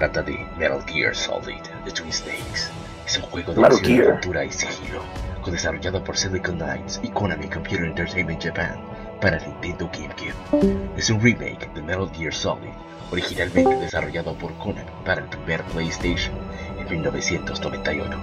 [0.00, 2.70] Trata de Metal Gear Solid, The Twin Snakes.
[3.06, 5.02] Es un juego de acción, aventura y sigilo,
[5.44, 8.80] desarrollado por Silicon Knights y Konami Computer Entertainment Japan
[9.20, 10.94] para Nintendo GameCube.
[10.96, 12.70] Es un remake de Metal Gear Solid,
[13.12, 16.34] originalmente desarrollado por Konami para el primer PlayStation
[16.78, 18.18] en 1998.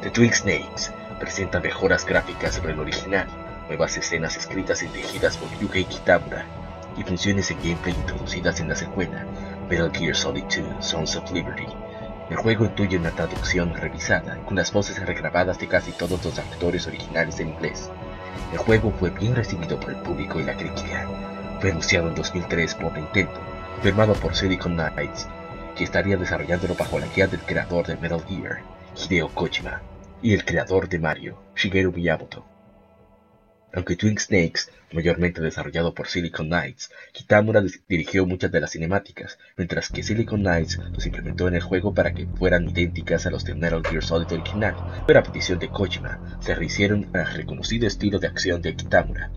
[0.00, 3.26] The Twin Snakes presenta mejoras gráficas sobre el original,
[3.68, 6.46] nuevas escenas escritas y dirigidas por Yuhei Kitamura
[6.96, 9.26] y funciones en gameplay introducidas en la secuela
[9.68, 11.66] Metal Gear Solid 2 Sons of Liberty.
[12.30, 16.86] El juego incluye una traducción revisada con las voces regrabadas de casi todos los actores
[16.86, 17.90] originales en inglés.
[18.52, 21.08] El juego fue bien recibido por el público y la crítica.
[21.60, 23.40] Fue anunciado en 2003 por Nintendo,
[23.82, 25.26] firmado por Silicon Knights,
[25.76, 28.62] que estaría desarrollándolo bajo la guía del creador de Metal Gear,
[28.96, 29.82] Hideo Kojima,
[30.22, 32.44] y el creador de Mario, Shigeru Miyamoto.
[33.74, 39.90] Aunque Twin Snakes, mayormente desarrollado por Silicon Knights, Kitamura dirigió muchas de las cinemáticas, mientras
[39.90, 43.54] que Silicon Knights los implementó en el juego para que fueran idénticas a los de
[43.54, 48.28] Metal Gear Solid original, pero a petición de Kojima, se rehicieron al reconocido estilo de
[48.28, 49.30] acción de Kitamura.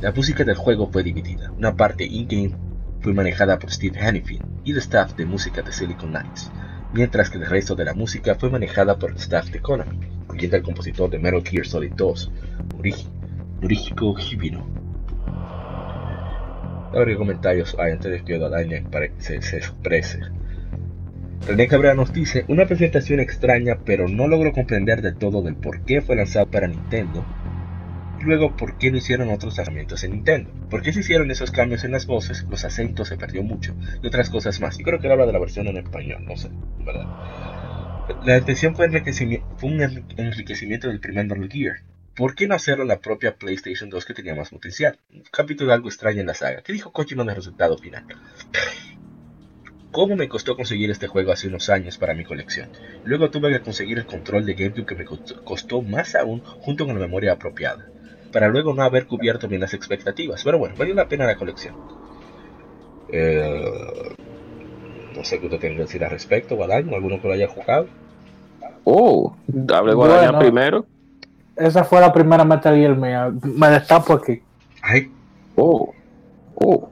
[0.00, 2.54] La música del juego fue dividida, una parte in-game
[3.00, 6.50] fue manejada por Steve Hannifin y el staff de música de Silicon Knights,
[6.92, 10.56] mientras que el resto de la música fue manejada por el staff de Konami, incluyendo
[10.56, 12.30] al compositor de Metal Gear Solid 2,
[12.76, 13.21] Noriji-
[13.62, 14.66] Norihiko Hibino.
[16.92, 20.18] Abre comentarios hay antes de que pare- se, se exprese.
[21.46, 25.84] René Cabrera nos dice, una presentación extraña, pero no logro comprender del todo del por
[25.84, 27.24] qué fue lanzado para Nintendo.
[28.20, 30.50] Y luego, por qué no hicieron otros herramientas en Nintendo.
[30.68, 32.44] ¿Por qué se hicieron esos cambios en las voces?
[32.50, 33.74] Los acentos se perdió mucho.
[34.02, 34.76] Y otras cosas más.
[34.76, 36.50] Yo creo que él habla de la versión en español, no sé,
[36.84, 37.06] ¿verdad?
[38.24, 41.76] La intención fue, fue un enri- enriquecimiento del primer Metal Gear.
[42.14, 44.98] ¿Por qué no hacerlo en la propia PlayStation 2 que tenía más potencial?
[45.14, 46.62] Un capítulo algo extraño en la saga.
[46.62, 48.04] ¿Qué dijo Kojima del resultado final?
[49.90, 52.70] ¿Cómo me costó conseguir este juego hace unos años para mi colección?
[53.04, 56.94] Luego tuve que conseguir el control de GameCube que me costó- más aún junto con
[56.94, 57.86] la memoria apropiada,
[58.30, 60.42] para luego no haber cubierto bien las expectativas.
[60.44, 61.74] Pero bueno, valió la pena la colección.
[63.10, 63.62] Eh,
[65.14, 67.88] no sé qué usted tiene que decir al respecto, Guadaño, alguno que lo haya jugado.
[68.84, 69.36] oh,
[69.74, 70.38] hable Guadaña Bueno.
[70.38, 70.86] primero.
[71.56, 73.30] Esa fue la primera Metal Gear mía.
[73.42, 74.42] Me destapo aquí.
[74.82, 75.10] Ay,
[75.54, 75.92] Oh,
[76.54, 76.88] oh,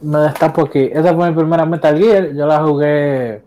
[0.00, 0.88] Me destapo aquí.
[0.92, 2.32] Esa fue mi primera Metal Gear.
[2.32, 3.42] Yo la jugué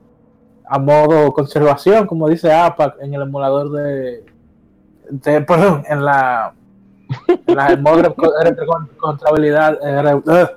[0.66, 4.24] a modo conservación, como dice APAC, en el emulador de.
[5.10, 6.54] de perdón, en la.
[7.48, 9.78] En la el modo retrocompatibilidad.
[9.84, 10.48] eh, re- eh,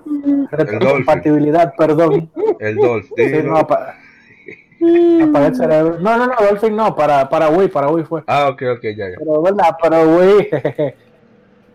[0.50, 2.30] retrocompatibilidad, perdón.
[2.60, 3.94] el Dolph, Sí, no, apa-
[5.22, 5.96] apagué el cerebro.
[6.00, 8.22] No, no, no, Dolphin no, para, para Wii, para Wii fue.
[8.26, 9.16] Ah, ok, ok, ya, ya.
[9.18, 10.48] Pero verdad, pero Wii.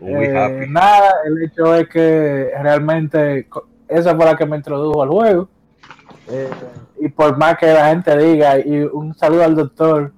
[0.00, 0.70] Muy Eh, happy.
[0.70, 3.46] nada, el hecho es que realmente
[3.88, 5.48] esa fue la que me introdujo al juego.
[6.28, 6.48] Eh,
[7.00, 10.12] y por más que la gente diga, y un saludo al doctor,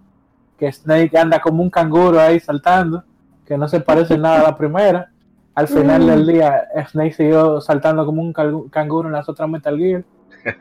[0.58, 3.02] que Snake anda como un canguro ahí saltando,
[3.44, 5.10] que no se parece nada a la primera.
[5.54, 8.32] Al final del día, Snake siguió saltando como un
[8.70, 10.04] canguro en las otras Metal Gear.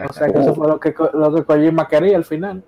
[0.10, 2.64] O sea que eso fue lo que, lo que Kojima quería al final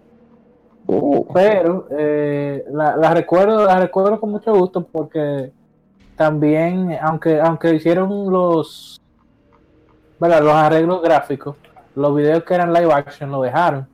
[0.88, 1.28] oh.
[1.34, 5.52] pero eh, la, la recuerdo la recuerdo con mucho gusto porque
[6.16, 9.00] también aunque aunque hicieron los
[10.20, 10.42] ¿verdad?
[10.42, 11.56] los arreglos gráficos
[11.96, 13.88] los videos que eran live action lo dejaron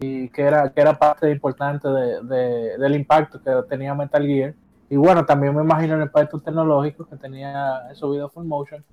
[0.00, 4.54] y que era que era parte importante de, de- del impacto que tenía Metal Gear
[4.90, 8.84] y bueno también me imagino el impacto tecnológico que tenía esos videos full motion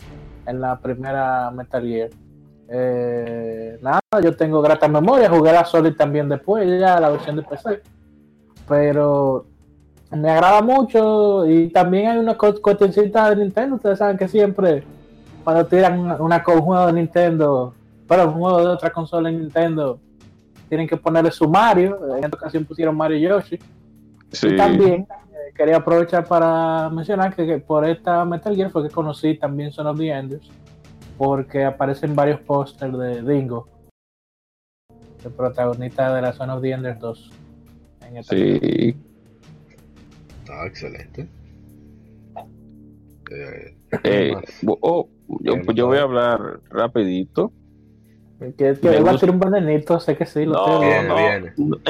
[0.45, 2.09] en la primera Metal Gear
[2.75, 7.43] eh, nada, yo tengo grata memoria, jugué la Solid también después, ya la versión de
[7.43, 7.81] PC.
[8.67, 9.45] Pero
[10.11, 13.75] me agrada mucho y también hay una co- cuestioncita de Nintendo.
[13.75, 14.83] Ustedes saben que siempre
[15.43, 17.73] cuando tiran una, un juego de Nintendo,
[18.07, 19.99] pero un juego de otra consola en Nintendo,
[20.69, 22.15] tienen que ponerle su Mario.
[22.17, 23.59] En esta ocasión pusieron Mario Yoshi.
[24.31, 24.47] Sí.
[24.47, 28.89] Y también eh, quería aprovechar para mencionar que, que por esta Metal Gear fue que
[28.93, 30.49] conocí también Son of the Enders,
[31.17, 33.67] porque aparecen varios pósters de Dingo,
[35.23, 37.31] el protagonista de la Son of the Enders 2.
[38.07, 38.95] En esta Sí.
[40.49, 41.27] Ah, excelente.
[43.31, 44.33] Eh, Eh,
[44.81, 45.07] oh,
[45.41, 47.51] yo, voy a hablar rapidito.
[48.57, 50.79] Que, va a ser un venenito, sé que sí, lo No.
[50.79, 51.77] Viene, no.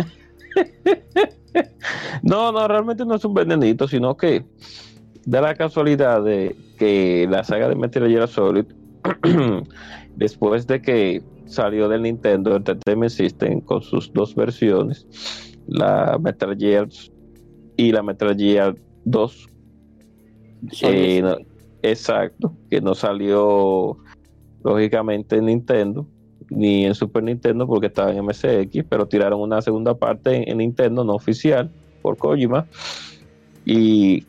[2.24, 4.44] No, no, realmente no es un venenito, sino que
[5.26, 8.66] da la casualidad de que la saga de Metal Gear Solid,
[10.16, 15.06] después de que salió del Nintendo Entertainment System con sus dos versiones,
[15.68, 16.88] la Metal Gear
[17.78, 19.48] y la Metal Gear 2,
[20.82, 21.38] eh, no-
[21.82, 23.98] exacto, que no salió
[24.64, 26.08] lógicamente en Nintendo
[26.50, 30.58] ni en Super Nintendo porque estaba en MSX, pero tiraron una segunda parte en, en
[30.60, 31.72] Nintendo no oficial
[32.02, 32.68] por Kojima.
[33.66, 34.26] Y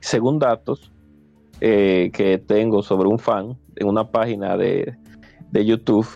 [0.00, 0.92] según datos
[1.60, 4.94] eh, que tengo sobre un fan en una página de,
[5.50, 6.06] de YouTube,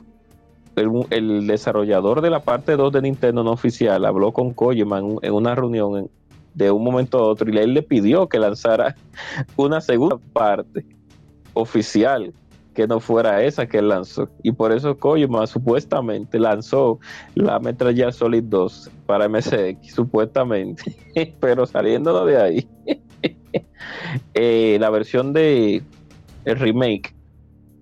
[1.11, 5.19] el, desarrollador de la parte 2 de Nintendo no oficial habló con Kojima en, un-
[5.23, 6.09] en una reunión
[6.55, 8.95] de un momento a otro y él le pidió que lanzara
[9.57, 10.85] una segunda parte
[11.55, 12.33] oficial
[12.75, 14.29] que no fuera esa que él lanzó.
[14.43, 16.99] Y por eso Kojima supuestamente lanzó
[17.35, 20.97] la Metal Gear Solid 2 para MSX, supuestamente.
[21.41, 22.69] Pero saliéndonos de ahí,
[24.35, 25.83] eh, la versión de
[26.45, 27.15] el remake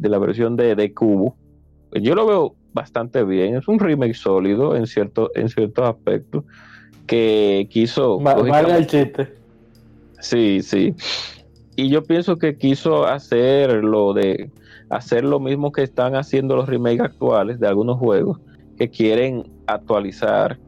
[0.00, 1.36] de la versión de, de Cubo,
[1.92, 3.56] yo lo veo bastante bien.
[3.56, 6.44] Es un remake sólido en, cierto, en ciertos aspectos
[7.06, 8.20] que quiso...
[8.20, 9.28] Va- Valga el chiste.
[10.20, 10.94] Sí, sí.
[11.76, 14.50] Y yo pienso que quiso hacer lo de
[14.88, 18.38] hacer lo mismo que están haciendo los remakes actuales de algunos juegos
[18.76, 20.58] que quieren actualizar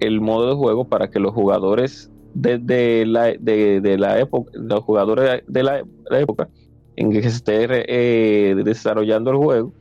[0.00, 4.82] el modo de juego para que los jugadores desde la, de, de la época, los
[4.84, 6.48] jugadores de la, la época
[6.96, 9.74] en que se esté eh, desarrollando el juego,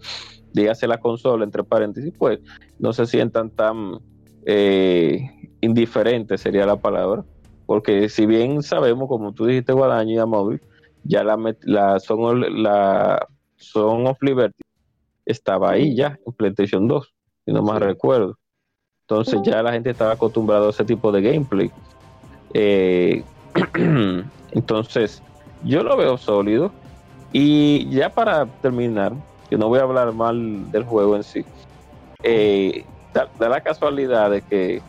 [0.51, 2.39] dígase la consola, entre paréntesis, pues
[2.80, 4.00] no se sientan tan
[4.45, 5.30] eh,
[5.62, 7.24] indiferentes, sería la palabra,
[7.65, 10.62] porque si bien sabemos, como tú dijiste, Guadaño y Amóvil,
[11.04, 13.27] ya la, la, son, la
[13.57, 14.62] Son of Liberty
[15.25, 17.13] estaba ahí ya, en PlayStation 2,
[17.45, 17.86] si no más Sí.
[17.86, 18.38] recuerdo.
[19.01, 21.69] Entonces ya la gente estaba acostumbrada a ese tipo de gameplay.
[22.54, 23.24] Eh,
[24.51, 25.21] entonces,
[25.62, 26.71] yo lo veo sólido.
[27.33, 29.13] Y ya para terminar,
[29.50, 31.44] que no voy a hablar mal del juego en sí,
[32.21, 34.81] eh, da, da la casualidad de que,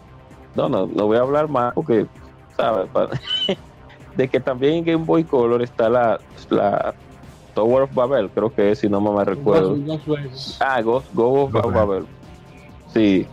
[0.54, 2.06] no, no, no voy a hablar mal porque,
[2.56, 2.88] ¿sabes?
[4.16, 6.94] De que también en Game Boy Color está la, la
[7.54, 9.76] Tower of Babel, creo que es, si no me recuerdo.
[10.60, 11.72] Ah, Ghost, Ghost of Babel.
[11.72, 12.06] Babel.
[12.92, 13.26] Sí.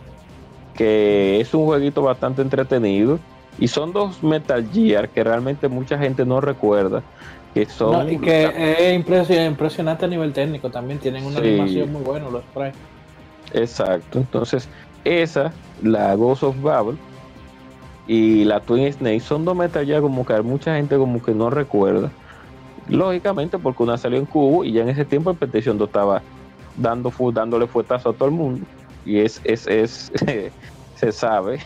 [0.74, 3.18] Que es un jueguito bastante entretenido.
[3.58, 7.02] Y son dos Metal Gear que realmente mucha gente no recuerda.
[7.54, 7.92] Que son.
[8.06, 10.98] No, y que es impresio- impresionante a nivel técnico también.
[10.98, 11.48] Tienen una Sí.
[11.48, 12.74] animación muy buena los sprites.
[13.52, 14.18] Exacto.
[14.18, 14.68] Entonces,
[15.04, 15.52] esa,
[15.82, 16.96] la Ghost of Babel
[18.06, 21.50] y la Twin Snake son dos Metal Gear como que mucha gente como que no
[21.50, 22.10] recuerda.
[22.88, 26.22] Lógicamente, porque una salió en cubo y ya en ese tiempo el PlayStation 2 estaba
[26.76, 28.64] dando fu- dándole fuetazo a todo el mundo.
[29.04, 30.10] Y es, es, es
[30.96, 31.60] se sabe.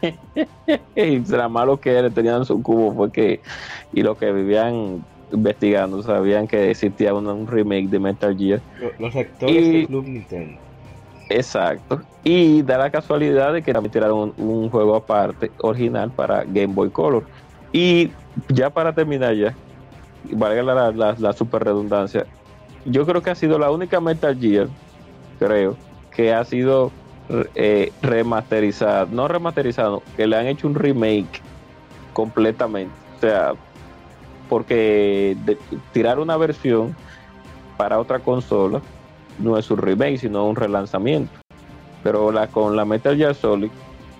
[0.96, 3.40] y lo malo que era, tenían su cubo fue que,
[3.92, 8.60] y lo que vivían investigando, sabían que existía un, un remake de Metal Gear.
[8.80, 10.58] Lo- Los actores Y- de Club Nintendo.
[11.30, 12.00] Exacto.
[12.24, 16.68] Y da la casualidad de que también tiraron un, un juego aparte, original, para Game
[16.74, 17.24] Boy Color.
[17.72, 18.10] Y
[18.48, 19.54] ya para terminar ya,
[20.32, 22.24] valga la, la, la super redundancia,
[22.86, 24.68] yo creo que ha sido la única Metal Gear,
[25.38, 25.76] creo,
[26.14, 26.90] que ha sido
[27.54, 31.42] eh, remasterizada, no remasterizado, que le han hecho un remake
[32.14, 32.94] completamente.
[33.16, 33.52] O sea,
[34.48, 35.58] porque de-
[35.92, 36.94] tirar una versión
[37.76, 38.80] para otra consola
[39.38, 41.32] no es un remake, sino un relanzamiento.
[42.02, 43.70] Pero la, con la Metal Gear Solid,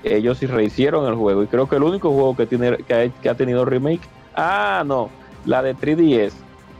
[0.04, 1.42] ellos sí rehicieron el juego.
[1.42, 4.02] Y creo que el único juego que, tiene, que, ha, que ha tenido remake,
[4.34, 5.10] ah, no,
[5.44, 6.32] la de 3DS.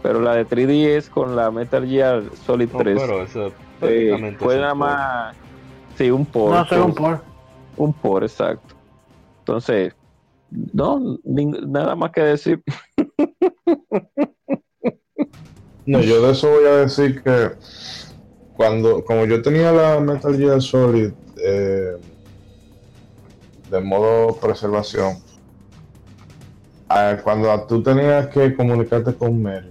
[0.02, 4.45] Pero la de 3DS con la Metal Gear Solid No, 3 pero eso eh, prácticamente
[4.45, 5.37] fue nada más,
[5.97, 6.52] sí, un por.
[6.55, 7.25] No, solo un por.
[7.76, 8.75] Un por, exacto.
[9.40, 9.95] Entonces,
[10.50, 12.62] no, nada más que decir.
[15.87, 17.50] No, yo de eso voy a decir que
[18.57, 21.97] cuando, como yo tenía la Metal Gear Solid eh,
[23.71, 25.16] de modo preservación,
[26.88, 29.71] ah, cuando tú tenías que comunicarte con Mary,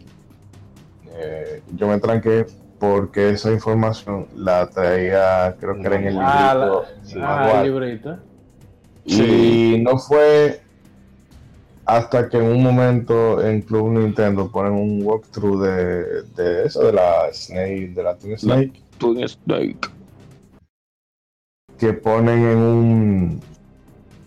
[1.19, 2.45] eh, yo me tranqué
[2.79, 6.85] porque esa información la traía, creo que era en el Ah, la- librito.
[7.03, 7.19] Sí.
[7.21, 7.57] Ah, Maguire.
[7.59, 8.19] el librito.
[9.05, 10.61] Y no fue
[11.87, 16.91] hasta que en un momento en Club Nintendo ponen un walkthrough de, de eso, de
[16.91, 19.87] la Snake, de la Twin Snake, Twin Snake.
[21.77, 23.41] que ponen en un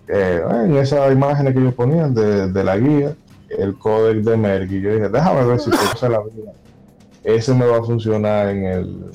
[0.09, 3.14] eh, en esas imágenes que ellos ponían de, de la guía
[3.50, 6.52] el códec de Merck y yo dije déjame ver si se la vida
[7.25, 9.11] ese me va a funcionar en el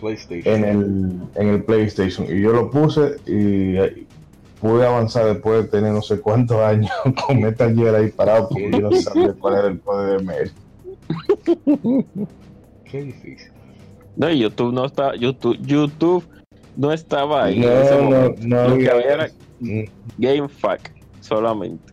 [0.00, 0.54] PlayStation.
[0.54, 4.06] en el en el PlayStation y yo lo puse y eh,
[4.64, 6.90] pude avanzar después de tener no sé cuántos años
[7.26, 10.52] con Metal Gear ahí parado porque yo no sabía cuál era el código de Merck
[12.90, 13.52] Qué difícil.
[14.16, 16.24] No, y YouTube no está, YouTube, YouTube
[16.76, 19.28] no estaba ahí en ese no, no, no Lo que había- era
[19.60, 19.82] Mm,
[20.18, 20.90] GameFAQ
[21.20, 21.92] solamente.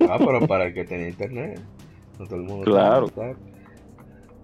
[0.00, 1.60] Ah, pero para el que tenía internet.
[2.18, 3.08] No todo el mundo Claro.
[3.08, 3.36] tenía.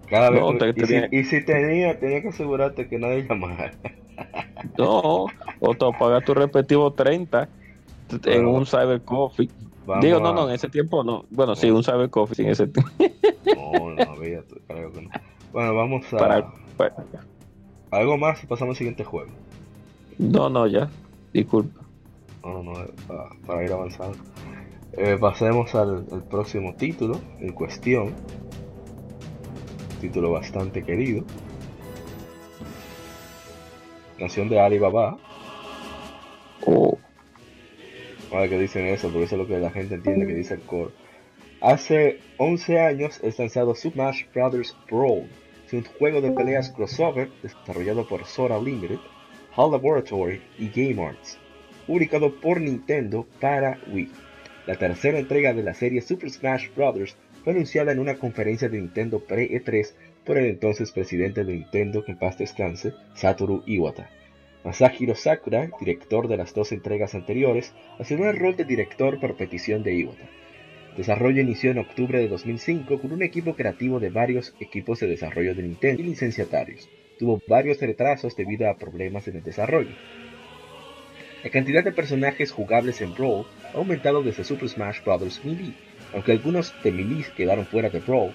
[0.09, 2.97] Cada vez No, tú- te- y, tenía- si, y si tenía, tenía que asegurarte que
[2.97, 3.71] nadie llamara.
[4.77, 5.25] No,
[5.59, 7.47] o te pagas tu respectivo 30
[8.25, 9.49] en un Cyber Coffee.
[9.85, 11.25] Vamos Digo, no, no, en ese tiempo no.
[11.29, 12.91] Bueno, sí, un Cyber Coffee sí, en ese tiempo.
[13.55, 15.09] No, no había, creo que no.
[15.53, 16.17] Bueno, vamos a.
[16.17, 17.05] Para, para-
[17.91, 19.31] Algo más y pasamos al siguiente juego.
[20.17, 20.89] No, no, ya.
[21.33, 21.81] Disculpa.
[22.43, 24.17] No, no, no, para, para ir avanzando.
[24.93, 28.13] Eh, pasemos al, al próximo título en cuestión.
[30.01, 31.23] Título bastante querido.
[34.17, 35.17] Canción de Alibaba.
[36.65, 36.97] Oh,
[38.31, 40.61] Ahora que dicen eso, porque eso es lo que la gente entiende que dice el
[40.61, 40.91] core.
[41.61, 44.77] Hace 11 años es lanzado Super Smash Bros.
[44.89, 45.29] Brawl,
[45.65, 48.99] es un juego de peleas crossover desarrollado por Sora Limited,
[49.55, 51.37] HAL Laboratory y Game Arts,
[51.87, 54.11] publicado por Nintendo para Wii.
[54.65, 57.15] La tercera entrega de la serie Super Smash Bros.
[57.43, 59.93] fue anunciada en una conferencia de Nintendo pre-E3
[60.27, 64.09] por el entonces presidente de Nintendo, que en paz descanse, Satoru Iwata.
[64.65, 69.83] Masahiro Sakura, director de las dos entregas anteriores, asumió el rol de director por petición
[69.83, 70.29] de Iwata.
[70.97, 75.55] Desarrollo inició en octubre de 2005 con un equipo creativo de varios equipos de desarrollo
[75.55, 76.89] de Nintendo y licenciatarios.
[77.17, 79.95] Tuvo varios retrasos debido a problemas en el desarrollo.
[81.43, 85.39] La cantidad de personajes jugables en Brawl ha aumentado desde Super Smash Bros.
[85.45, 85.73] Melee,
[86.13, 88.33] aunque algunos de Melee quedaron fuera de Brawl.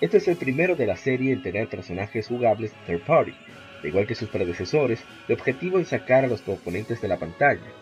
[0.00, 3.32] Este es el primero de la serie en tener personajes jugables third party.
[3.80, 7.72] Al igual que sus predecesores, el objetivo es sacar a los oponentes de la pantalla.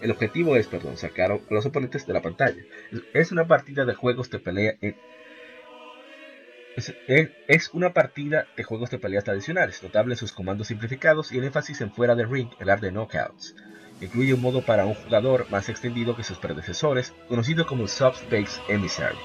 [0.00, 2.62] El objetivo es, perdón, sacar a los oponentes de la pantalla.
[3.12, 4.96] Es- una partida de juegos de pelea en-
[7.48, 11.80] es, una partida de juegos de peleas tradicionales, notable sus comandos simplificados y el énfasis
[11.80, 13.56] en fuera de ring, el art de knockouts.
[14.00, 19.18] Incluye un modo para un jugador más extendido que sus predecesores, conocido como Subspace Emissary.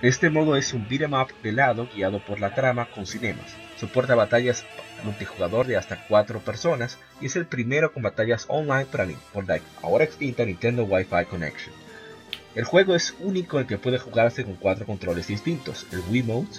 [0.00, 3.56] Este modo es un beat'em up de lado guiado por la trama con cinemas.
[3.78, 4.64] Soporta batallas
[5.02, 9.60] multijugador de hasta 4 personas y es el primero con batallas online para por la
[9.82, 11.74] ahora extinta Nintendo Wi-Fi Connection.
[12.54, 16.58] El juego es único en que puede jugarse con cuatro controles distintos, el Wiimote,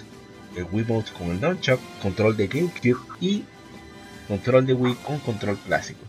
[0.56, 3.44] el Wiimote con el Nunchuck, control de GameCube y
[4.28, 6.04] control de Wii con control clásico.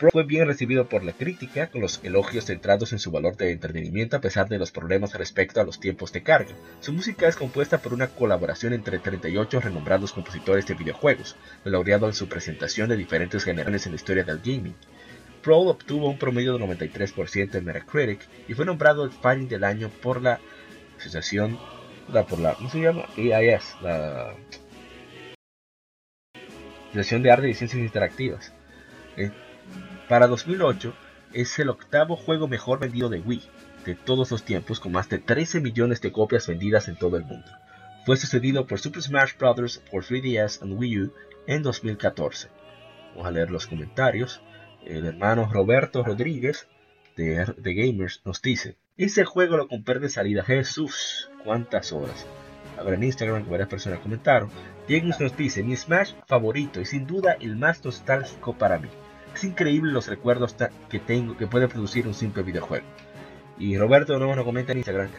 [0.00, 3.52] Pro fue bien recibido por la crítica, con los elogios centrados en su valor de
[3.52, 6.54] entretenimiento a pesar de los problemas respecto a los tiempos de carga.
[6.80, 12.14] Su música es compuesta por una colaboración entre 38 renombrados compositores de videojuegos, laureado en
[12.14, 14.74] su presentación de diferentes generaciones en la historia del gaming.
[15.44, 19.90] Brawl obtuvo un promedio de 93% en Metacritic y fue nombrado el Fighting del año
[20.00, 20.40] por la
[20.98, 21.58] asociación,
[22.10, 23.04] la, ¿cómo se llama?
[23.18, 24.34] EIS, la
[26.88, 28.54] Asociación de Arte y Ciencias Interactivas.
[30.10, 30.92] Para 2008
[31.34, 33.44] es el octavo juego mejor vendido de Wii
[33.86, 37.22] de todos los tiempos con más de 13 millones de copias vendidas en todo el
[37.22, 37.46] mundo.
[38.04, 39.80] Fue sucedido por Super Smash Bros.
[39.88, 41.14] por 3DS y Wii U
[41.46, 42.48] en 2014.
[43.10, 44.42] Vamos a leer los comentarios.
[44.84, 46.66] El hermano Roberto Rodríguez
[47.16, 50.42] de, de Gamers nos dice: Ese juego lo compré de salida.
[50.42, 52.26] Jesús, cuántas horas.
[52.76, 54.50] A ver en Instagram que varias personas comentaron.
[54.88, 58.88] Diego nos dice: Mi Smash favorito y sin duda el más nostálgico para mí.
[59.34, 60.56] Es increíble los recuerdos
[60.88, 62.86] que tengo que puede producir un simple videojuego.
[63.58, 65.10] Y Roberto no nos comenta en Instagram.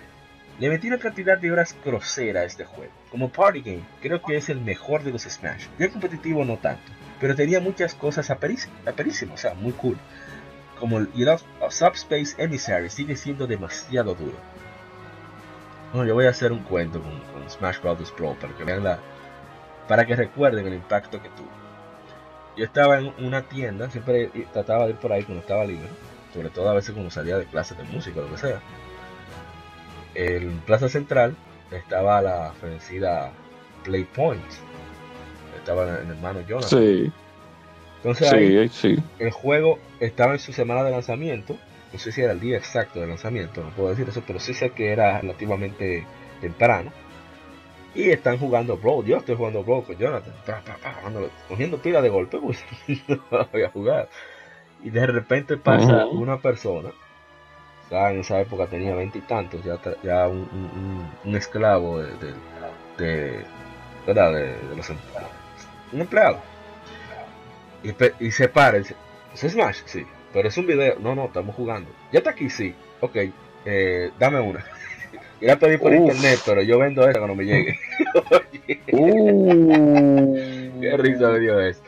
[0.60, 2.91] Le metí una cantidad de horas grosera a este juego.
[3.10, 5.65] Como party game, creo que es el mejor de los Smash.
[5.80, 9.98] Ya competitivo no tanto, pero tenía muchas cosas aperísimas, o sea, muy cool.
[10.80, 14.38] Como el el Subspace Emissary sigue siendo demasiado duro.
[15.94, 18.12] Bueno, yo voy a hacer un cuento con, con Smash Bros.
[18.12, 19.00] Pro para que vean la.
[19.88, 21.61] para que recuerden el impacto que tuvo.
[22.58, 25.88] Yo estaba en una tienda, siempre trataba de ir por ahí cuando estaba libre,
[26.34, 28.60] sobre todo a veces cuando salía de clases de música o lo que sea.
[30.15, 31.36] En Plaza Central
[31.72, 33.31] estaba la ofrecida
[33.84, 34.43] Play Point.
[35.58, 36.79] Estaba el hermano Jonathan.
[36.79, 37.12] Sí,
[37.98, 38.98] Entonces ahí, sí.
[39.20, 41.58] el juego estaba en su semana de lanzamiento.
[41.93, 44.53] No sé si era el día exacto de lanzamiento, no puedo decir eso, pero sí
[44.53, 46.05] sé que era relativamente
[46.39, 46.91] temprano.
[47.93, 49.05] Y están jugando Brawl.
[49.05, 50.33] Yo estoy jugando Brawl con Jonathan.
[50.45, 50.93] pa, pa, pa,
[51.48, 52.63] cogiendo pila de golpe, pues
[53.07, 54.10] no voy a jugar.
[54.83, 56.89] Y de repente pasa una persona.
[56.89, 60.48] O sea, en esa época tenía veintitantos, ya, ya un,
[61.25, 62.33] un- esclavo de, de,
[62.98, 63.45] de-
[64.07, 64.31] ¿verdad?
[64.33, 65.29] De, de los empleados.
[65.91, 66.38] Un empleado.
[67.83, 68.95] Y, y se para y dice,
[69.33, 69.81] ¿es Smash?
[69.86, 70.05] Sí.
[70.31, 70.98] Pero es un video.
[71.00, 71.89] No, no, estamos jugando.
[72.13, 72.74] Ya está aquí, sí.
[73.01, 73.17] Ok,
[73.65, 74.63] eh, dame una.
[75.41, 75.98] Y la pedí por Uf.
[76.00, 77.77] internet, pero yo vendo esa cuando me llegue.
[78.93, 81.81] Uh, Qué risa me dio eso.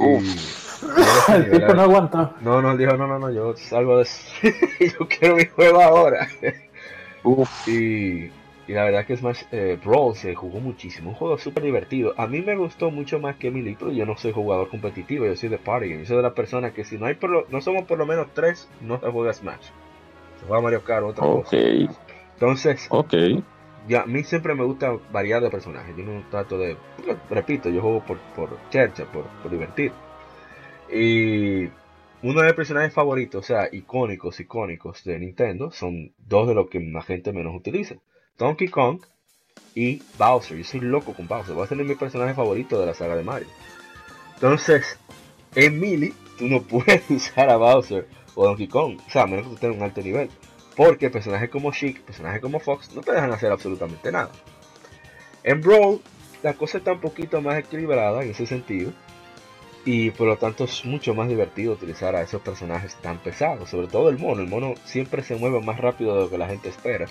[0.00, 2.34] El tipo no aguantó.
[2.40, 4.04] No, no, él dijo, no, no, no, yo salgo de
[4.80, 6.28] yo quiero mi juego ahora.
[7.22, 7.68] Uf.
[7.68, 8.24] Y,
[8.66, 11.10] y la verdad que Smash eh, Brawl se jugó muchísimo.
[11.10, 12.14] Un juego súper divertido.
[12.16, 15.36] A mí me gustó mucho más que Melee, pero yo no soy jugador competitivo, yo
[15.36, 16.00] soy de party game.
[16.02, 18.06] Yo soy de la persona que si no hay por lo- no somos por lo
[18.06, 19.66] menos tres, no se juega Smash.
[20.46, 21.56] Juega Mario Kart otra Ok, cosa.
[22.34, 23.14] Entonces, ok.
[23.88, 25.96] ya, a mí siempre me gusta variar de personajes.
[25.96, 26.76] Yo no trato de.
[27.30, 29.92] Repito, yo juego por, por chercha, por, por divertir.
[30.92, 31.64] Y
[32.22, 36.68] uno de mis personajes favoritos, o sea, icónicos, icónicos de Nintendo, son dos de los
[36.68, 37.96] que la gente menos utiliza:
[38.38, 39.00] Donkey Kong
[39.74, 40.56] y Bowser.
[40.58, 41.58] Yo soy loco con Bowser.
[41.58, 43.48] Va a ser mi personaje favorito de la saga de Mario.
[44.34, 44.98] Entonces,
[45.54, 48.98] en Melee, tú no puedes usar a Bowser o Donkey Kong.
[49.06, 50.30] O sea, a menos que tú tengas un alto nivel.
[50.76, 54.30] Porque personajes como Chic, personajes como Fox, no te dejan hacer absolutamente nada.
[55.44, 56.00] En Brawl,
[56.42, 58.92] la cosa está un poquito más equilibrada en ese sentido.
[59.84, 63.68] Y por lo tanto es mucho más divertido utilizar a esos personajes tan pesados.
[63.70, 64.40] Sobre todo el mono.
[64.42, 67.06] El mono siempre se mueve más rápido de lo que la gente espera.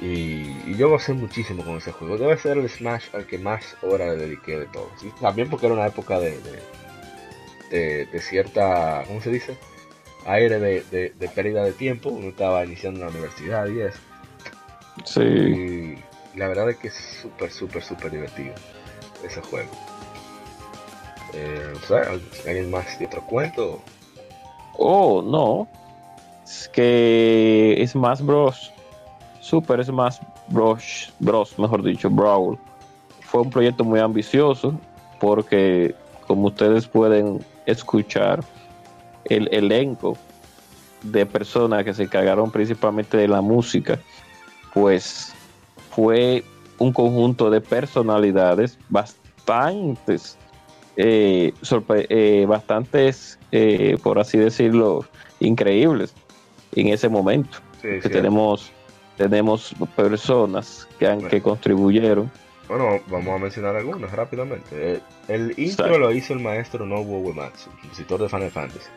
[0.00, 2.18] Y, y yo gocé muchísimo con ese juego.
[2.18, 4.92] Debe ser el Smash al que más horas le dediqué de todos.
[5.20, 6.38] También porque era una época de-
[7.70, 9.56] de cierta, ¿cómo se dice?
[10.28, 12.10] Aire de, de- de pérdida de tiempo.
[12.10, 13.98] Uno estaba iniciando la universidad y eso.
[15.04, 15.20] Sí.
[15.22, 18.54] Y la verdad es que es súper, súper, súper divertido
[19.24, 19.70] ese juego.
[21.34, 22.02] Eh, o sea,
[22.46, 23.80] ¿alguien más de otro cuento?
[24.76, 25.68] Oh, no.
[26.44, 28.72] Es que Smash Bros.
[29.40, 31.12] Super Smash Bros.
[31.18, 32.58] Bros, mejor dicho, Brawl.
[33.20, 34.78] Fue un proyecto muy ambicioso
[35.20, 35.94] porque,
[36.26, 38.42] como ustedes pueden escuchar,
[39.28, 40.16] el elenco
[41.02, 43.98] de personas que se encargaron principalmente de la música,
[44.74, 45.32] pues
[45.90, 46.44] fue
[46.78, 50.36] un conjunto de personalidades bastantes,
[50.96, 51.52] eh,
[51.88, 55.04] eh, bastantes, eh, por así decirlo,
[55.40, 56.14] increíbles
[56.72, 57.58] en ese momento.
[57.80, 58.72] Sí, Que tenemos,
[59.16, 61.30] tenemos personas que, han, Bueno.
[61.30, 62.30] que contribuyeron.
[62.68, 64.68] Bueno, vamos a mencionar algunos rápidamente.
[64.72, 68.88] Eh, El intro lo hizo el maestro Nobuo Uematsu, compositor de Final Fantasy.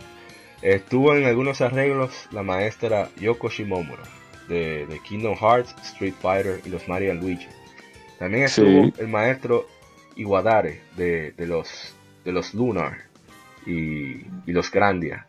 [0.62, 4.04] Estuvo en algunos arreglos la maestra Yoko Shimomura,
[4.48, 7.48] de, de Kingdom Hearts, Street Fighter y los Mario Luigi.
[8.20, 8.62] También Sí.
[8.62, 9.68] estuvo el maestro
[10.16, 12.98] Iwadare, de, de los, de los Lunar
[13.66, 15.26] y, y los Grandia.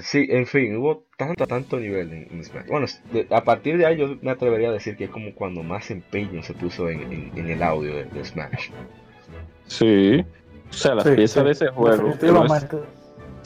[0.00, 2.66] Sí, en fin, hubo tanto, tanto nivel en, en Smash.
[2.66, 5.62] Bueno, de- a partir de ahí yo me atrevería a decir que es como cuando
[5.62, 8.70] más empeño se puso en, en- en el audio de, de Smash.
[9.66, 10.24] Sí.
[10.70, 11.96] O sea, las Sí, piezas sí, de ese juego.
[12.08, 12.76] definitivamente.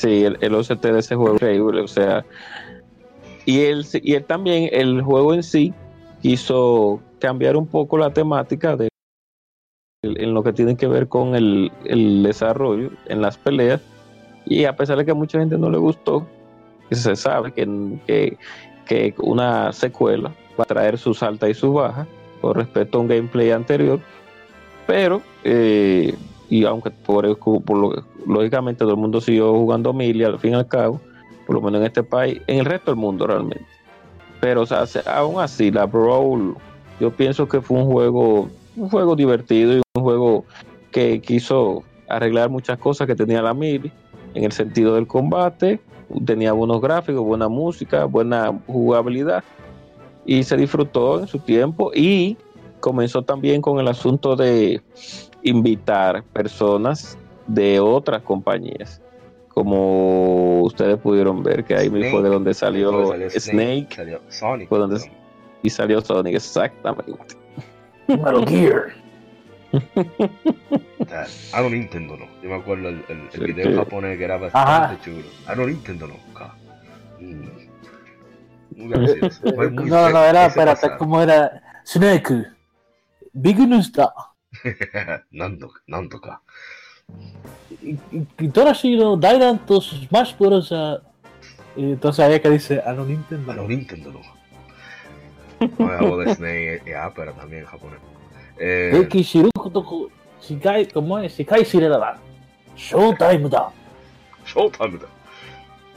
[0.00, 2.24] Sí, el, el OCT de ese juego es increíble, o sea.
[3.44, 5.74] Y él, y él también, el juego en sí,
[6.22, 8.88] quiso cambiar un poco la temática de
[10.02, 13.82] en lo que tiene que ver con el, el desarrollo en las peleas.
[14.46, 16.26] Y a pesar de que a mucha gente no le gustó,
[16.90, 17.66] se sabe que,
[18.06, 18.38] que,
[18.86, 22.08] que una secuela va a traer sus altas y sus bajas
[22.40, 24.00] con respecto a un gameplay anterior.
[24.86, 26.14] Pero, eh,
[26.50, 30.54] y aunque por, por lo- lógicamente todo el mundo siguió jugando Mili al fin y
[30.56, 31.00] al cabo,
[31.46, 33.64] por lo menos en este país, en el resto del mundo realmente.
[34.40, 36.54] Pero o sea, se- aún así, la Brawl,
[37.00, 40.44] yo pienso que fue un juego, un juego divertido y un juego
[40.90, 43.90] que quiso arreglar muchas cosas que tenía la Mili
[44.34, 45.80] en el sentido del combate,
[46.24, 49.44] tenía buenos gráficos, buena música, buena jugabilidad
[50.26, 52.36] y se disfrutó en su tiempo y
[52.80, 54.80] comenzó también con el asunto de
[55.42, 59.00] invitar personas de otras compañías.
[59.48, 62.10] Como ustedes pudieron ver que ahí Snake.
[62.10, 64.68] fue de donde salió, Salió Snake, salió Sonic.
[64.68, 65.10] Fue donde-
[65.62, 67.14] y salió Sonic, exactamente.
[68.06, 68.94] Metal Gear.
[71.52, 72.26] A lo Nintendo no.
[72.42, 73.76] Yo me acuerdo el, el- el Sí, video sí.
[73.76, 74.98] japonés que era bastante Ajá.
[75.04, 75.24] chulo.
[75.46, 76.14] A lo Nintendo no.
[77.20, 77.48] Mm.
[78.76, 79.40] muy gracioso.
[79.54, 80.90] Fue muy No, no, era, espérate.
[80.98, 81.62] ¿cómo era?
[81.84, 82.46] Snake,
[83.32, 84.12] Big Nusta.
[85.31, 86.41] なんとか、なんとか。
[88.53, 90.71] Torashiro, Daidan, tus Smash Bros.
[90.71, 91.01] ah,
[91.77, 93.51] Y entonces ahí es que dice, a lo Nintendo.
[93.51, 94.21] あの、任天堂の。
[95.59, 96.81] そ うですね。
[96.85, 97.99] いや、pero también en japonés.
[98.57, 100.09] Eh, Eki Shiruku Toku,
[100.41, 101.35] Shikai, ¿cómo es?
[101.35, 102.17] Shikai Shirada.
[102.77, 103.71] Showtime da.
[104.45, 105.07] Showtime da.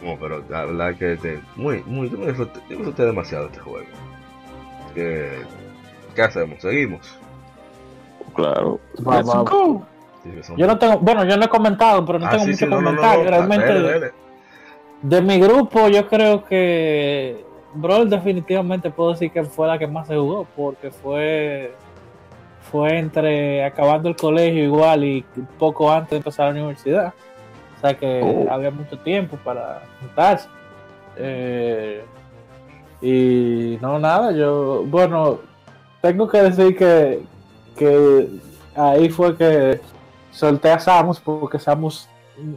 [0.03, 3.59] No, pero la verdad que te, muy, muy, yo me disfruté, yo disfruté demasiado este
[3.61, 3.87] juego.
[4.95, 5.43] Que,
[6.15, 6.61] ¿Qué hacemos?
[6.61, 7.19] ¿Seguimos?
[8.34, 8.80] Claro.
[9.06, 9.42] Va, Let's va.
[9.44, 9.84] go.
[10.24, 12.44] Sí, que son- Yo no tengo, bueno, yo no he comentado, pero no Ah, tengo
[12.46, 13.24] sí, mucho sí, no, no, no, comentario.
[13.26, 14.12] no, Realmente, dele, dele.
[15.02, 17.44] de mi grupo, yo creo que
[17.74, 21.74] Brawl definitivamente puedo decir que fue la que más se jugó, porque fue
[22.72, 25.24] fue entre acabando el colegio igual y
[25.60, 27.14] poco antes de empezar la universidad.
[27.78, 28.52] O sea que Oh.
[28.52, 30.48] había mucho tiempo para juntarse.
[31.18, 32.04] Eh,
[33.02, 35.40] y no, nada, yo, bueno,
[36.02, 37.22] tengo que decir que,
[37.76, 38.30] que
[38.76, 39.80] ahí fue que
[40.32, 42.08] solté a Samus porque Samus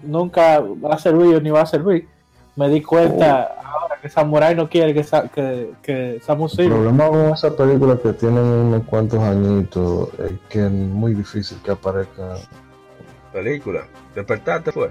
[0.03, 2.09] nunca va a servir ni va a servir.
[2.57, 6.77] Me di cuenta ahora que Samurai no quiere que, Sa- que, que Samus El sirva.
[6.77, 11.73] problema con esa película que tienen unos cuantos añitos es que es muy difícil que
[11.73, 12.37] aparezca.
[13.33, 13.83] Película.
[14.15, 14.91] Despertarte fue.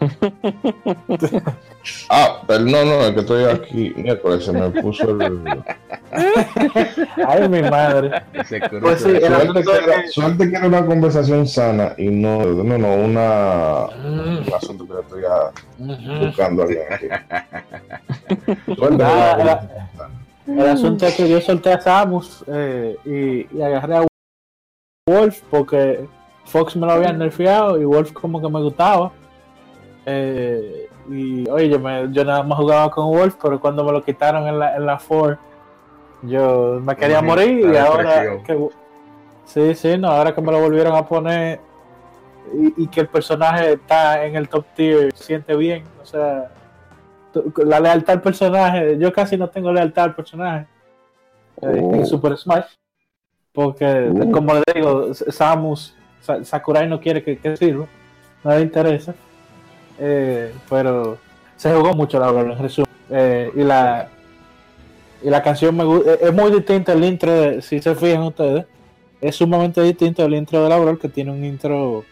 [2.08, 3.92] Ah, pero no, no, es que estoy aquí.
[3.96, 5.64] Miércoles se me puso el.
[7.24, 8.22] Ay, mi madre.
[8.32, 8.56] Pues sí,
[9.20, 14.44] Suerte que, era, suerte que era una conversación sana y no, no, no, una, un
[14.52, 15.52] asunto que le estoy ah,
[16.26, 17.06] buscando a alguien aquí.
[18.74, 19.70] Suerte sana.
[20.46, 24.06] El asunto es que yo solté a Samus eh, y, y agarré a
[25.08, 26.04] Wolf porque
[26.44, 29.12] Fox me lo había nerfeado y Wolf como que me gustaba.
[30.08, 34.02] Eh, y oye, yo, me- yo nada más jugaba con Wolf, pero cuando me lo
[34.04, 35.36] quitaron en la, en la 4,
[36.22, 38.68] yo me quería morir y ahora que,
[39.44, 41.60] sí, sí, no, ahora que me lo volvieron a poner
[42.54, 46.50] y, y que el personaje está en el top tier, siente bien, o sea,
[47.56, 50.66] la lealtad al personaje, yo casi no tengo lealtad al personaje
[51.62, 51.94] eh, Oh.
[51.94, 52.66] en Super Smash,
[53.52, 54.30] porque Uh.
[54.30, 57.86] como le digo, Samus, Sa- Sakurai no quiere que, que sirva,
[58.44, 59.14] no le interesa,
[59.98, 61.18] eh, pero
[61.56, 64.08] se jugó mucho la verdad, en resumen, Eh, y la
[65.22, 68.22] y la canción me gu- eh, es muy distinta el intro, de, si se fijan
[68.24, 68.66] ustedes,
[69.20, 72.04] es sumamente distinto el intro de la Brawl que tiene un intro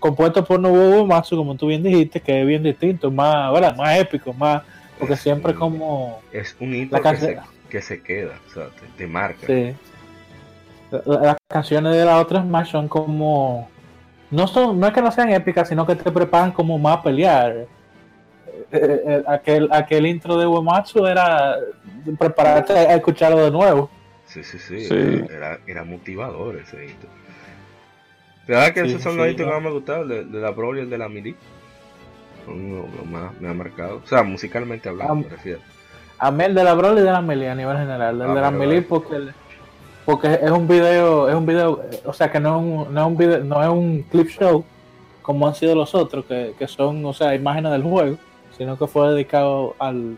[0.00, 3.76] compuesto por Nobuo Uematsu, como tú bien dijiste, que es bien distinto, más, ¿verdad?
[3.76, 4.62] más épico, más
[4.98, 8.64] porque siempre como Es un intro La que, se, canción- que se queda, o sea,
[8.68, 9.46] te, te marca.
[9.46, 9.74] sí.
[10.90, 13.68] La- las canciones de las otras Smash son como
[14.30, 17.02] no son no es que no sean épicas, sino que te preparan como más a
[17.02, 17.52] pelear.
[17.56, 17.66] Eh,
[18.72, 21.56] eh, eh, aquel, aquel intro de Uematsu era
[22.18, 23.90] prepararte a escucharlo de nuevo.
[24.26, 24.80] Sí, sí, sí.
[24.84, 24.94] Sí.
[24.94, 27.08] Era, era, era motivador ese intro.
[28.46, 29.54] La verdad que Sí, esos son sí, los intros no.
[29.54, 31.34] que más me gustaron, de, de la Brawl y el de la Melee.
[32.44, 34.00] Son los más me han marcado.
[34.04, 35.60] O sea, musicalmente hablando, Ah, me refiero.
[36.18, 38.16] A mí el de la Broly y de la Melee a nivel general.
[38.16, 38.82] El Ah, de la vale.
[38.82, 39.34] porque, el-
[40.08, 43.06] porque es un video, es un video, o sea que no es un, no es
[43.08, 44.64] un video, no es un clip show
[45.20, 48.16] como han sido los otros, que, que son, o sea, imágenes del juego,
[48.56, 50.16] sino que fue dedicado al,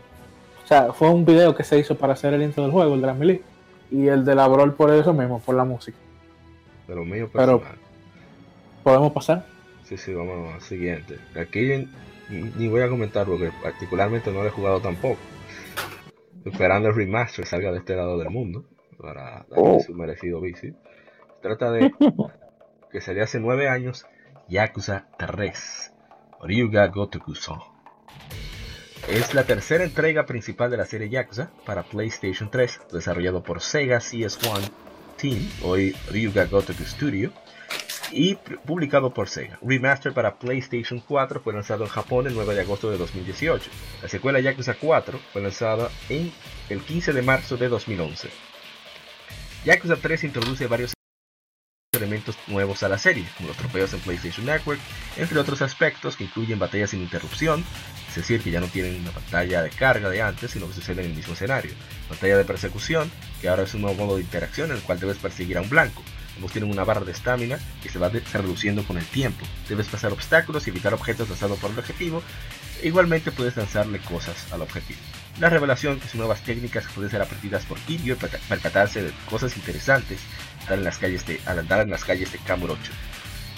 [0.63, 3.01] o sea, fue un video que se hizo para hacer el intro del juego, el
[3.01, 3.41] de la Melee.
[3.91, 5.97] Y el de la Brawl por eso mismo, por la música.
[6.87, 7.79] De míos Pero- personal.
[8.83, 9.45] ¿Podemos pasar?
[9.83, 11.19] Sí, sí, vamos al siguiente.
[11.37, 11.89] Aquí
[12.29, 15.19] ni ni voy a comentar porque particularmente no lo he jugado tampoco.
[16.45, 18.63] Esperando el remaster salga de este lado del mundo
[19.01, 19.79] para darle Oh.
[19.79, 20.73] su merecido vicio.
[21.41, 21.91] Trata de
[22.91, 24.05] que salió hace nueve años
[24.47, 25.93] Yakuza 3
[26.43, 27.59] Ryuga Gotoku-son.
[29.07, 33.97] Es la tercera entrega principal de la serie Yakuza para PlayStation 3, desarrollado por Sega
[33.97, 34.69] CS1
[35.17, 37.31] Team, hoy Ryuga Gotoku Studio,
[38.11, 39.57] y publicado por Sega.
[39.61, 43.69] Remaster para PlayStation 4 fue lanzado en Japón el 9 de agosto de 2018.
[44.03, 46.31] La secuela Yakuza 4 fue lanzada en
[46.69, 48.29] el 15 de marzo de 2011.
[49.63, 50.93] Yakuza 3 introduce varios
[51.93, 54.79] elementos nuevos a la serie, como los trofeos en PlayStation Network,
[55.17, 57.63] entre otros aspectos que incluyen batallas sin interrupción,
[58.09, 61.03] es decir, que ya no tienen una pantalla de carga de antes, sino que sucede
[61.03, 61.73] en el mismo escenario.
[62.09, 65.17] Pantalla de persecución, que ahora es un nuevo modo de interacción en el cual debes
[65.17, 66.01] perseguir a un blanco.
[66.47, 69.45] Tienen una barra de estamina que se va reduciendo con el tiempo.
[69.69, 72.21] Debes pasar obstáculos y evitar objetos lanzados por el objetivo.
[72.81, 74.99] E igualmente puedes lanzarle cosas al objetivo.
[75.39, 79.01] La revelación que son nuevas técnicas que pueden ser aprendidas por Kiryu y perca- percatarse
[79.03, 80.19] de cosas interesantes
[80.67, 82.91] al, en las calles de, al andar en las calles de Kamurocho.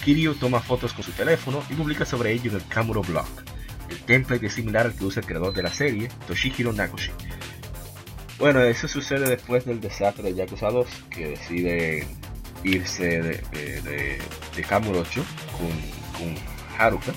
[0.04, 3.26] Kiryu toma fotos con su teléfono y publica sobre ello en el Kamuro Blog.
[3.88, 7.10] El template es similar al que usa el creador de la serie, Toshihiro Nagoshi.
[8.38, 12.06] Bueno, eso sucede después del desastre de Yakuza 2, que decide
[12.64, 14.18] irse de, de,
[14.56, 15.68] de, Kamurocho con,
[16.18, 16.34] con
[16.78, 17.12] Haruka.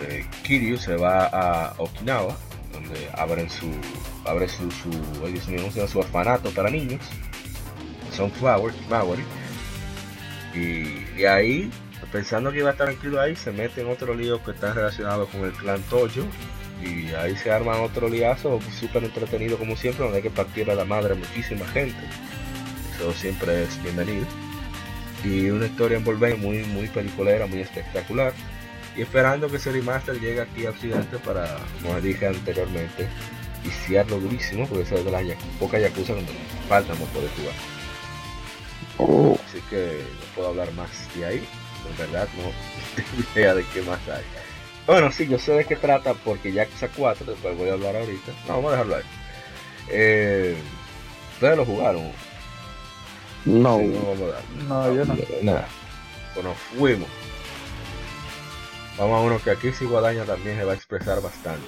[0.00, 2.36] Eh, Kiryu se va a Okinawa,
[2.72, 3.70] donde abren su,
[4.24, 4.90] abre su, su,
[5.24, 5.90] ay, Dios mío, ¿cómo se llama?
[5.90, 7.00] su orfanato para niños,
[8.12, 9.24] Sunflower, Maori.
[10.54, 11.70] Y, y ahí,
[12.12, 15.26] pensando que iba a estar tranquilo ahí, se mete en otro lío que está relacionado
[15.26, 16.24] con el clan Toyo.
[16.82, 20.74] Y ahí se arman otro liazo súper entretenido como siempre, donde hay que partir a
[20.74, 21.96] la madre muchísima gente.
[22.96, 24.26] Eso siempre es bienvenido.
[25.24, 28.32] Y una historia envolvente muy, muy peliculera, muy espectacular.
[28.96, 33.08] Y esperando que ese remaster llegue aquí a Occidente para, como dije anteriormente,
[33.64, 35.24] viciarlo durísimo, porque esa es de las
[35.58, 36.32] pocas Yakuza donde
[36.68, 37.54] falta no poder jugar.
[38.98, 41.48] Oh, Así que no puedo hablar más de ahí.
[41.90, 42.50] En verdad no
[42.94, 44.22] tengo idea de qué más hay.
[44.86, 48.32] Bueno, sí, yo sé de qué trata porque Yakuza 4, después voy a hablar ahorita.
[48.46, 49.02] No, vamos a dejarlo ahí.
[49.88, 50.56] Eh,
[51.34, 52.12] Ustedes lo jugaron.
[53.44, 54.42] No, Sí, no vamos a dar.
[54.68, 55.16] No, yo no.
[55.42, 55.68] Nada.
[56.34, 57.08] Bueno, fuimos.
[58.98, 61.66] Vamos a uno que aquí sí Guadaña también se va a expresar bastante.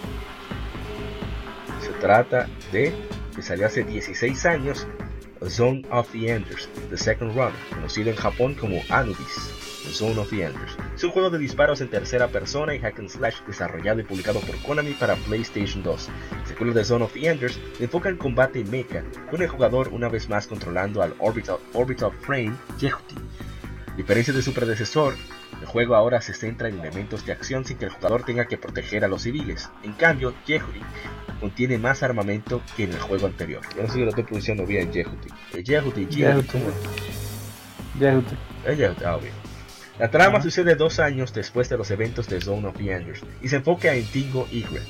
[1.82, 2.94] Se trata de
[3.34, 4.86] que salió hace 16 años
[5.48, 9.50] Zone of the Enders, The Second Runner, conocido en Japón como Anubis,
[9.90, 10.76] Zone of the Enders.
[10.94, 14.40] Es un juego de disparos en tercera persona y hack and slash desarrollado y publicado
[14.40, 16.08] por Konami para PlayStation 2.
[16.40, 20.08] El secuela de Zone of the Enders enfoca el combate mecha, con el jugador una
[20.08, 23.16] vez más controlando al Orbital, Orbital Frame Jehuti.
[23.92, 25.14] A diferencia de su predecesor,
[25.60, 28.58] el juego ahora se centra en elementos de acción sin que el jugador tenga que
[28.58, 29.70] proteger a los civiles.
[29.82, 30.80] En cambio, Jehuti
[31.40, 33.62] contiene más armamento que en el juego anterior.
[33.74, 34.90] Yo no sé si lo estoy pronunciando bien.
[34.94, 35.04] Eh.
[36.50, 36.74] ¿cómo es?
[37.98, 38.34] Jehuti.
[38.66, 39.45] Eh, Jehuti, ah, bien.
[39.98, 43.48] La trama sucede dos años después de los eventos de Zone of the Enders y
[43.48, 44.82] se enfoca en Tingo Egret,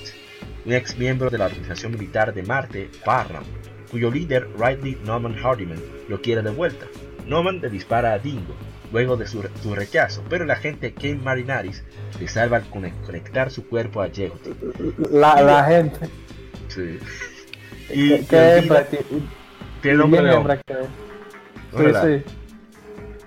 [0.65, 3.45] un ex miembro de la organización militar de Marte, Barram,
[3.91, 6.87] cuyo líder, Riley Norman Hardiman, lo quiere de vuelta.
[7.25, 8.55] Norman le dispara a Dingo,
[8.93, 11.85] luego de su, su rechazo, pero el agente Ken Marinaris
[12.19, 14.51] le salva al conec- conectar su cuerpo a Jehuti.
[15.13, 16.09] La, la gente.
[16.69, 16.99] Sí.
[17.89, 18.69] ¿Qué, Y qué
[19.83, 20.33] tiene nombre de.
[21.77, 22.35] Sí, sí.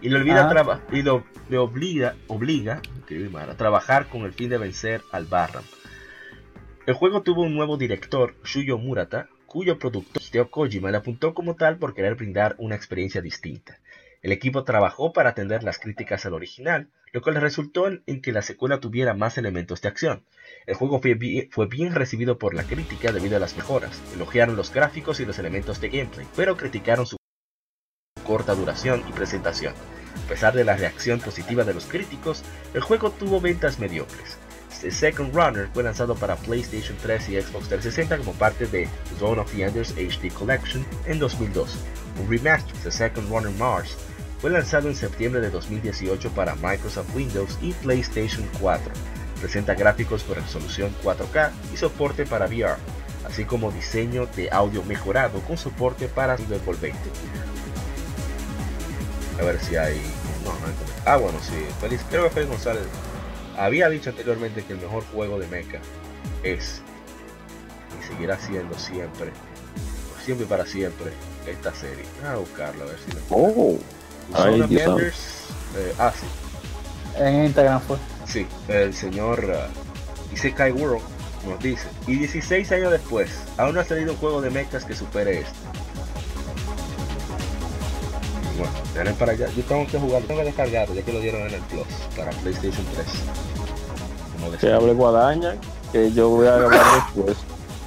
[0.02, 2.82] y le olvida traba- y lo, le obliga, obliga
[3.36, 5.64] a trabajar con el fin de vencer al Barram.
[6.86, 11.56] El juego tuvo un nuevo director, Shuyo Murata, cuyo productor Hideo Kojima le apuntó como
[11.56, 13.80] tal por querer brindar una experiencia distinta.
[14.22, 18.32] El equipo trabajó para atender las críticas al original, lo que le resultó en, que
[18.32, 20.24] la secuela tuviera más elementos de acción.
[20.68, 25.20] El juego fue bien recibido por la crítica debido a las mejoras, elogiaron los gráficos
[25.20, 27.18] y los elementos de gameplay, pero criticaron su
[28.24, 29.74] corta duración y presentación.
[30.15, 32.43] A pesar de la reacción positiva de los críticos,
[32.74, 34.38] el juego tuvo ventas mediocres.
[34.82, 38.88] The Second Runner fue lanzado para PlayStation 3 y Xbox 360 como parte de
[39.19, 41.76] Zone of the Enders HD Collection en 2002.
[42.22, 43.98] Un remaster, The Second Runner Mars,
[44.39, 48.91] fue lanzado en septiembre de 2018 para Microsoft Windows y PlayStation 4.
[49.41, 52.78] Presenta gráficos con resolución 4K y soporte para VR,
[53.28, 57.10] así como diseño de audio mejorado con soporte para envolvente.
[59.39, 60.02] A ver si hay.
[60.43, 60.73] No, no hay.
[61.06, 61.56] Ah, bueno, sí.
[61.80, 62.84] Feliz, creo que Félix González
[63.58, 65.80] había dicho anteriormente que el mejor juego de mecha
[66.43, 66.82] es
[67.99, 69.32] y seguirá siendo siempre,
[70.23, 71.12] siempre y para siempre,
[71.47, 72.06] esta serie.
[72.25, 73.78] A buscarlo a ver si lo oh,
[74.34, 74.99] Ay, Zone of Dios santo.
[74.99, 75.17] Enders,
[75.78, 76.28] eh, ah, sí,
[77.17, 77.97] En Instagram fue.
[78.28, 81.04] sí, el señor uh, Isekai World
[81.47, 84.93] nos dice, y 16 años después, aún no ha salido un juego de mechas que
[84.93, 85.54] supere este.
[88.60, 89.48] Bueno, denle para allá.
[89.56, 92.32] Yo tengo que jugar, tengo que descargarlo, ya que lo dieron en el Plus para
[92.32, 93.08] PlayStation 3.
[94.39, 95.56] Como que hable Guadaña,
[95.91, 96.72] que yo voy a hablar
[97.15, 97.38] después.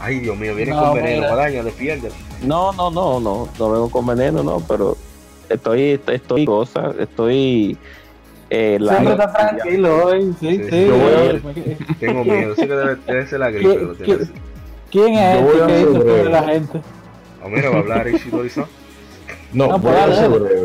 [0.01, 1.29] Ay, Dios mío, viene No, con veneno, mira.
[1.35, 2.11] guadaña, defiende.
[2.43, 4.97] No, no, no, no, no vengo con veneno, no, pero
[5.49, 7.79] estoy, estoy cosa, estoy
[8.51, 9.13] eh, Siempre live.
[9.13, 10.35] está tranquilo hoy.
[10.41, 10.87] Sí, Sí, sí.
[10.87, 13.75] yo voy a- Tengo miedo, sé que debe, debe ser la gripe.
[13.79, 14.25] Lo ¿Qué- tiene.
[14.25, 14.31] qué-
[14.91, 16.81] ¿Quién es Yo voy a que dice la gente?
[17.43, 18.67] Ah, mira, va a hablar Ishidori-san.
[19.53, 20.39] No, No, voy pues, a dale.
[20.39, 20.62] breve.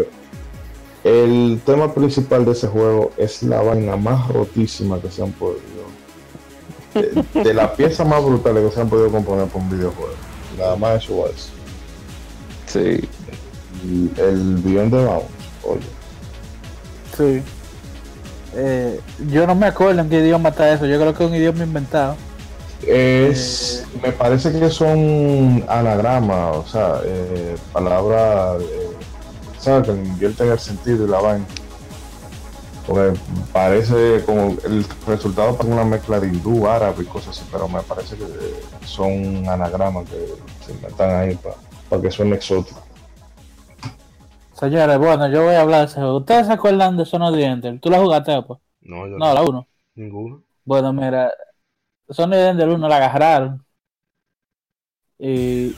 [1.07, 5.61] El tema principal de ese juego es la vaina más rotísima que se han podido.
[6.93, 10.13] De, de la pieza más brutal que se han podido componer por un videojuego.
[10.57, 11.49] Nada más eso es.
[12.65, 13.07] Sí,
[13.85, 15.25] Y El Beyond the Bounds,
[15.63, 15.81] oye.
[17.15, 17.41] Sí.
[18.55, 20.85] Eh, yo no me acuerdo en qué idioma está eso.
[20.85, 22.15] Yo creo que es un idioma inventado.
[22.85, 28.89] Es, me parece que son anagramas, o sea, eh, palabras, eh,
[29.67, 29.87] ¿sabes?
[29.87, 31.45] Que le invierten el sentido y la vaina.
[32.85, 33.19] Porque
[33.51, 37.81] parece como el resultado para una mezcla de hindú, árabe y cosas así, pero me
[37.81, 38.25] parece que
[38.85, 41.37] son anagramas que se inventan ahí
[41.89, 42.81] para que suene exótico.
[44.53, 46.17] Señores, bueno, yo voy a hablar de ese juego.
[46.17, 47.79] ¿Ustedes se acuerdan de Son of the Ender?
[47.79, 48.59] ¿Tú la jugaste, pues?
[48.81, 49.67] No, yo No, la 1.
[49.95, 50.43] Ninguno.
[50.63, 51.31] Bueno, mira,
[52.09, 53.65] Son of the Ender 1 la agarraron
[55.19, 55.75] y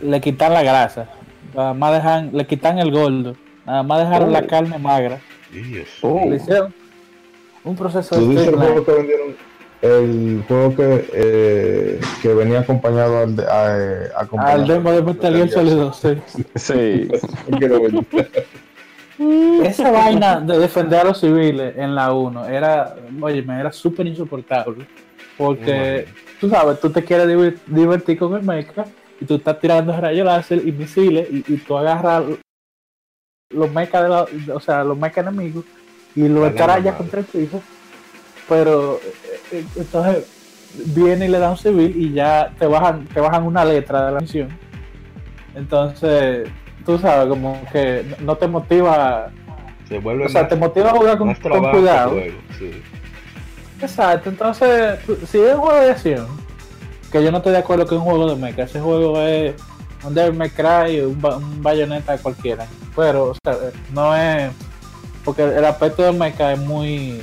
[0.00, 1.08] le quitan la grasa.
[1.54, 3.36] Nada más dejan, le quitan el gordo.
[3.66, 4.32] Nada más dejaron Oh.
[4.32, 5.20] la carne magra.
[5.52, 6.08] Y eso.
[6.08, 6.28] Oh.
[6.28, 6.74] Le hicieron
[7.64, 9.36] un proceso Tú de dices el juego que vendieron,
[9.82, 15.02] el juego que, eh, que venía acompañado al de, a, eh, acompañado al demo de
[15.02, 16.18] Metal Gear Solid 2, sí.
[16.56, 17.08] Sí.
[19.64, 24.06] Esa vaina de defender a los civiles en la 1 era, oye, me era súper
[24.06, 24.86] insoportable.
[25.38, 26.06] Porque,
[26.40, 27.28] tú sabes, tú te quieres
[27.66, 28.84] divertir con el mecha
[29.20, 32.24] y tú estás tirando rayos láser y misiles y, y tú agarras
[33.50, 35.64] los mechas de la, o sea, los mechas enemigos
[36.14, 36.98] y escarallas mamá.
[36.98, 37.62] contra el piso.
[38.48, 40.26] Pero eh, eh, entonces
[40.86, 44.12] viene y le da un civil y ya te bajan, te bajan una letra de
[44.12, 44.48] la misión.
[45.54, 46.48] Entonces,
[46.84, 49.30] tú sabes, como que no te motiva
[49.88, 52.10] Se vuelve o sea, te motiva a jugar con, cuidado.
[52.10, 52.82] juego, sí.
[53.80, 54.98] Exacto, entonces,
[55.28, 56.26] si es un juego de acción,
[57.14, 59.54] que yo no estoy de acuerdo que es un juego de mecha, ese juego es
[60.02, 63.56] un Devil May Cry o un, un bayoneta cualquiera, pero o sea,
[63.92, 64.50] no es,
[65.24, 67.20] porque el aspecto del mecha es muy,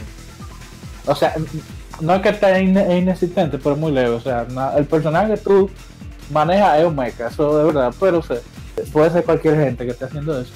[1.05, 1.35] o sea,
[1.99, 5.33] no es que esté ine- es inexistente, pero es muy leve, o sea, el personaje
[5.33, 5.69] que tú
[6.31, 8.37] manejas es un mecha, eso de verdad, pero o sea,
[8.93, 10.53] puede ser cualquier gente que esté haciendo eso,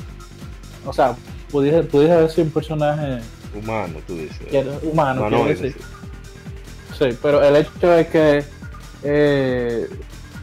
[0.86, 1.14] o sea,
[1.52, 3.20] pudiese, pudiese haber sido un personaje
[3.54, 4.38] Humano, tú dices.
[4.50, 5.76] que humano, No, no, decir.
[6.98, 8.44] Sí, pero el hecho es que
[9.08, 9.88] eh,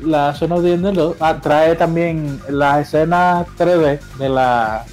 [0.03, 4.85] la zona de 2 ah, trae también las escenas 3D de la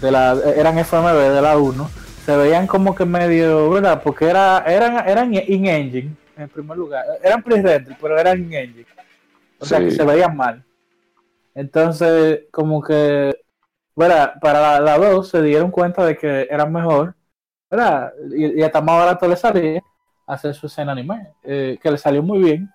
[0.00, 1.90] de la eran FMV de la 1
[2.24, 7.04] se veían como que medio verdad porque era eran eran in engine en primer lugar.
[7.22, 8.86] Eran pre-render pero eran in engine
[9.58, 10.64] o sea que se veían mal.
[11.54, 13.36] Entonces como que
[13.94, 17.14] verdad para la, la 2 se dieron cuenta de que era mejor
[17.70, 19.82] verdad y, y hasta más barato le salía
[20.32, 22.70] hacer su escena anime, eh, que le salió muy bien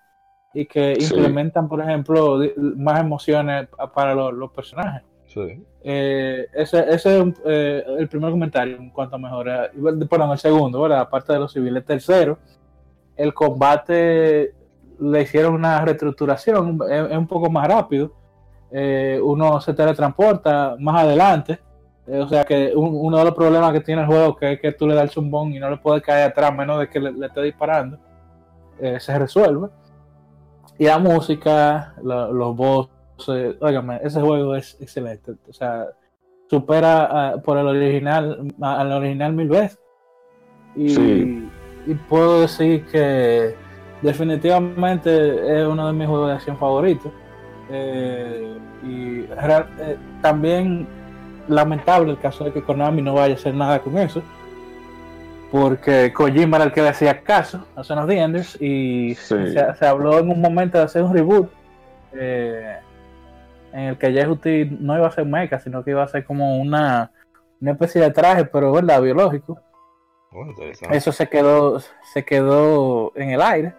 [0.54, 1.14] y que Sí.
[1.14, 2.38] implementan, por ejemplo,
[2.76, 5.02] más emociones pa- para los, los personajes.
[5.26, 5.62] Sí.
[5.82, 9.70] Eh, ese, ese es eh, el primer comentario en cuanto a mejora.
[9.74, 11.00] Y, bueno, Perdón, el segundo, ¿verdad?
[11.00, 11.84] Aparte de los civiles.
[11.84, 12.38] Tercero,
[13.16, 14.54] el combate
[14.98, 18.12] le hicieron una reestructuración, es, es un poco más rápido.
[18.70, 21.58] Eh, uno se teletransporta más adelante.
[22.08, 24.60] Eh, o sea que un- uno de los problemas que tiene el juego que es
[24.60, 27.00] que tú le das el zumbón y no le puedes caer atrás menos de que
[27.00, 27.98] le, le esté disparando.
[28.78, 29.68] eh, se resuelve.
[30.78, 35.32] Y la música, la- los bosses, óigame, ese juego es excelente.
[35.48, 35.86] O sea,
[36.50, 39.78] supera a- por el original, al original mil veces.
[40.74, 41.48] Y, Sí.
[41.86, 43.54] y puedo decir que
[44.02, 47.10] definitivamente es uno de mis juegos de acción favoritos.
[47.70, 50.86] Eh, y eh, también
[51.48, 54.22] lamentable el caso de que Konami no vaya a hacer nada con eso.
[55.50, 59.52] Porque Kojima era el que le hacía caso a Son of the Enders y Sí.
[59.52, 61.48] se, se habló en un momento de hacer un reboot
[62.12, 62.76] eh,
[63.72, 66.58] en el que Yehuti no iba a ser mecha, sino que iba a ser como
[66.58, 67.12] una,
[67.60, 69.60] una especie de traje, pero verdad, biológico.
[70.32, 70.96] Interesante.
[70.96, 71.80] Eso se quedó,
[72.12, 73.74] se quedó en el aire.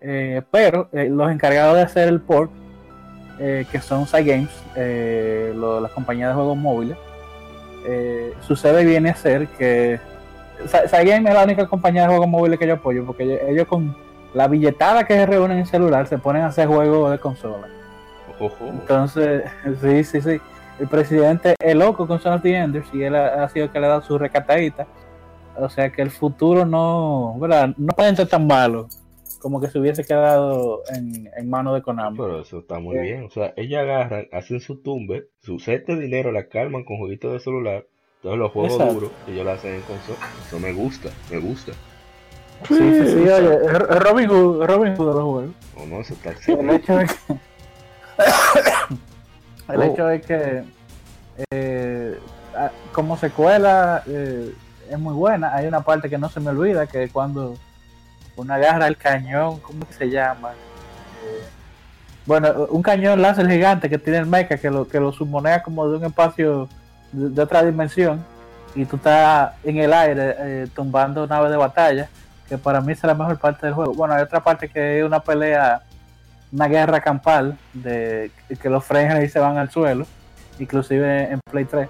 [0.00, 2.50] Eh, pero eh, los encargados de hacer el port,
[3.38, 6.96] eh, que son Cygames, eh, lo- las compañías de juegos móviles,
[7.86, 10.00] eh, sucede y viene a ser que
[10.66, 13.66] Cy- Cygames es la única compañía de juegos móviles que yo apoyo, porque ellos, ellos
[13.68, 13.96] con
[14.34, 17.68] la billetada que se reúnen en celular se ponen a hacer juegos de consola.
[18.38, 18.66] Ojo.
[18.66, 19.44] Entonces,
[19.80, 20.40] sí, sí, sí.
[20.78, 23.70] El presidente es loco con Son of the Enders y él ha, ha sido el
[23.72, 24.86] que le ha dado su recatadita.
[25.58, 27.70] O sea que el futuro no, ¿verdad?
[27.78, 28.88] No puede ser tan malo
[29.46, 32.16] como que se hubiese quedado en, en manos de Konami.
[32.18, 33.00] Pero eso está muy Eh.
[33.02, 33.24] bien.
[33.26, 37.32] O sea, ellas agarran, hacen su tumbe, su set de dinero la calman con jueguitos
[37.32, 37.86] de celular.
[38.22, 38.94] Todos los juegos Exacto.
[38.94, 40.18] duros, ellos lo hacen en consola.
[40.44, 41.70] Eso me gusta, me gusta.
[42.66, 43.68] Sí, sí, sí, oye,
[44.00, 45.54] Robin Hood, es Robin Hood de los juegos.
[45.76, 46.30] O no, eso está
[46.60, 47.32] El hecho es que,
[49.72, 49.82] el Oh.
[49.84, 50.64] hecho es que
[51.52, 52.18] eh,
[52.92, 54.52] como secuela eh,
[54.90, 55.54] es muy buena.
[55.54, 57.54] Hay una parte que no se me olvida, que es cuando
[58.36, 60.50] uno agarra el cañón, ¿cómo que se llama?
[62.24, 65.88] Bueno, un cañón láser gigante que tiene el mecha, que lo, que lo sumonea como
[65.88, 66.68] de un espacio
[67.12, 68.24] de, otra dimensión,
[68.74, 72.08] y tú estás en el aire eh, tumbando naves de batalla,
[72.48, 73.94] que para mí es la mejor parte del juego.
[73.94, 75.82] Bueno, hay otra parte que es una pelea
[76.52, 78.30] una guerra campal de
[78.60, 80.06] que los frenan y se van al suelo,
[80.58, 81.88] inclusive en Play 3.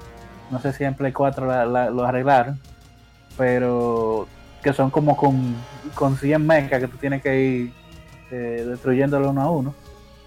[0.51, 2.61] No sé si en Play 4 la- la- lo arreglaron.
[3.37, 4.27] pero
[4.67, 5.55] que son como con,
[5.95, 7.73] con 100 mechas que tú tienes que ir
[8.33, 9.75] eh, destruyéndolo uno a uno.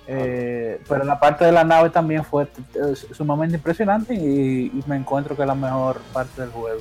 [0.08, 4.96] Eh, pero la parte de la nave también fue eh, sumamente impresionante y, y me
[4.96, 6.80] encuentro que es la mejor parte del juego.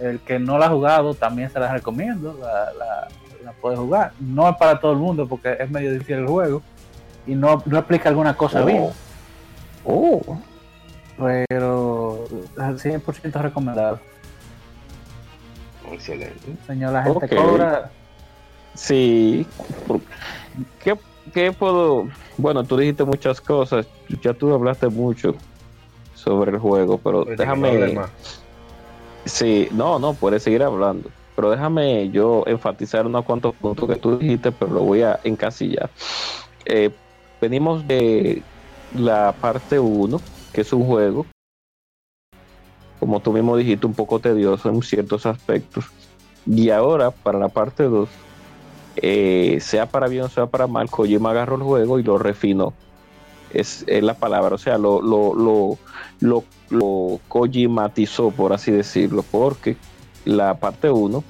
[0.00, 3.08] El que no la ha jugado también se la recomiendo, la, la,
[3.44, 4.10] la puede jugar.
[4.18, 6.60] No es para todo el mundo porque es medio difícil el juego
[7.24, 8.66] y no, no explica alguna cosa Oh.
[8.66, 8.84] bien,
[9.84, 10.20] Oh,
[11.16, 12.24] pero
[12.58, 14.00] 100% recomendado.
[15.94, 16.56] Excelente.
[16.66, 17.90] Señor, la gente cobra.
[18.74, 19.46] sí.
[20.82, 20.96] ¿Qué,
[21.32, 22.08] qué puedo?
[22.36, 23.86] Bueno, tú dijiste muchas cosas.
[24.22, 25.34] Ya tú hablaste mucho
[26.14, 27.96] sobre el juego, pero no déjame.
[29.24, 31.10] Sí, no, no, puedes seguir hablando.
[31.36, 35.90] Pero déjame yo enfatizar unos cuantos puntos que tú dijiste, pero lo voy a encasillar.
[36.64, 36.90] Eh,
[37.40, 38.42] venimos de
[38.94, 40.20] la parte 1,
[40.52, 41.26] que es un juego,
[43.04, 45.84] como tú mismo dijiste, un poco tedioso en ciertos aspectos.
[46.46, 48.08] Y ahora, para la parte 2,
[48.96, 52.72] eh, sea para bien o sea para mal, Kojima agarró el juego y lo refinó.
[53.52, 55.78] Es, es la palabra, o sea, lo, lo, lo,
[56.20, 59.76] lo, lo Kojimatizó, por así decirlo, porque
[60.24, 61.22] la parte 1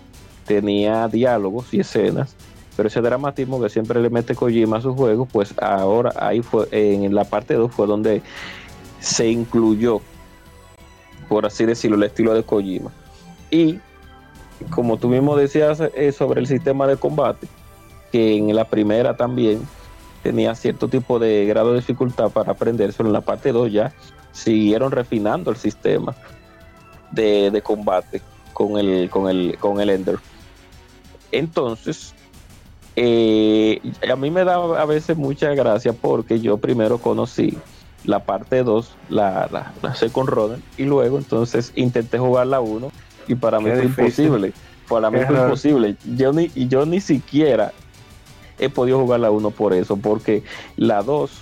[0.46, 2.36] tenía diálogos y escenas,
[2.76, 6.68] pero ese dramatismo que siempre le mete Kojima a sus juegos, pues ahora ahí fue,
[6.70, 8.22] en la parte 2 fue donde
[9.00, 10.00] se incluyó,
[11.28, 12.90] por así decirlo, el estilo de Kojima.
[13.50, 13.78] Y
[14.70, 17.46] como tú mismo decías eh, sobre el sistema de combate,
[18.12, 19.66] que en la primera también
[20.22, 23.92] tenía cierto tipo de grado de dificultad para aprendérselo, en la parte 2 ya
[24.32, 26.14] siguieron refinando el sistema
[27.10, 28.22] de, de combate
[28.52, 30.18] con el, con el, con el Ender.
[31.30, 32.14] Entonces,
[32.96, 37.58] eh, a mí me da a veces mucha gracia porque yo primero conocí
[38.04, 42.90] la parte 2, la, la, la Second Runner, y luego entonces intenté jugar la 1
[43.28, 44.26] y para mí fue difícil.
[44.26, 44.52] imposible.
[44.88, 45.46] Para mí Qué fue raro.
[45.48, 45.96] imposible.
[46.16, 47.72] Yo ni, y yo ni siquiera
[48.58, 50.42] he podido jugar la 1 por eso, porque
[50.76, 51.40] la 2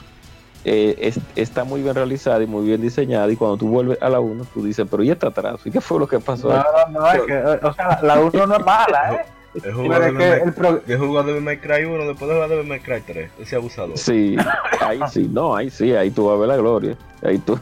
[0.64, 4.08] eh, es- está muy bien realizada y muy bien diseñada y cuando tú vuelves a
[4.08, 5.68] la 1 tú dices, pero ¿y este atraso?
[5.68, 6.48] ¿Y qué fue lo que pasó?
[6.50, 9.24] No, aquí?" no, no, es que, o sea, la 1 no es mala, ¿eh?
[9.54, 12.48] Es que Devil el pro- May- he jugado Devil May Cry 1, después de jugar
[12.48, 13.30] Devil May Cry 3.
[13.38, 13.98] Ese abusador.
[13.98, 14.36] Sí,
[14.80, 16.96] ahí sí, no, ahí sí, ahí tú vas a ver la gloria.
[17.22, 17.58] Ahí tú,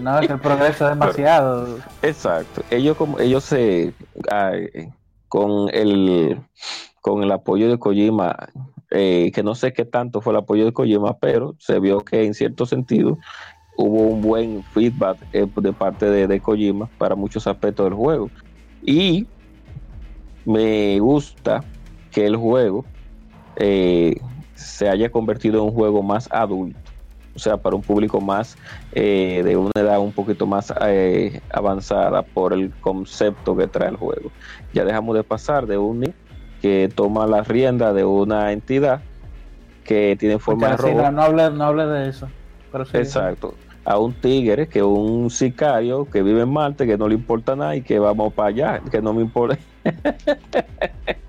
[0.00, 1.78] no, es que el progreso es demasiado.
[2.02, 2.62] exacto.
[2.70, 3.92] Ellos como ellos se
[5.28, 6.38] con el
[7.00, 8.36] con el apoyo de Kojima,
[8.90, 12.24] eh, que no sé qué tanto fue el apoyo de Kojima, pero se vio que
[12.24, 13.18] en cierto sentido
[13.76, 18.30] hubo un buen feedback eh, de parte de, de Kojima para muchos aspectos del juego.
[18.82, 19.26] Y
[20.44, 21.62] me gusta
[22.10, 22.84] que el juego
[23.56, 24.20] eh,
[24.54, 26.78] se haya convertido en un juego más adulto,
[27.34, 28.56] o sea, para un público más
[28.92, 33.96] eh, de una edad un poquito más eh, avanzada por el concepto que trae el
[33.96, 34.30] juego.
[34.72, 36.14] Ya dejamos de pasar de un
[36.60, 39.00] que toma la rienda de una entidad
[39.84, 41.02] que tiene forma de robot.
[41.04, 42.28] no, no hable, no hable de eso.
[42.70, 43.54] Pero sí, Exacto.
[43.84, 47.74] A un tigre, que un sicario que vive en Marte, que no le importa nada
[47.74, 49.58] y que vamos para allá, que no me importa,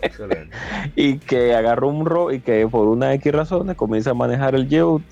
[0.01, 0.55] Excelente.
[0.95, 4.67] y que agarra un ro y que por una X razones comienza a manejar el
[4.67, 5.03] Yeut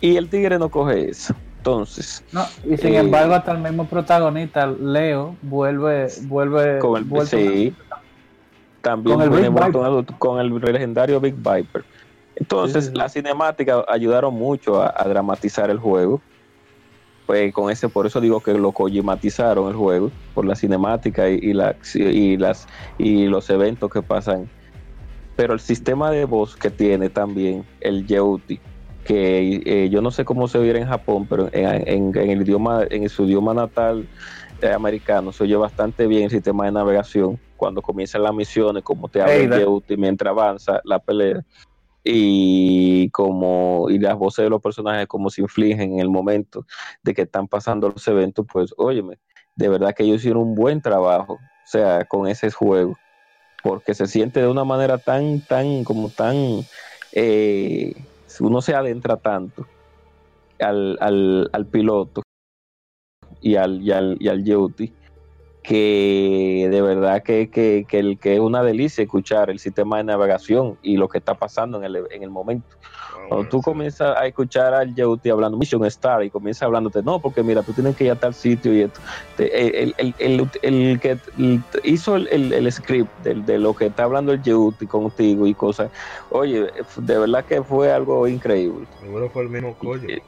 [0.00, 1.34] y el tigre no coge eso.
[1.58, 7.04] Entonces, No, y sin Eh, embargo, hasta el mismo protagonista, Leo, vuelve, vuelve, con el
[7.04, 7.74] vuelve- sí,
[8.80, 9.28] también Con el
[10.18, 11.84] con legendario Big Viper.
[12.36, 12.98] Entonces, Sí, sí, sí.
[12.98, 16.22] las cinemáticas ayudaron mucho a, a dramatizar el juego.
[17.28, 21.34] Pues con ese, por eso digo que lo kojimatizaron el juego, por la cinemática y,
[21.42, 22.66] y la, y las
[22.96, 24.48] y los eventos que pasan.
[25.36, 28.58] Pero el sistema de voz que tiene también el Yeuti,
[29.04, 32.40] que eh, yo no sé cómo se viera en Japón, pero en, en- en el
[32.40, 34.08] idioma, en su idioma natal
[34.62, 39.06] eh, americano se oye bastante bien el sistema de navegación cuando comienzan las misiones, como
[39.10, 39.58] te habla el Eida.
[39.58, 41.44] Yeuti mientras avanza la pelea
[42.10, 46.64] y como y las voces de los personajes como se infligen en el momento
[47.02, 49.18] de que están pasando los eventos, pues óyeme,
[49.56, 52.96] de verdad que ellos hicieron un buen trabajo, o sea, con ese juego,
[53.62, 56.60] porque se siente de una manera tan, tan, como tan,
[57.12, 57.94] eh,
[58.40, 59.66] uno se adentra tanto
[60.60, 62.22] al, al, al piloto
[63.42, 64.94] y al, y al, y al Yeuti,
[65.68, 70.04] que de verdad que, que, que, el, que es una delicia escuchar el sistema de
[70.04, 72.66] navegación y lo que está pasando en el, en el momento.
[73.28, 77.42] Cuando tú comienzas a escuchar al Yeuti hablando Mission Star y comienza hablándote, no, porque
[77.42, 78.98] mira, tú tienes que ir a tal sitio y esto.
[79.36, 81.18] El, el, el, el que
[81.84, 85.90] hizo el, script de, de, lo que está hablando el Yeuti contigo y cosas,
[86.30, 88.86] oye, de verdad que fue algo increíble.
[89.02, 90.08] Seguro fue el mismo collo.
[90.08, 90.22] Eh,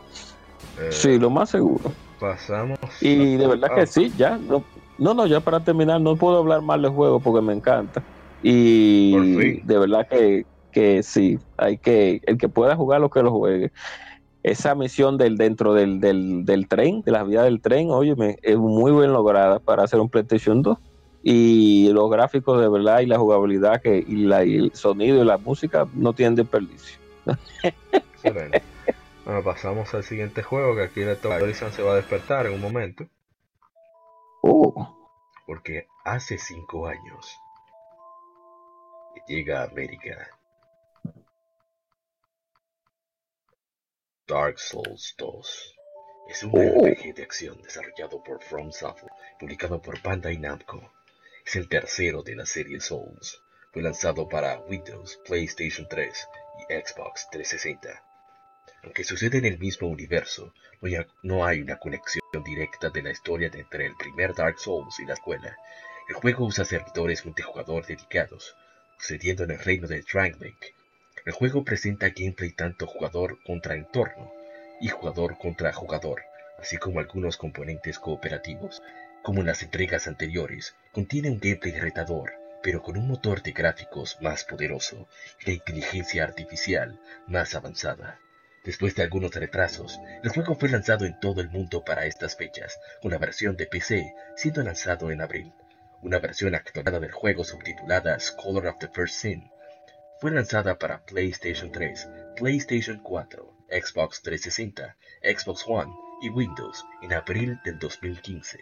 [0.79, 1.91] Eh, Sí, lo más seguro.
[2.19, 2.79] Pasamos.
[3.01, 4.63] Y de verdad Ah, que sí, ya, no,
[5.01, 8.03] No, no, ya para terminar, no puedo hablar mal del juego porque me encanta.
[8.43, 13.33] Y de verdad que, que sí, hay que, el que pueda jugar lo que lo
[13.33, 13.73] juegue.
[14.43, 18.59] Esa misión del dentro del, del, del tren, de las vías del tren, óyeme, es
[18.59, 20.79] muy bien lograda para hacer un PlayStation 2.
[21.23, 25.25] Y los gráficos de verdad y la jugabilidad que, y, la, y el sonido y
[25.25, 26.99] la música no tienen desperdicio.
[29.25, 31.37] Bueno, pasamos al siguiente juego que aquí le toca.
[31.37, 33.07] Horizon se va a despertar en un momento.
[34.43, 34.85] Uh,
[35.47, 37.37] Porque hace cinco años
[39.15, 40.31] que llega a América
[44.27, 45.75] Dark Souls 2.
[46.29, 46.87] Es un Oh.
[46.87, 50.93] RPG de acción desarrollado por From Software, publicado por Bandai Namco.
[51.45, 53.43] Es el tercero de la serie Souls.
[53.73, 56.29] Fue lanzado para Windows, PlayStation 3
[56.61, 58.05] y Xbox 360.
[58.85, 60.55] Aunque sucede en el mismo universo,
[61.23, 65.13] no hay, una conexión directa de la historia entre el primer Dark Souls y la
[65.13, 65.55] escuela.
[66.09, 68.57] El juego usa servidores multijugador dedicados,
[68.99, 70.75] sucediendo en el reino de Drangleic.
[71.27, 74.33] El juego presenta gameplay tanto jugador contra entorno
[74.81, 76.23] y jugador contra jugador,
[76.59, 78.83] así como algunos componentes cooperativos.
[79.23, 84.17] Como en las entregas anteriores, contiene un gameplay retador, pero con un motor de gráficos
[84.23, 85.07] más poderoso
[85.41, 88.19] y la inteligencia artificial más avanzada.
[88.63, 92.79] Después de algunos retrasos, el juego fue lanzado en todo el mundo para estas fechas,
[93.01, 95.55] con la versión de PC siendo lanzado en abril.
[96.03, 99.51] Una versión actualizada del juego subtitulada Scholar of the First Sin
[100.21, 105.91] fue lanzada para PlayStation 3, PlayStation 4, Xbox 360, Xbox One
[106.21, 108.59] y Windows en abril del 2015.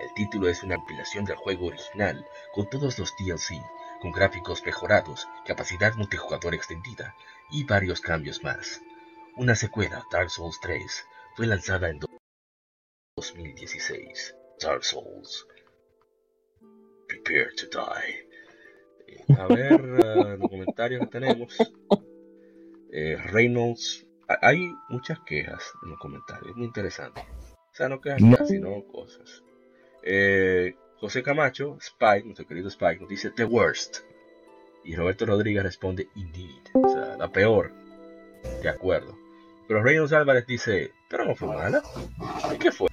[0.00, 3.62] El título es una compilación del juego original con todos los DLC,
[4.00, 7.14] con gráficos mejorados, capacidad multijugador extendida
[7.52, 8.80] y varios cambios más.
[9.36, 11.04] Una secuela, Dark Souls 3,
[11.36, 11.98] fue lanzada en
[13.16, 14.34] 2016.
[14.60, 15.46] Dark Souls.
[17.08, 18.28] Prepare to die.
[19.08, 19.72] Eh, A ver,
[20.04, 21.56] eh, los comentarios que tenemos.
[22.92, 24.06] Eh, Reynolds.
[24.28, 27.20] ha- Hay muchas quejas en los comentarios, muy interesante.
[27.20, 28.36] O sea, no quejas No.
[28.36, 29.42] casi, no cosas.
[30.02, 34.00] Eh, José Camacho, Spike, nuestro querido Spike, nos dice The Worst.
[34.84, 36.62] Y Roberto Rodríguez responde Indeed.
[36.74, 37.72] O sea, la peor.
[38.62, 39.16] De acuerdo.
[39.68, 41.82] Pero Reynolds Álvarez dice, pero no fue mala.
[42.54, 42.88] ¿Y qué fue?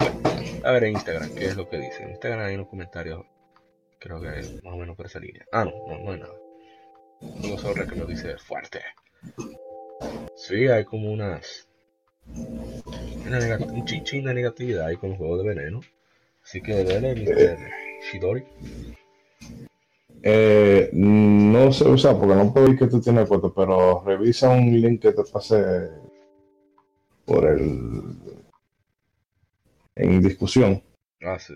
[0.63, 2.03] A ver en Instagram, ¿qué es lo que dice?
[2.03, 3.25] En Instagram hay unos comentarios,
[3.99, 5.45] creo que es más o menos por esa línea.
[5.51, 6.35] Ah, no, no, no hay nada.
[7.41, 8.81] Solo sobre que lo dice fuerte.
[10.35, 11.67] Sí, hay como unas...
[12.25, 15.81] Una un chinchín de negatividad ahí con el juego de veneno.
[16.43, 17.57] Así que dale, Mr.
[18.11, 18.45] Shidori.
[20.21, 24.81] Eh, no sé usar porque no puedo ver que tú tienes cuenta, pero revisa un
[24.81, 25.89] link que te pase
[27.25, 28.17] por el
[29.95, 30.81] en discusión.
[31.21, 31.53] Ah, sí.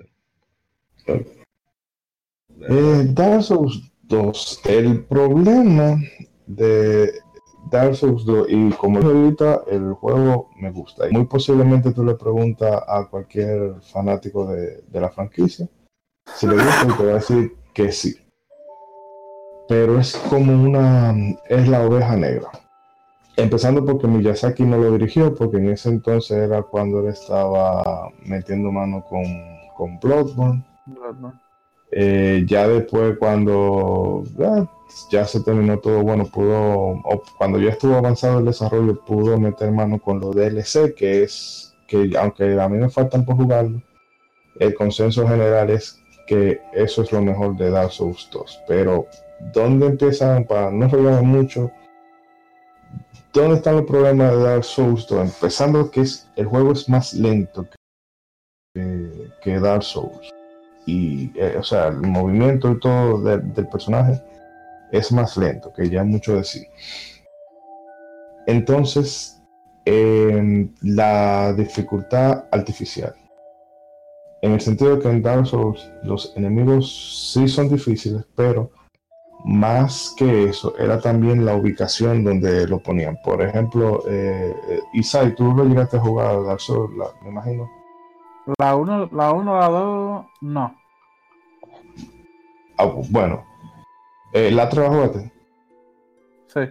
[1.08, 5.98] Eh, Dark Souls 2, el problema
[6.46, 7.12] de
[7.70, 11.10] Dark Souls 2 y como ahorita, el juego me gusta.
[11.10, 15.68] Y muy posiblemente tú le preguntas a cualquier fanático de, de la franquicia
[16.36, 18.23] si le gusta y te va a decir que sí.
[19.68, 21.16] Pero es como una,
[21.48, 22.50] es la oveja negra.
[23.36, 28.72] Empezando porque Miyazaki no lo dirigió, porque en ese entonces era cuando él estaba metiendo
[28.72, 29.24] mano con,
[29.76, 30.64] con Bloodborne.
[30.86, 31.40] Bloodborne.
[31.96, 34.66] Eh, ya después cuando eh,
[35.12, 37.02] ya se terminó todo, bueno, pudo,
[37.38, 42.12] cuando ya estuvo avanzado el desarrollo, pudo meter mano con los DLC, que es que
[42.18, 43.80] aunque a mí me faltan por jugarlo,
[44.60, 48.62] el consenso general es que eso es lo mejor de Dark Souls 2.
[48.68, 49.06] Pero,
[49.52, 51.72] ¿dónde empiezan, para no revelar mucho,
[53.34, 55.22] dónde están los problemas de Dark Souls 2?
[55.22, 57.68] Empezando que es, el juego es más lento
[58.76, 60.30] que, Dark Souls.
[60.86, 64.22] Y eh, o sea el movimiento y todo de- del personaje
[64.92, 66.68] es más lento que ya mucho decir
[68.48, 69.42] entonces
[69.86, 73.16] eh, la dificultad artificial.
[74.42, 78.70] En el sentido que en Dark Souls los enemigos sí son difíciles pero
[79.46, 84.54] más que eso era también la ubicación donde lo ponían por ejemplo eh,
[84.94, 87.70] Isai tú lo llegaste a jugar a Dark Souls la- me imagino
[88.60, 90.76] La 1, la 1, la 2, no.
[92.78, 93.46] Ah, bueno
[94.34, 95.32] eh, la trabajaste
[96.48, 96.62] Sí.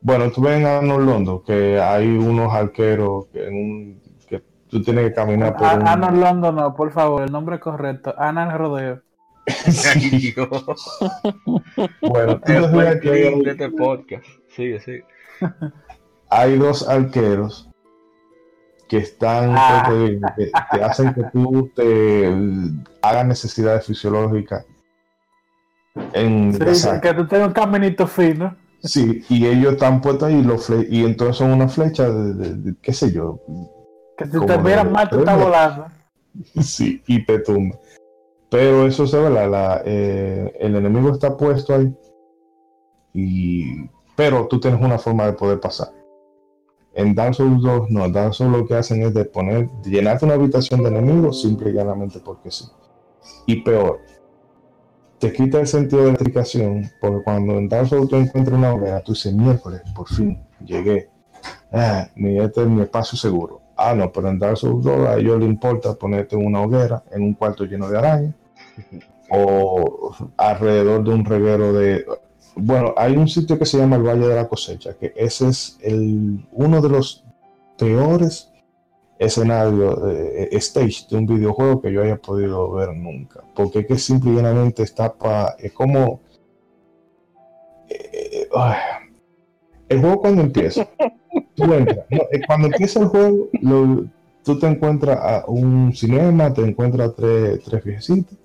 [0.00, 4.82] Bueno, tú ves en Arnold Londo que hay unos arqueros que, en un, que tú
[4.82, 6.04] tienes que caminar por A- un...
[6.04, 8.12] Orlando, no, por favor, el nombre correcto.
[8.18, 9.00] Ana el Rodeo.
[10.10, 10.48] Dios.
[12.00, 14.24] Bueno, el que hay, de este podcast.
[14.54, 15.04] Sigue, sigue.
[16.30, 17.68] hay dos arqueros
[18.88, 19.88] que están Ah.
[19.88, 20.20] que,
[20.76, 22.28] que- hacen que tú te
[23.02, 24.64] hagas necesidades fisiológicas
[26.12, 28.56] en Sí, que tú tengas un caminito fino.
[28.82, 32.54] Sí, y ellos están puestos ahí los fle- y entonces son una flecha de, de-
[32.54, 33.40] de- qué sé yo,
[34.18, 35.86] Que si te miras mal, tú estás volando.
[36.60, 37.76] sí, y te tumba.
[38.54, 41.92] Pero eso se ve, la, la, eh, el enemigo está puesto ahí,
[43.12, 45.88] y, pero tú tienes una forma de poder pasar.
[46.94, 50.24] En Dark Souls 2, no, Dark Souls lo que hacen es de poner, de llenarte
[50.24, 52.66] una habitación de enemigos simple y llanamente porque sí.
[53.46, 53.98] Y peor,
[55.18, 59.00] te quita el sentido de identificación, porque cuando en Dark Souls tú encuentras una hoguera,
[59.00, 61.10] tú dices, miércoles, por fin, llegué.
[61.72, 63.62] Ah, mi, este es mi espacio seguro.
[63.76, 67.22] Ah, no, pero en Dark Souls 2 a ellos les importa ponerte una hoguera en
[67.24, 68.34] un cuarto lleno de arañas
[69.30, 72.04] o alrededor de un reguero de...
[72.56, 75.78] Bueno, hay un sitio que se llama el Valle de la Cosecha, que ese es
[75.82, 77.24] el, uno de los
[77.76, 78.52] peores
[79.18, 83.42] escenarios, eh, stage de un videojuego que yo haya podido ver nunca.
[83.56, 85.56] Porque es que simple y llanamente está para...
[85.58, 86.20] Es como...
[87.88, 88.48] eh, eh,
[89.88, 90.88] el juego cuando empieza,
[91.54, 94.06] tú entras, no, cuando empieza el juego, lo-
[94.42, 98.36] tú te encuentras a un cinema, te encuentras tres, tres viejecitos,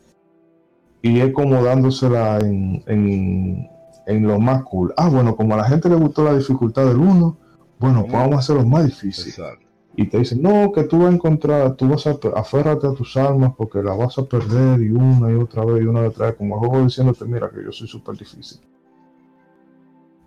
[1.02, 3.70] y es como dándosela en, en,
[4.06, 4.93] en lo más cool.
[4.97, 7.38] Ah, bueno, como a la gente le gustó la dificultad del 1,
[7.80, 9.30] bueno, pues vamos a hacerlo más difícil.
[9.30, 9.66] Exacto.
[9.95, 13.18] Y te dicen, no, que tú vas a encontrar, tú vas a, aférrate a tus
[13.18, 16.28] armas porque las vas a perder y una y otra vez y una y otra
[16.28, 18.60] vez, como el juego diciéndote, mira que yo soy súper difícil.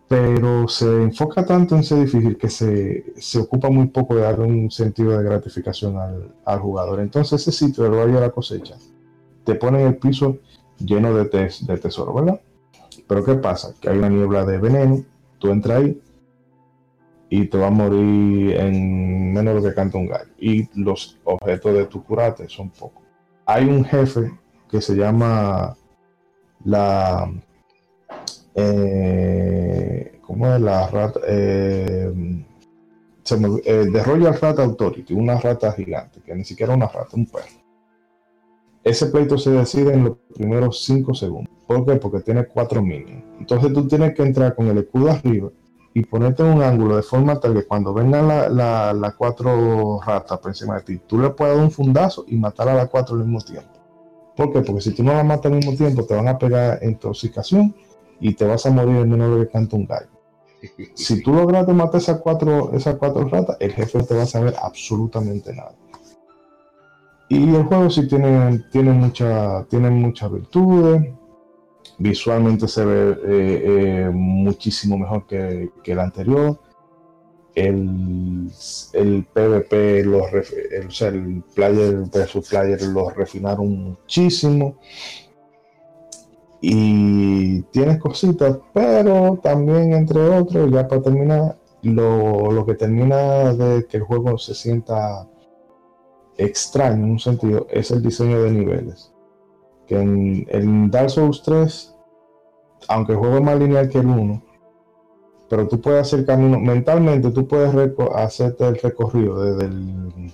[0.09, 4.45] Pero se enfoca tanto en ser difícil que se, se ocupa muy poco de darle
[4.45, 7.01] un sentido de gratificación al, al jugador.
[7.01, 8.77] Entonces ese sitio del Valle de la Cosecha
[9.45, 10.39] te pone en el piso
[10.85, 12.41] lleno de, tes- de tesoro, ¿verdad?
[13.09, 13.75] Pero ¿qué pasa?
[13.81, 15.05] Que hay una niebla de veneno,
[15.39, 16.01] tú entras ahí
[17.31, 20.31] y te va a morir en menos de lo que canta un gallo.
[20.39, 23.03] Y los objetos de tu curate son pocos.
[23.47, 24.31] Hay un jefe
[24.71, 25.75] que se llama
[26.65, 27.31] la...
[28.55, 31.21] Eh, ¿Cómo es la rata?
[31.27, 32.45] Eh,
[33.23, 37.17] se me- eh, The Royal Rat Authority, una rata gigante, que ni siquiera una rata,
[37.17, 37.62] un perro.
[38.85, 41.55] Ese pleito se decide en los primeros 5 segundos.
[41.67, 41.97] ¿Por qué?
[41.97, 43.25] Porque tiene cuatro minions.
[43.39, 45.51] Entonces tú tienes que entrar con el escudo arriba
[45.95, 48.51] y ponerte en un ángulo de forma tal que cuando vengan las
[48.95, 52.69] la, cuatro ratas por encima de ti, tú le puedas dar un fundazo y matar
[52.69, 53.71] a las cuatro al mismo tiempo.
[54.37, 54.61] ¿Por qué?
[54.61, 57.75] Porque si tú no las matas al mismo tiempo, te van a pegar intoxicación
[58.21, 60.09] y te vas a morir en menos de que canta un gallo.
[60.95, 64.27] Si tú lograste matar esas cuatro, esas cuatro ratas, el jefe no te va a
[64.27, 65.75] saber absolutamente nada.
[67.33, 71.15] Y el juego sí tiene, tiene, mucha, tiene muchas virtudes.
[71.97, 76.61] Visualmente se ve eh, eh, muchísimo mejor que, que el anterior.
[77.55, 78.51] El,
[78.93, 84.77] el PvP, los el, o sea, el player versus player los refinaron muchísimo.
[86.61, 93.87] Y tienes cositas, pero también, entre otros, ya para terminar, lo, lo que termina de
[93.87, 95.27] que el juego se sienta
[96.37, 99.13] extraño en un sentido es el diseño de niveles.
[99.87, 101.95] Que en, Dark Souls 3,
[102.89, 104.43] aunque el juego es más lineal que el 1,
[105.49, 107.75] pero tú puedes hacer camino, mentalmente tú puedes
[108.15, 110.33] hacerte el recorrido desde el,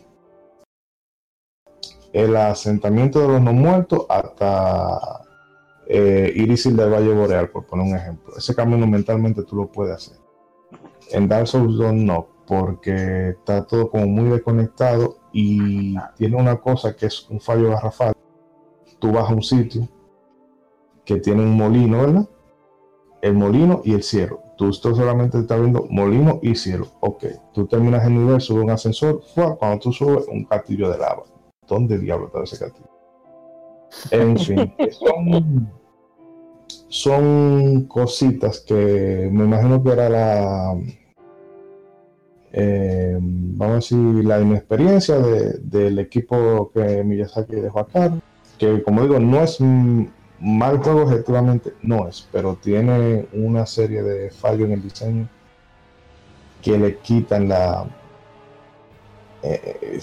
[2.13, 5.25] el asentamiento de los no muertos hasta
[5.87, 8.37] eh, Irisil del Valle Boreal, por poner un ejemplo.
[8.37, 10.19] Ese camino mentalmente tú lo puedes hacer.
[11.11, 16.95] En Dark Souls 2 no, porque está todo como muy desconectado y tiene una cosa
[16.97, 18.15] que es un fallo garrafal.
[18.99, 19.89] Tú vas a un sitio
[21.05, 22.29] que tiene un molino, ¿verdad?
[23.23, 24.43] El molino y el cielo.
[24.57, 26.89] Tú solamente estás viendo molino y cielo.
[27.01, 29.23] Ok, tú terminas el nivel, subes un ascensor,
[29.59, 31.25] cuando tú subes un castillo de lava.
[31.67, 32.89] ¿Dónde diablo está ese castillo?
[34.11, 34.75] En fin,
[36.89, 40.77] son cositas que me imagino que era la,
[42.53, 48.13] eh, vamos a decir, la inexperiencia de- del equipo que Miyazaki dejó acá,
[48.59, 49.59] que como digo, no es
[50.41, 55.29] mal juego objetivamente, no es, pero tiene una serie de fallos en el diseño
[56.63, 57.87] que le quitan la...
[59.43, 60.01] eh,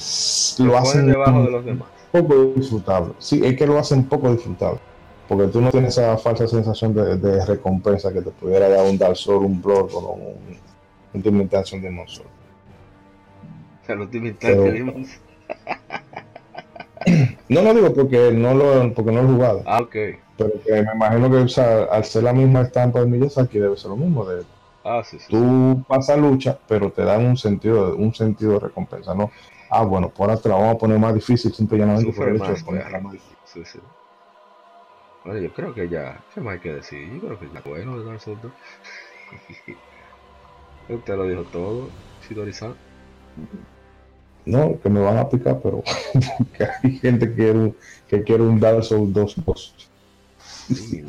[0.60, 1.88] lo hacen ponen debajo de los demás.
[2.12, 3.14] poco disfrutable.
[3.20, 4.80] Sí, es que lo hacen poco disfrutable.
[5.28, 8.98] Porque tú no tienes esa falsa sensación de, de recompensa que te pudiera dar un
[8.98, 10.58] Dark Souls, un Bloodborne o un,
[11.24, 12.30] Demon Souls, un Demon Souls.
[13.82, 15.20] O sea, los Demon Pero- Demons.
[17.50, 19.96] No lo digo porque no lo, porque no lo he jugado, Ah, ok.
[20.38, 23.78] pero que me imagino que o sea, al ser la misma estampa de Miyazaki debe
[23.78, 24.26] ser lo mismo.
[24.26, 24.44] De,
[24.84, 25.28] Ah, sí, sí.
[25.30, 29.30] tú pasas lucha, pero te dan un sentido, un sentido de recompensa, ¿no?
[29.70, 32.54] Ah, bueno, por ahora te la vamos a poner más difícil simplemente por el hecho
[32.54, 33.38] de ponerla más difícil.
[33.46, 33.80] Sí, sí.
[35.24, 37.08] Bueno, yo creo que ya, ¿qué más hay que decir?
[37.14, 38.52] Yo creo que ya bueno de Dark Souls 2.
[40.90, 41.90] Usted lo dijo todo,
[42.28, 42.76] Shidori-san.
[44.46, 45.82] No, que me van a picar, pero
[46.84, 47.76] hay gente que quiere un,
[48.08, 49.90] que quiere un Dark Souls 2 2.
[50.40, 51.04] Sí.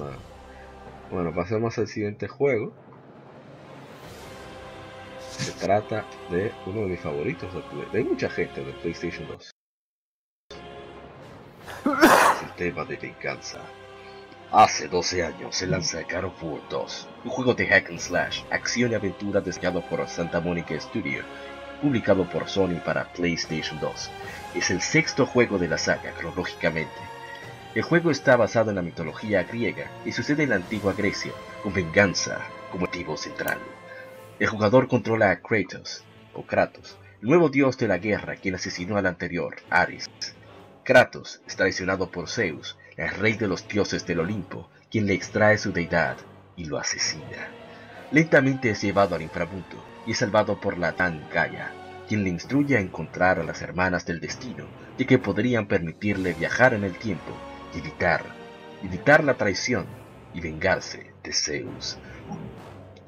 [1.11, 2.73] Bueno, pasemos al siguiente juego.
[5.39, 9.51] Se trata de uno de mis favoritos de, Play- de mucha gente de PlayStation 2.
[12.41, 13.61] Sistema de venganza.
[14.53, 18.95] Hace 12 años se lanza War 2, un juego de hack and slash, acción y
[18.95, 21.25] aventura diseñado por Santa Monica Studio,
[21.83, 24.11] publicado por Sony para PlayStation 2.
[24.55, 26.95] Es el sexto juego de la saga cronológicamente.
[27.75, 31.33] El juego está basado en la mitología griega y sucede en la antigua Grecia,
[31.65, 32.39] con venganza
[32.71, 33.59] como motivo central.
[34.39, 38.97] El jugador controla a Kratos, o Kratos, el nuevo dios de la guerra quien asesinó
[38.97, 40.09] al anterior, Ares.
[40.85, 45.59] Kratos es traicionado por Zeus, el rey de los dioses del Olimpo, quien le extrae
[45.59, 46.17] su deidad
[46.57, 47.49] y lo asesina.
[48.11, 51.73] Lentamente es llevado al inframundo y es salvado por la Tan Gaia,
[52.09, 54.65] quien le instruye a encontrar a las hermanas del destino,
[54.97, 57.33] de que podrían permitirle viajar en el tiempo
[57.75, 58.23] y evitar,
[58.83, 59.87] evitar la traición
[60.33, 61.99] y vengarse de Zeus.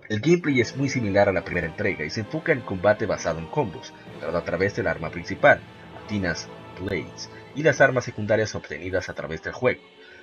[0.08, 3.38] El gameplay es muy similar a la primera entrega y se enfoca en combate basado
[3.38, 5.60] en combos, dado a través del arma principal,
[6.04, 6.48] Atinas
[6.80, 9.80] Blades, y las armas secundarias obtenidas a través del juego.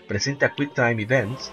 [0.08, 1.52] Presenta Quick Time Events,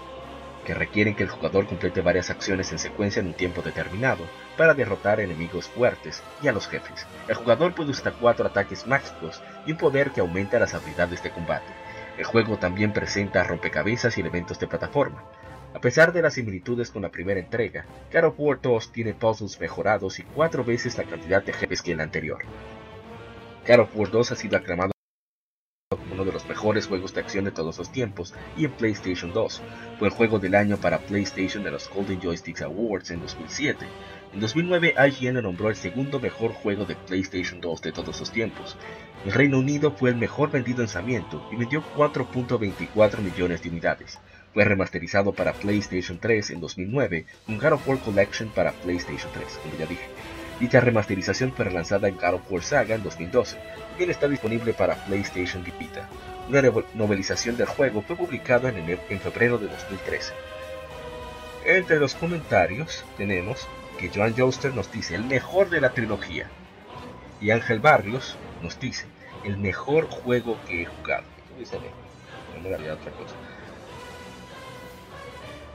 [0.63, 4.25] que requieren que el jugador complete varias acciones en secuencia en un tiempo determinado
[4.57, 7.05] para derrotar enemigos fuertes y a los jefes.
[7.27, 11.31] El jugador puede usar cuatro ataques mágicos y un poder que aumenta las habilidades de
[11.31, 11.71] combate.
[12.17, 15.23] El juego también presenta rompecabezas y elementos de plataforma.
[15.73, 19.59] A pesar de las similitudes con la primera entrega, God of War 2 tiene puzzles
[19.59, 22.43] mejorados y cuatro veces la cantidad de jefes que el anterior.
[23.67, 24.92] God of War 2 ha sido aclamado
[26.63, 29.61] mejores juegos de acción de todos los tiempos y en PlayStation 2.
[29.99, 33.85] Fue el juego del año para PlayStation de los Golden Joysticks Awards en 2007.
[34.33, 38.31] En 2009 IGN lo nombró el segundo mejor juego de PlayStation 2 de todos los
[38.31, 38.77] tiempos.
[39.25, 44.19] El Reino Unido fue el mejor vendido lanzamiento y vendió 4.24 millones de unidades.
[44.53, 49.59] Fue remasterizado para PlayStation 3 en 2009 con God of War Collection para PlayStation 3,
[49.63, 50.07] como ya dije.
[50.61, 53.57] Dicha remasterización fue relanzada en God of War Saga en 2012
[53.93, 56.09] también está disponible para PlayStation Vita.
[56.47, 56.61] Una
[56.93, 60.35] novelización del juego fue publicada en, ene- en febrero de 2013.
[61.61, 66.53] Entre los comentarios tenemos que Joan Joster nos dice el mejor de la trilogía
[67.39, 71.27] y Ángel Barrios nos dice el mejor juego que he jugado.
[72.53, 73.37] No me otra cosa.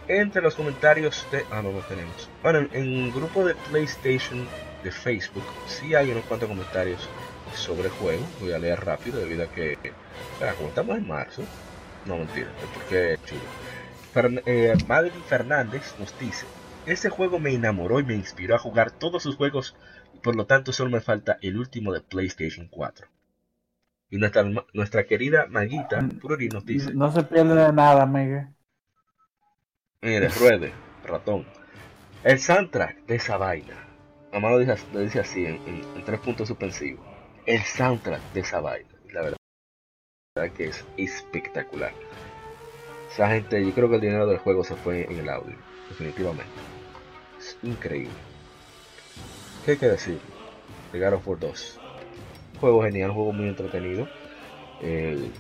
[0.07, 1.47] Entre los comentarios de...
[1.51, 2.33] Ah, no, no tenemos.
[2.43, 4.51] Bueno, en, en el grupo de PlayStation
[4.83, 7.13] de Facebook sí hay unos cuantos comentarios
[7.51, 8.35] sobre el juego.
[8.39, 9.75] Voy a leer rápido debido a que,
[10.25, 11.51] espera, como estamos en marzo,
[12.05, 13.53] no mentira, porque chulo.
[14.13, 16.55] Fern- eh, Magdi Fernández nos dice:
[16.85, 19.77] Este juego me enamoró y me inspiró a jugar todos sus juegos,
[20.13, 23.09] y por lo tanto solo me falta el último de PlayStation 4.
[24.11, 24.45] Y nuestra,
[24.75, 28.49] nuestra querida Maguita Pururi nos dice: No se pierde de nada, Miguel.
[30.03, 30.73] Mire, ruede,
[31.05, 31.47] ratón.
[32.25, 33.77] El soundtrack de esa vaina.
[34.33, 37.07] Mamá lo dice, lo dice así, en, en- en tres puntos suspensivos.
[37.47, 38.88] El soundtrack de esa vaina.
[40.55, 41.93] Que es espectacular.
[43.11, 45.57] Esa gente, yo creo que el dinero del juego se fue en el audio.
[45.89, 46.53] Definitivamente.
[47.39, 48.13] Es increíble.
[49.65, 50.21] ¿Qué hay que decir?
[50.93, 51.81] The God of War 2.
[52.61, 54.09] Juego genial, juego muy entretenido.
[54.81, 55.31] Eh,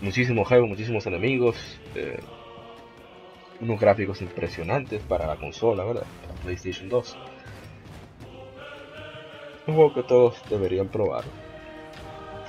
[0.00, 1.56] muchísimos juegos, muchísimos enemigos.
[1.94, 2.18] eh,
[3.60, 6.06] unos gráficos impresionantes para la consola, ¿verdad?
[6.22, 7.16] Para PlayStation 2.
[9.66, 11.24] Un juego que todos deberían probar.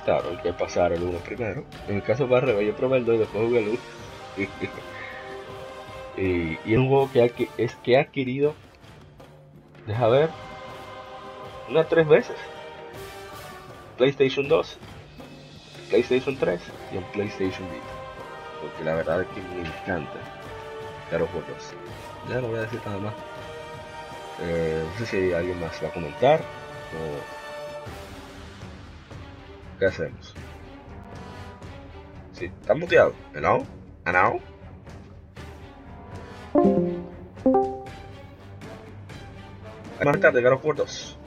[0.06, 1.64] Hay que pasar el 1 primero.
[1.88, 3.78] En mi caso al revés, yo probé el 2 y después jugué el 1.
[6.16, 6.22] y,
[6.64, 8.54] y es un juego que, ha, que, es, que ha adquirido,
[9.86, 10.30] deja ver,
[11.68, 12.36] unas tres veces.
[13.96, 14.78] PlayStation 2,
[15.90, 16.60] PlayStation 3
[16.92, 17.86] y en PlayStation Vita.
[18.60, 20.40] Porque la verdad es que me encanta.
[21.10, 21.74] Por dos.
[22.28, 23.14] Ya no voy a decir nada más.
[24.42, 27.39] Eh, no sé si alguien más va a comentar o
[29.80, 30.34] qué hacemos.
[32.34, 33.12] Sí, está muteado.
[33.34, 33.64] Hello,
[34.06, 34.38] hello.
[40.04, 41.18] Más tarde, War 2.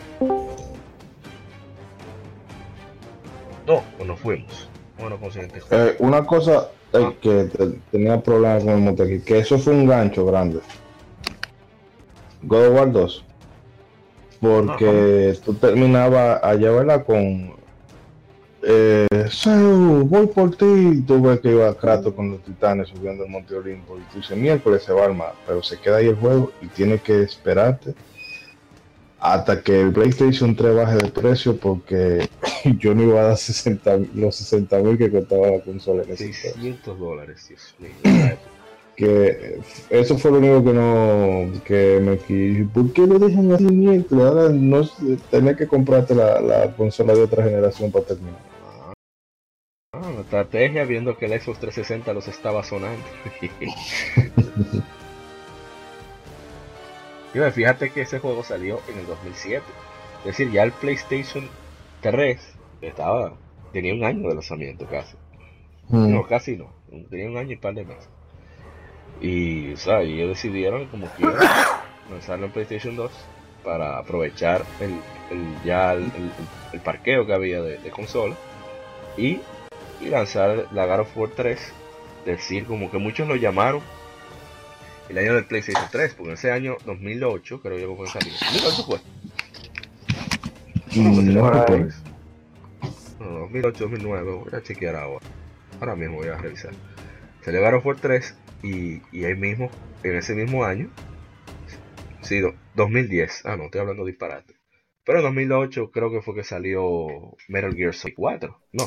[3.68, 4.68] No, o nos fuimos.
[5.00, 5.84] Bueno, con el siguiente juego.
[5.86, 7.14] Eh, una cosa eh, Ah.
[7.22, 10.60] que te- tenía problemas con el Montequi, que eso fue un gancho grande.
[12.44, 13.26] God of War 2.
[14.42, 17.06] porque tú terminabas allá, ¿verdad?
[17.06, 17.56] Con
[18.66, 21.04] eh, Zeus, voy por ti.
[21.06, 24.38] Tú ves que iba Kratos con los titanes subiendo el Monte Olimpo y tú dices,
[24.38, 27.94] miércoles se va a armar, pero se queda ahí el juego y tienes que esperarte
[29.20, 32.28] hasta que el PlayStation 3 baje de precio porque
[32.78, 36.34] yo no iba a dar 60, los 60 mil que costaba la consola en ese
[36.34, 38.38] 600 dólares, Dios mío.
[38.98, 44.06] que eso fue lo único que no que me dije, ¿por qué lo dejan así?
[44.12, 44.82] Ahora no
[45.32, 48.53] tenía que comprarte la, la consola de otra generación para terminar.
[49.94, 53.04] Ah, la estrategia viendo que el Xbox 360 los estaba sonando.
[57.34, 59.64] y fíjate que ese juego salió en el 2007.
[60.20, 61.48] Es decir, ya el PlayStation
[62.02, 62.40] 3
[62.82, 63.34] estaba
[63.72, 65.16] tenía un año de lanzamiento casi.
[65.90, 66.14] Mm.
[66.14, 66.72] No, casi no.
[67.10, 68.10] Tenía un año y un par de meses.
[69.22, 71.24] Y, o sea, ellos decidieron como que
[72.12, 73.12] lanzarlo en PlayStation 2
[73.64, 74.92] para aprovechar el,
[75.32, 76.32] el ya el, el-
[76.74, 78.36] el parqueo que había de, de consola
[79.18, 79.40] y,
[80.06, 81.60] y lanzar la God of War 3.
[82.26, 83.82] Decir, como que muchos lo llamaron
[85.10, 88.38] el año del PlayStation 3, porque ese año 2008 creo yo que fue salió.
[88.40, 89.00] 2008 fue.
[90.96, 91.86] Mm, no por ahí.
[91.86, 91.94] recuerdo.
[93.20, 95.26] No, 2008, 2009, voy a chequear ahora.
[95.80, 96.76] Ahora mismo voy a revisar.
[97.42, 99.70] Salió God of War 3 y, y ahí mismo,
[100.04, 100.92] en ese mismo año,
[102.22, 104.56] sí, do- 2010, ah no, estoy hablando disparate.
[105.06, 107.08] Pero en 2008 creo que fue que salió
[107.48, 108.86] Metal Gear Solid 4, no.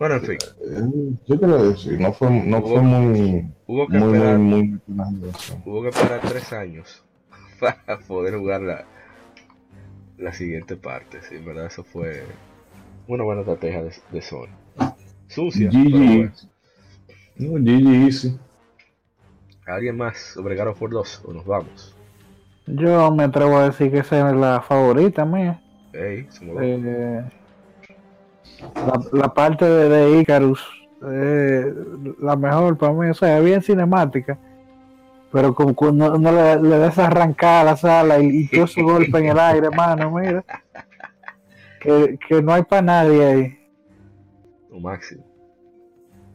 [0.00, 3.86] Bueno, en fin, Eh, Yo creo que sí, no fue, no Hubo- fue muy, hubo
[3.86, 5.62] que muy, esperar, muy, una generación.
[5.66, 7.04] hubo que esperar tres años
[7.60, 8.84] para poder jugar la,
[10.18, 12.22] la siguiente parte, sí, en verdad eso fue
[13.08, 14.48] una buena estrategia de, de Sony.
[15.28, 15.90] Sucia, GG.
[15.90, 16.32] bueno.
[17.36, 18.38] No, GG Easy.
[19.66, 21.94] ¿Alguien más sobre God of War 2 o nos vamos?
[22.66, 25.60] Yo me atrevo a decir que esa es la favorita mía.
[25.92, 26.56] Ey, somos.
[26.62, 27.22] Eh,
[28.74, 30.60] la, la parte de, de Icarus,
[31.06, 31.74] eh,
[32.20, 34.38] la mejor para mí, o sea, es bien cinemática,
[35.32, 38.64] pero como cuando uno le, le da esa arrancada a la sala y, y todo
[38.64, 40.44] ese golpe en el aire, mano, mira,
[41.80, 43.58] que, que no hay para nadie ahí.
[44.70, 45.24] Lo máximo.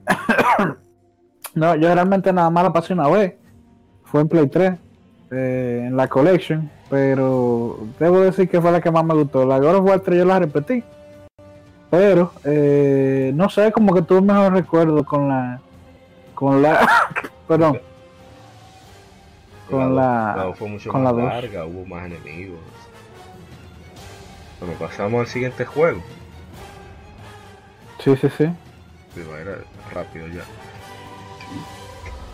[1.56, 3.36] No, yo realmente nada más la pasé una vez,
[4.04, 4.74] fue en Play 3,
[5.32, 9.46] eh, en la Collection, pero debo decir que fue la que más me gustó.
[9.46, 10.84] La God of War 3 yo la repetí,
[11.90, 15.60] pero eh, no sé, como que tuve mejor recuerdo con la,
[16.34, 16.88] con la,
[17.48, 17.80] perdón,
[19.70, 21.32] con la, La dos fue mucho con más la dos.
[21.32, 22.60] larga, hubo más enemigos.
[24.60, 26.02] Bueno, pasamos al siguiente juego.
[28.00, 28.46] sí, sí, sí.
[29.14, 29.58] Sí, era
[29.94, 30.44] rápido ya.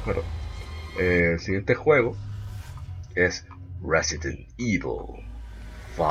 [0.05, 0.23] Pero,
[0.99, 2.15] eh, el siguiente juego
[3.15, 3.45] es
[3.83, 5.23] Resident Evil
[5.95, 6.07] 5.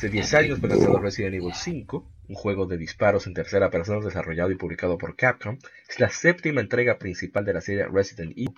[0.00, 4.02] Hace 10 años fue lanzado Resident Evil 5, un juego de disparos en tercera persona
[4.02, 5.58] desarrollado y publicado por Capcom.
[5.90, 8.54] Es la séptima entrega principal de la serie Resident Evil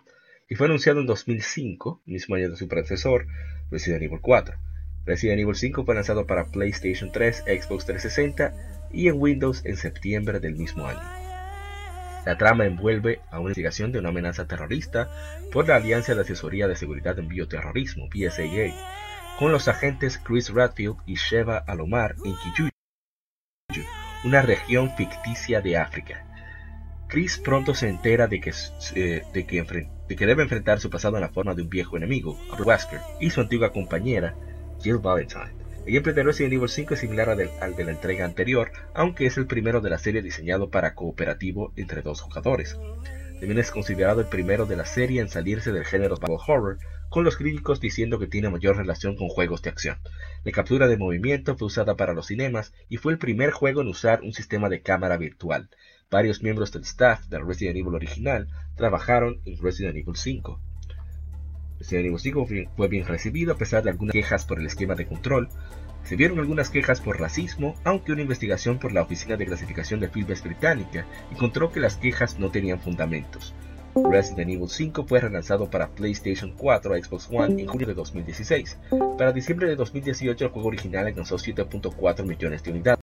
[0.49, 3.27] y fue anunciado en 2005, mismo año de su predecesor,
[3.73, 4.57] Resident Evil 4.
[5.05, 10.39] Resident Evil 5 fue lanzado para PlayStation 3, Xbox 360 y en Windows en septiembre
[10.39, 11.03] del mismo año.
[12.25, 15.11] La trama envuelve a una investigación de una amenaza terrorista
[15.51, 19.12] por la Alianza de Asesoría de Seguridad en Bioterrorismo, BSAA,
[19.43, 22.71] con los agentes Chris Radfield y Sheva Alomar en Kiyuyu,
[24.23, 26.25] una región ficticia de África.
[27.09, 28.53] Chris pronto se entera de que,
[28.95, 32.39] eh, de que, de debe enfrentar su pasado en la forma de un viejo enemigo,
[32.65, 34.37] Wesker, y su antigua compañera,
[34.81, 35.51] Jill Valentine.
[35.87, 38.71] El gameplay de Resident Evil 5 es similar al de, al de la entrega anterior,
[38.95, 42.79] aunque es el primero de la serie diseñado para cooperativo entre dos jugadores.
[43.41, 46.79] También es considerado el primero de la serie en salirse del género Battle Horror,
[47.13, 49.99] con los críticos diciendo que tiene mayor relación con juegos de acción.
[50.45, 53.89] La captura de movimiento fue usada para los cinemas y fue el primer juego en
[53.89, 55.69] usar un sistema de cámara virtual.
[56.11, 60.59] Varios miembros del staff del Resident Evil original trabajaron en Resident Evil 5.
[61.79, 62.47] Resident Evil 5
[62.77, 65.49] fue- bien recibido a pesar de algunas quejas por el esquema de control.
[66.05, 70.09] Se vieron algunas quejas por racismo, aunque una investigación por la Oficina de Clasificación de
[70.09, 73.55] Filmes Británica encontró que las quejas no tenían fundamentos.
[73.95, 78.79] Resident Evil 5 fue relanzado para PlayStation 4 y Xbox One en junio de 2016.
[79.19, 83.03] Para diciembre de 2018 el juego original alcanzó 7.4 millones de unidades.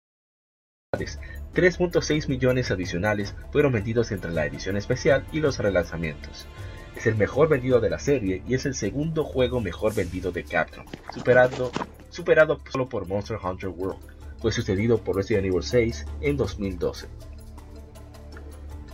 [1.53, 6.47] 3.6 millones adicionales fueron vendidos entre la edición especial y los relanzamientos.
[6.95, 10.43] Es el mejor vendido de la serie y es el segundo juego mejor vendido de
[10.43, 13.99] Capcom, superado solo por Monster Hunter World.
[14.39, 17.07] Fue sucedido por Resident Evil 6 en 2012.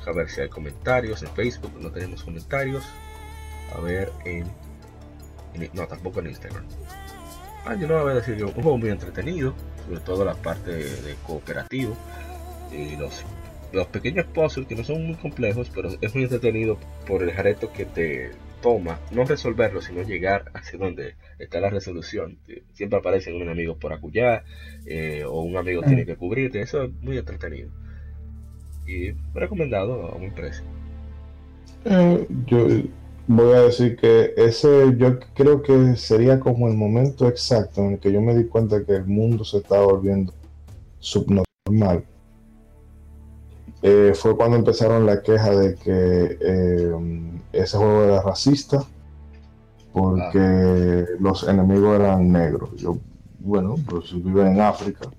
[0.06, 2.84] A ver si hay comentarios en Facebook, no tenemos comentarios.
[3.76, 4.46] A ver en
[5.74, 6.66] No, tampoco en Instagram.
[7.66, 9.54] Ah, yo no voy a decir yo, un juego muy entretenido,
[9.86, 11.96] sobre todo la parte de, cooperativo
[12.72, 13.24] y los,
[13.72, 17.72] los pequeños puzzles que no son muy complejos, pero es muy entretenido por el reto
[17.72, 18.32] que te
[18.62, 22.40] toma, no resolverlo, sino llegar hacia donde está la resolución.
[22.74, 24.44] Siempre aparece un enemigo por acullá
[24.86, 27.70] eh, o un amigo tiene que cubrirte, eso es muy entretenido.
[28.88, 30.64] Y recomendado a un precio.
[31.86, 32.68] Eh, yo
[33.28, 38.00] voy a decir que ese yo creo que sería como el momento exacto en el
[38.00, 40.34] que yo me di cuenta que el mundo se estaba volviendo
[41.00, 42.04] subnormal.
[43.84, 46.92] Eh, fue cuando empezaron la queja de que eh,
[47.52, 48.86] ese juego era racista
[49.92, 52.70] porque los enemigos eran negros.
[52.78, 52.98] Yo,
[53.44, 55.10] bueno, pues vive en África.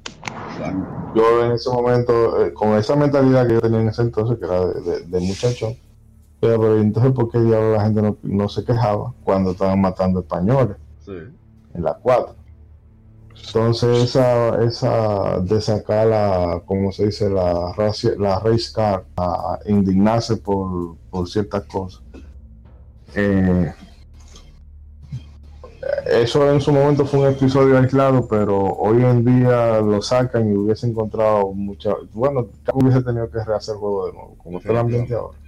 [1.14, 4.44] Yo en ese momento, eh, con esa mentalidad que yo tenía en ese entonces, que
[4.44, 5.76] era de, de, muchachón,
[6.40, 10.76] pero, entonces, ¿por qué la gente no, se quejaba cuando estaban matando españoles?
[11.06, 12.34] En la 4.
[13.46, 17.74] Entonces, esa, esa de sacar la, como se dice, la,
[18.18, 22.02] la race car, a indignarse por, por ciertas cosas.
[23.14, 23.72] Eh,
[26.06, 30.56] eso en su momento fue un episodio aislado, pero hoy en día lo sacan y
[30.56, 31.94] hubiese encontrado mucha.
[32.12, 35.38] Bueno, hubiese tenido que rehacer el juego de nuevo, como está el ambiente ahora.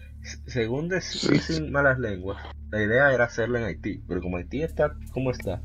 [0.47, 2.39] Según dicen malas lenguas,
[2.71, 5.61] la idea era hacerlo en Haití, pero como Haití está como está,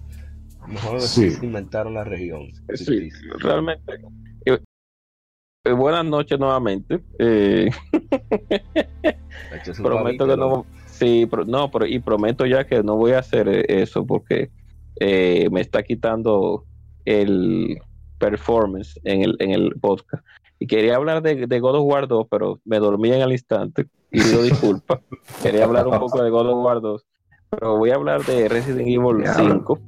[0.68, 1.34] mejor sí.
[1.42, 2.52] inventaron la región.
[2.76, 3.10] Sí,
[3.40, 3.94] realmente.
[4.46, 4.60] Eh,
[5.66, 7.02] eh, buenas noches nuevamente.
[7.20, 7.70] Eh,
[9.82, 10.66] prometo que no.
[11.00, 14.50] Sí, no, pero, y prometo ya que no voy a hacer eso porque
[15.00, 16.66] me está quitando
[17.06, 17.80] el
[18.20, 20.24] performance en el, en el podcast.
[20.60, 23.88] Y quería hablar de, de God of War 2, pero me dormí en el instante
[24.12, 25.00] y pido disculpas.
[25.42, 27.06] Quería hablar un poco de God of War 2,
[27.52, 29.80] pero voy a hablar de Resident Evil 5.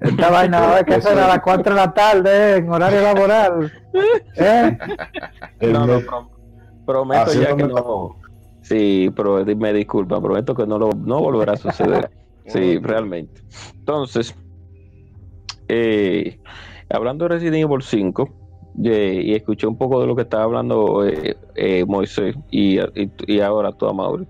[0.00, 3.72] Esta vaina va a que ser a las 4 de la tarde en horario laboral.
[4.36, 4.78] ¿Eh?
[5.62, 6.30] No, no,
[6.86, 8.16] prometo ya que no.
[8.70, 12.10] Sí, pero me disculpa, prometo que no lo no volverá a suceder.
[12.46, 13.42] Sí, realmente.
[13.78, 14.34] Entonces,
[15.68, 16.40] eh,
[16.88, 18.28] hablando de Resident Evil 5,
[18.76, 22.78] y escuché un poco de lo que estaba hablando eh, eh, Moisés y,
[23.40, 24.26] ahora tú, Mauri,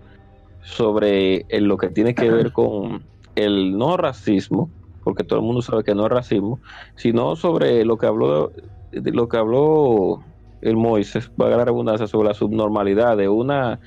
[0.62, 3.04] sobre lo que tiene que ver con
[3.36, 4.70] el no racismo,
[5.02, 6.60] porque todo el mundo sabe que no es racismo,
[6.96, 8.52] sino sobre lo que habló,
[8.90, 10.22] de lo que habló
[10.60, 13.80] el Moisés, va a la redundancia, sobre la subnormalidad de una,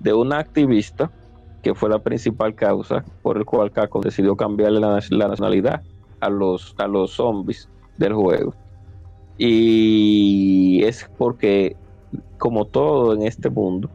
[0.00, 1.10] de una activista
[1.62, 5.82] que fue la principal causa por el cual Caco decidió cambiarle la, la nacionalidad
[6.20, 8.54] a los, a los zombies del juego.
[9.36, 11.76] Y es porque,
[12.38, 13.90] como todo en este mundo,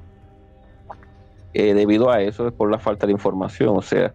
[1.54, 4.14] eh, debido a eso es por la falta de información, o sea,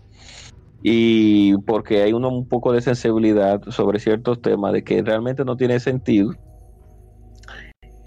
[0.82, 5.56] y porque hay uno, un poco de sensibilidad sobre ciertos temas de que realmente no
[5.56, 6.32] tiene sentido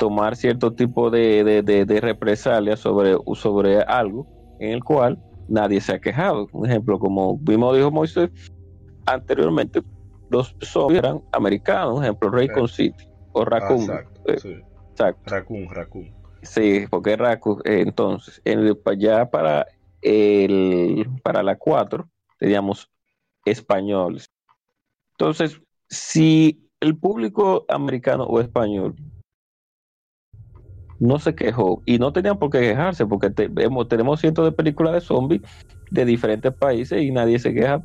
[0.01, 4.25] tomar cierto tipo de, de, represalia sobre, sobre algo
[4.59, 6.47] en el cual nadie se ha quejado.
[6.53, 8.31] Un ejemplo, como vimos dijo Moisés
[9.05, 9.83] anteriormente,
[10.31, 13.81] los zombies eran americanos, un ejemplo, Raycon City o Raccoon.
[13.81, 14.55] exacto, eh, sí.
[15.27, 16.11] Raccoon, Raccoon.
[16.41, 17.61] Sí, porque Raccoon.
[17.63, 19.67] Eh, entonces, en, ya para,
[20.01, 22.89] el, para la 4 teníamos
[23.45, 24.25] españoles.
[25.11, 28.95] Entonces, si el público americano o español
[31.01, 35.01] no se quejó y no tenían por qué quejarse porque tenemos cientos de películas de
[35.01, 35.41] zombies
[35.89, 37.81] de diferentes países y nadie se queja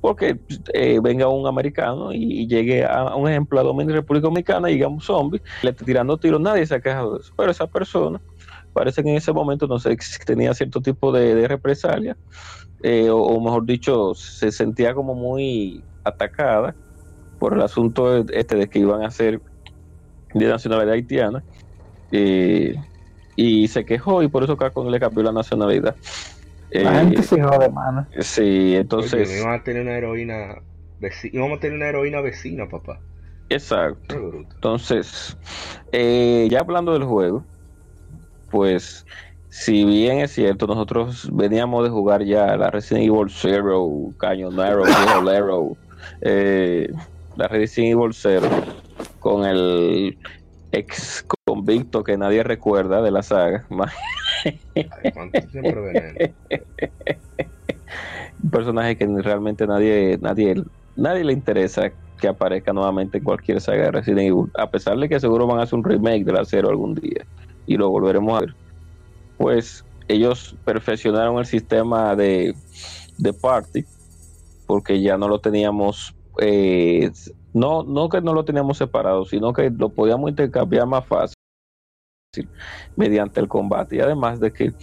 [0.00, 0.36] porque
[0.74, 4.88] eh, venga un americano y, llegue a, un ejemplo a Dominicana, República Dominicana y diga
[4.88, 7.32] un zombie, le esté tirando tiros, nadie se ha quejado de eso.
[7.36, 8.20] Pero esa persona
[8.72, 9.96] parece que en ese momento no sé,
[10.26, 12.16] tenía cierto tipo de, represalia
[12.82, 16.74] eh, o, mejor dicho, se sentía como muy atacada
[17.38, 19.40] por el asunto este de que iban a ser
[20.34, 21.44] de nacionalidad haitiana
[23.36, 25.94] y se quejó y por eso Capcom le cambió la nacionalidad.
[26.70, 28.06] La gente se de mano.
[28.20, 29.30] Sí, entonces.
[29.38, 30.56] íbamos a tener una heroína
[30.98, 32.98] vecina, a tener una heroína vecina, papá.
[33.48, 34.16] Exacto.
[34.54, 35.36] Entonces,
[35.92, 37.44] eh, ya hablando del juego,
[38.50, 39.06] pues,
[39.48, 43.88] si bien es cierto, nosotros veníamos de jugar ya la Resident Evil Zero,
[44.18, 45.76] Cañonero, Arrow,
[46.22, 46.92] eh,
[47.36, 48.48] la Resident Evil Zero,
[49.20, 50.18] con el
[50.76, 53.66] ex convicto que nadie recuerda de la saga.
[58.42, 60.62] Un personaje que realmente nadie, nadie,
[60.96, 65.08] nadie le interesa que aparezca nuevamente en cualquier saga de Resident Evil, a pesar de
[65.08, 67.26] que seguro van a hacer un remake de la cero algún día
[67.66, 68.54] y lo volveremos a ver.
[69.36, 72.54] Pues ellos perfeccionaron el sistema de,
[73.18, 73.84] de party
[74.66, 77.10] porque ya no lo teníamos, eh,
[77.56, 81.34] no, no que no lo teníamos separado, sino que lo podíamos intercambiar más fácil
[82.96, 84.74] mediante el combate y además de que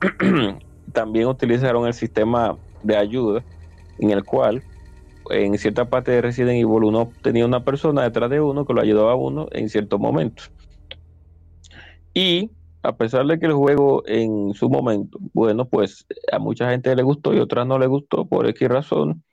[0.92, 3.44] también utilizaron el sistema de ayuda
[3.98, 4.62] en el cual
[5.30, 8.80] en cierta parte de Resident Evil uno tenía una persona detrás de uno que lo
[8.80, 10.52] ayudaba a uno en ciertos momentos.
[12.14, 12.52] Y
[12.84, 17.02] a pesar de que el juego en su momento, bueno, pues a mucha gente le
[17.02, 19.24] gustó y otras no le gustó por X razón,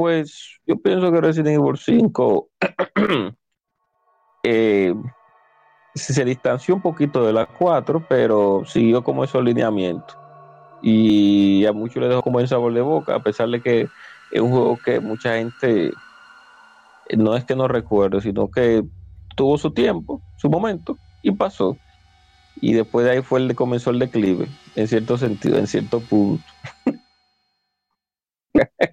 [0.00, 2.48] pues yo pienso que Resident Evil 5
[4.42, 4.94] eh,
[5.94, 10.16] se distanció un poquito de la 4, pero siguió como esos lineamientos.
[10.80, 13.88] Y a muchos le dejó como el sabor de boca, a pesar de que
[14.32, 15.90] es un juego que mucha gente
[17.14, 18.82] no es que no recuerde, sino que
[19.36, 21.76] tuvo su tiempo, su momento, y pasó.
[22.62, 26.00] Y después de ahí fue el de comenzó el declive, en cierto sentido, en cierto
[26.00, 26.42] punto.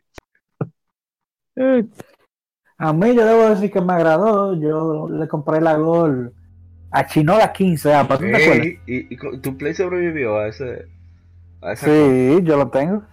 [2.78, 4.54] A mí yo debo decir que me agradó.
[4.56, 6.34] Yo le compré la Gol
[6.92, 7.94] a Chinola 15.
[7.94, 8.68] Ah, ¿para te acuerdas?
[8.86, 10.88] ¿Y, y, tu Play sobrevivió a ese?
[11.62, 13.04] A Sí, yo lo tengo.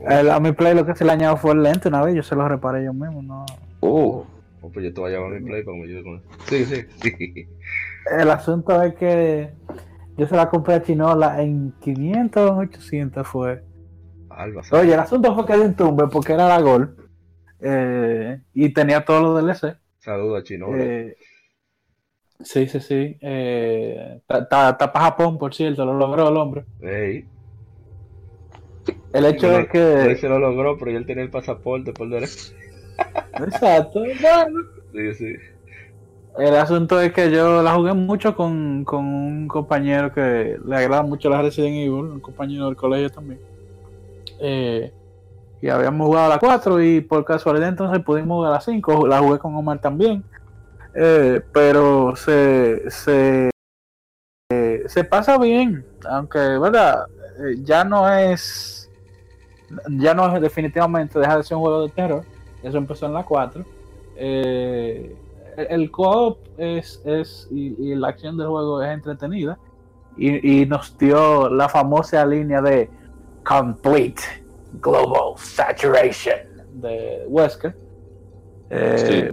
[0.00, 2.14] El- a mi Play lo que se le añadió fue el lente una vez.
[2.14, 3.22] Yo se lo reparé yo mismo.
[3.22, 3.46] No.
[3.80, 4.26] Oh,
[4.62, 6.26] Oh, pues yo te voy a llevar mi Play para que me ayude con eso.
[6.48, 7.48] Sí, sí, sí.
[8.18, 9.50] El asunto es que
[10.16, 13.62] yo se la compré a Chinola en 500 o 800 fue.
[14.28, 16.96] Alba, Oye, el asunto fue que de un tumbe porque era la Gol.
[17.60, 19.76] Eh, y tenía todos los DLC.
[19.98, 20.68] Saludos a Chino.
[20.76, 21.16] Eh,
[22.40, 23.16] sí, sí, sí.
[23.20, 26.64] Eh, Está para Japón, por cierto, lo logró el hombre.
[26.80, 27.24] Ey,
[29.12, 30.10] El hecho es que.
[30.12, 32.54] él se lo logró, pero él tenía el pasaporte por derecho.
[33.34, 34.00] Exacto.
[34.00, 34.60] bueno.
[34.92, 35.34] Sí, sí.
[36.38, 41.02] El asunto es que yo la jugué mucho con, con un compañero que le agrada
[41.02, 43.40] mucho la Resident Evil, un compañero del colegio también.
[44.40, 44.92] Eh,
[45.62, 49.06] y habíamos jugado a la 4 y por casualidad entonces pudimos jugar a la 5.
[49.06, 50.22] La jugué con Omar también.
[50.94, 53.50] Eh, pero se, se,
[54.50, 57.06] eh, se pasa bien, aunque, ¿verdad?
[57.38, 58.90] Eh, ya no es.
[59.90, 62.22] Ya no es definitivamente deja de ser un juego de terror.
[62.62, 63.64] Eso empezó en la 4.
[64.16, 65.16] Eh,
[65.56, 69.58] el- co-op es, es y, y la acción del juego es entretenida
[70.16, 72.88] y, y nos dio la famosa línea de
[73.44, 74.22] complete
[74.80, 76.36] global saturation.
[76.74, 77.74] De Wesker.
[78.70, 79.32] Eh,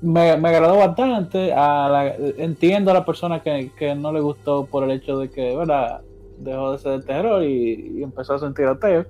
[0.00, 1.52] me, me agradó bastante.
[1.52, 5.30] A la- entiendo a la persona que, que no le gustó por el hecho de
[5.30, 6.02] que verdad
[6.38, 9.04] dejó de ser de terror y, y empezó a sentir ateo.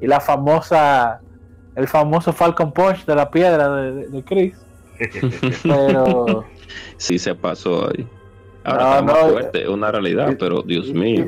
[0.00, 1.20] Y la famosa
[1.76, 4.54] el famoso Falcon Punch de la piedra de, de- de Chris.
[5.62, 6.44] Pero
[6.96, 8.06] sí se pasó ahí.
[8.64, 11.26] Ahora No, está más no, fuerte, es una realidad, pero Dios mío.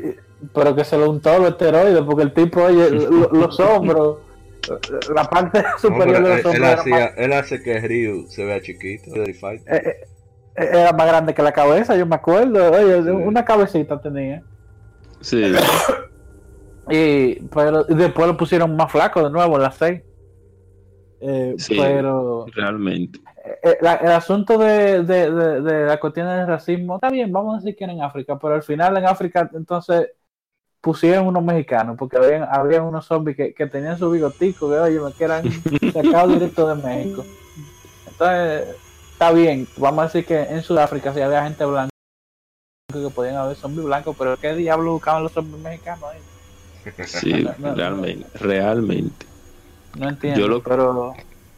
[0.53, 4.17] Pero que se lo untó los esteroides porque el tipo oye lo- los hombros
[5.13, 8.45] la parte superior de los hombros él era, hacía, más- él hace que Ryu se
[8.45, 9.11] vea chiquito.
[9.15, 9.31] eh,
[9.67, 9.95] eh,
[10.55, 14.41] era más grande que la cabeza yo me acuerdo oye una cabecita tenía
[15.21, 15.41] Sí,
[16.89, 20.01] y pero y después lo pusieron más flaco de nuevo en las 6
[21.25, 21.77] Eh, Sí.
[21.79, 23.19] pero realmente.
[23.63, 27.77] el asunto de, de, de- de la cuestión del racismo está bien, vamos a decir
[27.77, 30.09] que era en África, pero al final en África entonces
[30.83, 34.99] pusieron unos mexicanos, porque había, había unos zombies que, que tenían su bigotico, que oye,
[35.17, 35.43] que eran
[35.93, 37.23] sacados directo de México.
[38.05, 38.75] Entonces,
[39.13, 41.89] está bien, vamos a decir que en Sudáfrica sí había gente blanca
[42.91, 46.19] que podían haber zombies blancos, pero ¿qué diablo buscaban los zombies mexicanos ahí?
[47.05, 49.25] Sí, No, no, realmente, realmente.
[49.97, 51.13] No entiendo, Yo lo- pero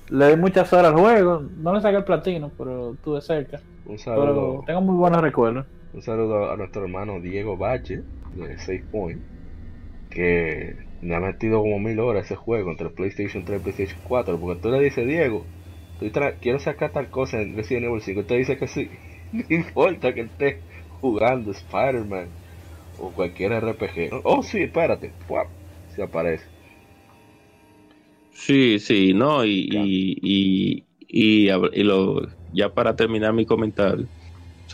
[0.10, 3.60] le di muchas horas al juego, no le saqué el platino, pero estuve cerca.
[4.06, 5.66] Pero tengo muy buenos recuerdos.
[5.96, 8.04] Un saludo a nuestro hermano Diego Bache
[8.34, 9.24] de 6 Point,
[10.10, 14.40] que me ha metido como mil horas ese juego entre PlayStation 3 y PlayStation 4.
[14.40, 15.48] Porque tú le dices, Diego,
[16.42, 18.22] quiero sacar tal cosa en Resident Evil 5.
[18.22, 18.92] Y te dice que sí.
[19.32, 22.38] No importa que esté jugando Spider-Man
[22.98, 24.22] o cualquier RPG.
[24.24, 25.16] Oh, sí, espérate.
[25.28, 25.48] ¡Puap!
[25.88, 26.46] Se aparece.
[28.32, 34.10] Sí, sí, no, y, y, y, y lo, ya para terminar mi comentario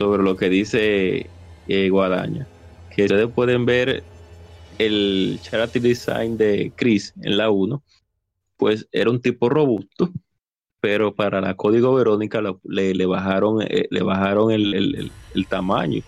[0.02, 1.32] sobre lo que dice
[1.66, 2.50] eh, Guadaña,
[2.90, 4.08] que ustedes pueden ver
[4.78, 7.84] el charity design de Chris en la 1,
[8.58, 10.12] pues era un tipo robusto,
[10.82, 16.04] pero para la código Verónica le, le bajaron, eh, le bajaron el, el- el- tamaño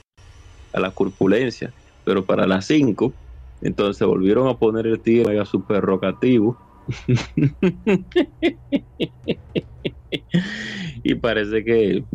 [0.74, 3.18] a la corpulencia, pero para la 5,
[3.62, 6.60] entonces volvieron a poner el tío mega super rocativo.
[11.04, 12.06] y parece que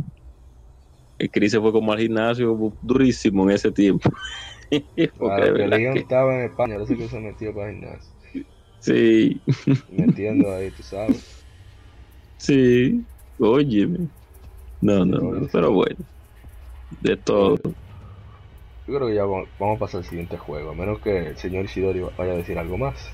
[1.19, 4.11] el Chris se fue como al gimnasio durísimo en ese tiempo.
[5.19, 8.13] Claro, que Leon que- estaba en España, parece que se metió para el gimnasio.
[8.81, 9.41] Sí,
[9.91, 11.43] metiendo ahí, tú sabes.
[12.37, 13.03] sí.
[13.39, 14.09] Óyeme.
[14.83, 15.97] No, no, no, pero bueno.
[17.01, 17.57] De todo.
[18.87, 21.37] Yo creo que ya vamos vamos a pasar al siguiente juego, a menos que el
[21.39, 23.11] señor Isidori vaya a decir algo más.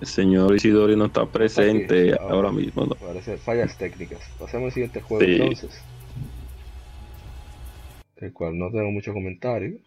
[0.00, 2.12] El señor Isidori no está presente.
[2.14, 2.26] Ah.
[2.28, 2.84] ahora mismo.
[2.84, 2.94] ¿no?
[2.96, 4.20] Parece fallas técnicas.
[4.38, 5.32] Pasemos al siguiente juego Sí.
[5.40, 5.82] entonces.
[8.16, 9.78] El cual no tengo mucho comentario.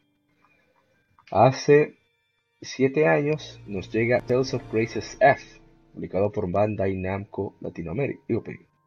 [1.31, 1.95] Hace
[2.61, 5.59] 7 años nos llega Tales of Graces F,
[5.93, 8.21] publicado por Bandai Namco Latinoamérica.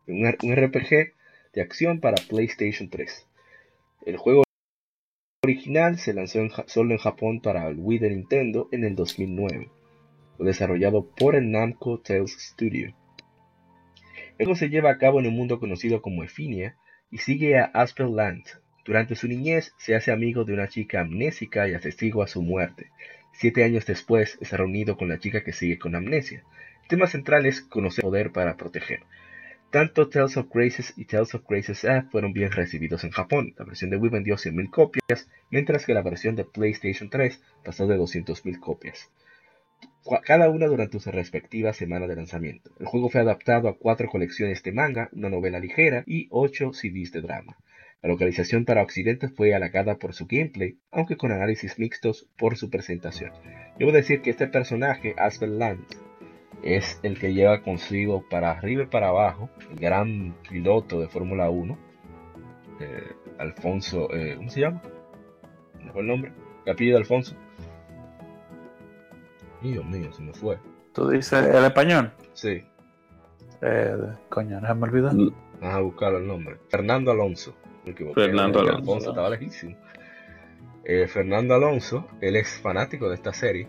[0.06, 1.14] Un, RPG
[1.55, 3.27] de acción para PlayStation 3.
[4.06, 4.44] El juego
[5.44, 9.70] original se lanzó solo en Japón para el Wii de Nintendo en el 2009.
[10.36, 12.94] Fue desarrollado por el Namco Tales Studio.
[14.39, 16.77] El juego se lleva a cabo en un mundo conocido como Efinia
[17.10, 18.62] y sigue a Aspel Land.
[18.85, 22.91] Durante su niñez se hace amigo de una chica amnésica y atestigua su muerte.
[23.33, 26.43] Siete años después está reunido con la chica que sigue con amnesia.
[26.83, 29.05] El tema central es conocer poder para proteger.
[29.71, 33.55] Tanto Tales of Graces y Tales of Graces F fueron bien recibidos en Japón.
[33.57, 37.87] La versión de Wii vendió 100.000 copias, mientras que la versión de PlayStation 3 pasó
[37.87, 39.11] de 200.000 copias
[40.25, 42.71] cada una durante su respectiva semana de lanzamiento.
[42.79, 47.13] El juego fue adaptado a cuatro colecciones de manga, una novela ligera y ocho CDs
[47.13, 47.57] de drama.
[48.03, 52.69] La localización para Occidente fue halagada por su gameplay, aunque con análisis mixtos por su
[52.69, 53.31] presentación.
[53.79, 55.85] Debo decir que este personaje, Aspen Land,
[56.65, 61.49] es el que lleva consigo para arriba y para abajo el gran piloto de Fórmula
[61.49, 61.79] 1,
[62.81, 64.83] eh, Alfonso, eh, ¿cómo se llama?
[65.81, 66.33] ¿No fue el nombre?
[66.66, 67.37] ¿El apellido de Alfonso?
[69.62, 70.59] Dios mío, se me fue.
[70.93, 72.12] Tú dices el español.
[72.33, 72.65] Sí,
[73.65, 73.95] Eh,
[74.29, 75.11] coño, no se me olvidó.
[75.61, 76.57] vas a buscar el nombre.
[76.69, 77.55] Fernando Alonso.
[77.85, 78.21] Me equivoqué.
[78.23, 78.79] Fernando Alonso.
[78.79, 79.77] Alfonso estaba lejísimo.
[80.85, 83.69] Eh, Fernando Alonso, él es fanático de esta serie.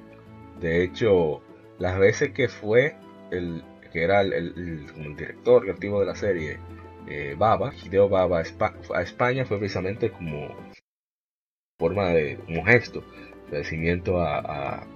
[0.60, 1.41] De hecho,
[1.80, 2.95] las veces que fue
[3.31, 4.85] el que era el,
[5.15, 6.57] director creativo de la serie,
[7.07, 10.56] eh, Baba, Hideo Baba, a Espa- a España fue precisamente como
[11.80, 14.88] forma de, como gesto, de agradecimiento a, a-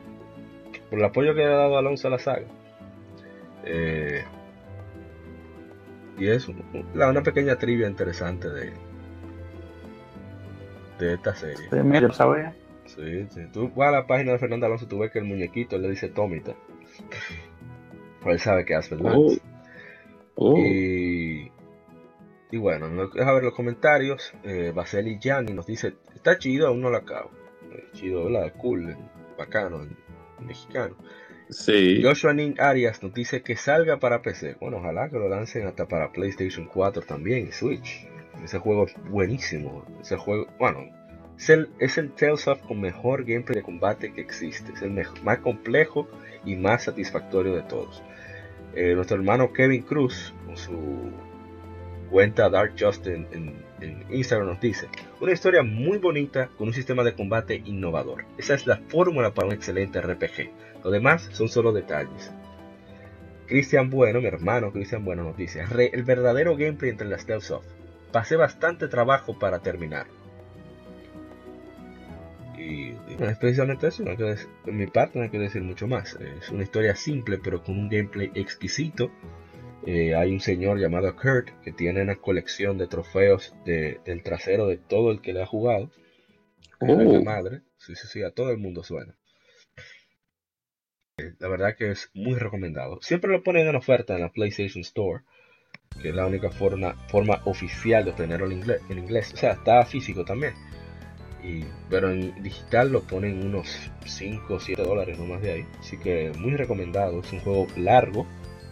[0.90, 2.48] por el apoyo que le ha dado Alonso a la saga.
[3.66, 4.24] Eh,
[6.18, 6.54] y eso,
[6.96, 8.74] una pequeña trivia interesante de,
[11.00, 11.68] de esta serie.
[12.02, 12.56] Yo sabía.
[12.86, 13.42] Sí, sí.
[13.52, 16.10] Tú vas a la página de Fernando Alonso, tú ves que el muñequito le dice
[16.10, 16.56] Tomita.
[18.22, 19.20] Pues él sabe que es Fernando.
[19.20, 19.34] Oh.
[20.36, 20.58] Oh.
[20.58, 21.52] Y,
[22.52, 24.34] y bueno, no- deja ver los comentarios.
[24.44, 27.32] Eh, Baseli Gianni nos dice: Está chido, aún no lo acabo.
[27.72, 28.54] Eh, chido, ¿verdad?
[28.58, 28.96] Cool,
[29.38, 29.86] bacano,
[30.40, 30.96] mexicano.
[31.50, 32.02] Sí.
[32.04, 34.58] Joshua Ning Arias nos dice que salga para PC.
[34.60, 38.08] Bueno, ojalá que lo lancen hasta para PlayStation 4 también y Switch.
[38.44, 39.84] Ese juego es buenísimo.
[40.02, 40.86] Ese juego, bueno,
[41.38, 44.72] es el, es el Tales of con mejor gameplay de combate que existe.
[44.74, 46.08] Es el mej- más complejo
[46.46, 48.02] y más satisfactorio de todos.
[48.76, 51.12] Eh, nuestro hermano Kevin Cruz, con su
[52.10, 54.88] cuenta Dark Justin en, en Instagram, nos dice:
[55.20, 58.26] Una historia muy bonita con un sistema de combate innovador.
[58.38, 60.52] Esa es la fórmula para un excelente RPG.
[60.84, 62.32] Lo demás son solo detalles.
[63.48, 67.50] Cristian Bueno, mi hermano Cristian Bueno nos dice, "Re- el verdadero gameplay entre las Tales
[67.52, 67.66] of.
[68.12, 70.08] Pasé bastante trabajo para terminar.
[72.58, 75.62] Y, y bueno, es precisamente eso, no que de mi parte no hay que decir
[75.62, 76.16] mucho más.
[76.42, 79.12] Es una historia simple pero con un gameplay exquisito.
[79.86, 84.68] Eh, hay un señor llamado Kurt que tiene una colección de trofeos de- del trasero
[84.68, 85.92] de todo el que le ha jugado.
[86.82, 87.24] Es la Oh.
[87.24, 87.62] madre.
[87.78, 89.16] Sí, sí, sí, a todo el mundo suena.
[91.40, 93.00] La verdad que es muy recomendado.
[93.02, 95.24] Siempre lo ponen en oferta en la PlayStation Store,
[96.02, 96.96] que es la única forma,
[97.46, 99.34] oficial de obtenerlo en inglés.
[99.34, 100.54] O sea, está físico también.
[101.44, 105.66] Y, pero en digital lo ponen unos 5 o 7 dólares, no más de ahí.
[105.80, 107.20] Así que muy recomendado.
[107.20, 108.26] Es un juego largo.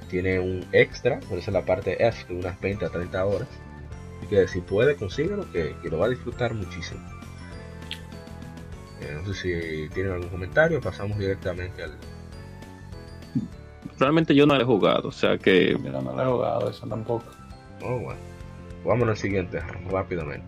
[0.09, 3.47] Tiene un extra, por eso es la parte F, de unas 20 a 30 horas.
[4.19, 7.01] Así que si puede, consíguelo, que, que lo va a disfrutar muchísimo.
[9.01, 10.79] Eh, no sé si tienen algún comentario.
[10.79, 11.97] Pasamos directamente al,
[13.99, 16.87] Realmente yo no lo he jugado, o sea que Yo no lo he jugado eso
[16.87, 17.25] tampoco.
[17.81, 18.19] Oh, bueno.
[18.83, 19.59] Vámonos al siguiente
[19.89, 20.45] rápidamente.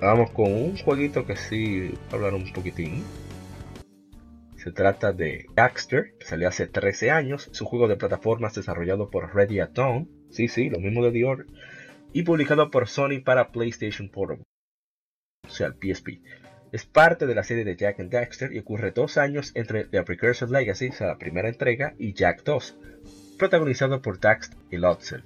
[0.00, 3.04] Vamos con un jueguito que sí hablar un poquitín.
[4.56, 7.48] Se trata de Daxter, que salió hace 13 años.
[7.48, 10.08] Es un juego de plataformas desarrollado por Ready at Dawn.
[10.30, 11.46] Sí, sí, lo mismo de The Order.
[12.12, 14.44] Y publicado por Sony para PlayStation Portable.
[15.46, 16.22] O sea, el PSP.
[16.72, 20.04] Es parte de la serie de Jack and Daxter y ocurre dos años entre The
[20.04, 22.76] Precursor Legacy, la primera entrega, y Jack 2,
[23.38, 25.24] protagonizado por Dax y Lotzel.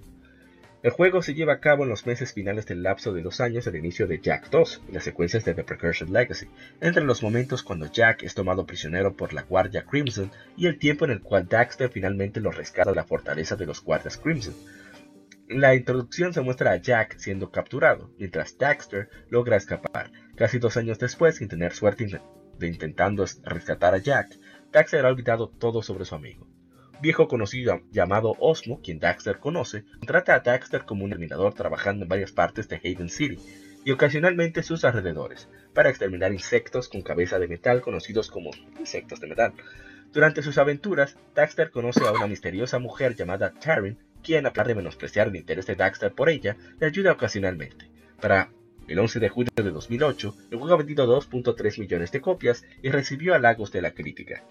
[0.82, 3.66] El juego se lleva a cabo en los meses finales del lapso de dos años
[3.66, 6.46] del inicio de Jack 2 y las secuencias de The Precursor Legacy,
[6.80, 11.04] entre los momentos cuando Jack es tomado prisionero por la Guardia Crimson y el tiempo
[11.04, 14.54] en el cual Daxter finalmente lo rescata de la fortaleza de los Guardias Crimson.
[15.48, 20.10] En la introducción se muestra a Jack siendo capturado, mientras Daxter logra escapar.
[20.36, 22.20] Casi dos años después, sin tener suerte
[22.58, 24.38] de intentando rescatar a Jack,
[24.72, 26.46] Daxter ha olvidado todo sobre su amigo
[27.00, 32.08] viejo conocido llamado Osmo, quien Daxter conoce, contrata a Daxter como un terminador trabajando en
[32.08, 33.38] varias partes de Haven City
[33.84, 39.26] y ocasionalmente sus alrededores, para exterminar insectos con cabeza de metal conocidos como insectos de
[39.26, 39.52] metal.
[40.14, 44.76] Durante sus aventuras, Daxter conoce a una misteriosa mujer llamada Taryn, quien, a pesar de
[44.76, 47.90] menospreciar el interés de Daxter por ella, le ayuda ocasionalmente.
[48.20, 48.48] Para
[48.88, 52.90] el 11 de julio de 2008, el juego ha vendido 2.3 millones de copias y
[52.90, 54.44] recibió halagos de la crítica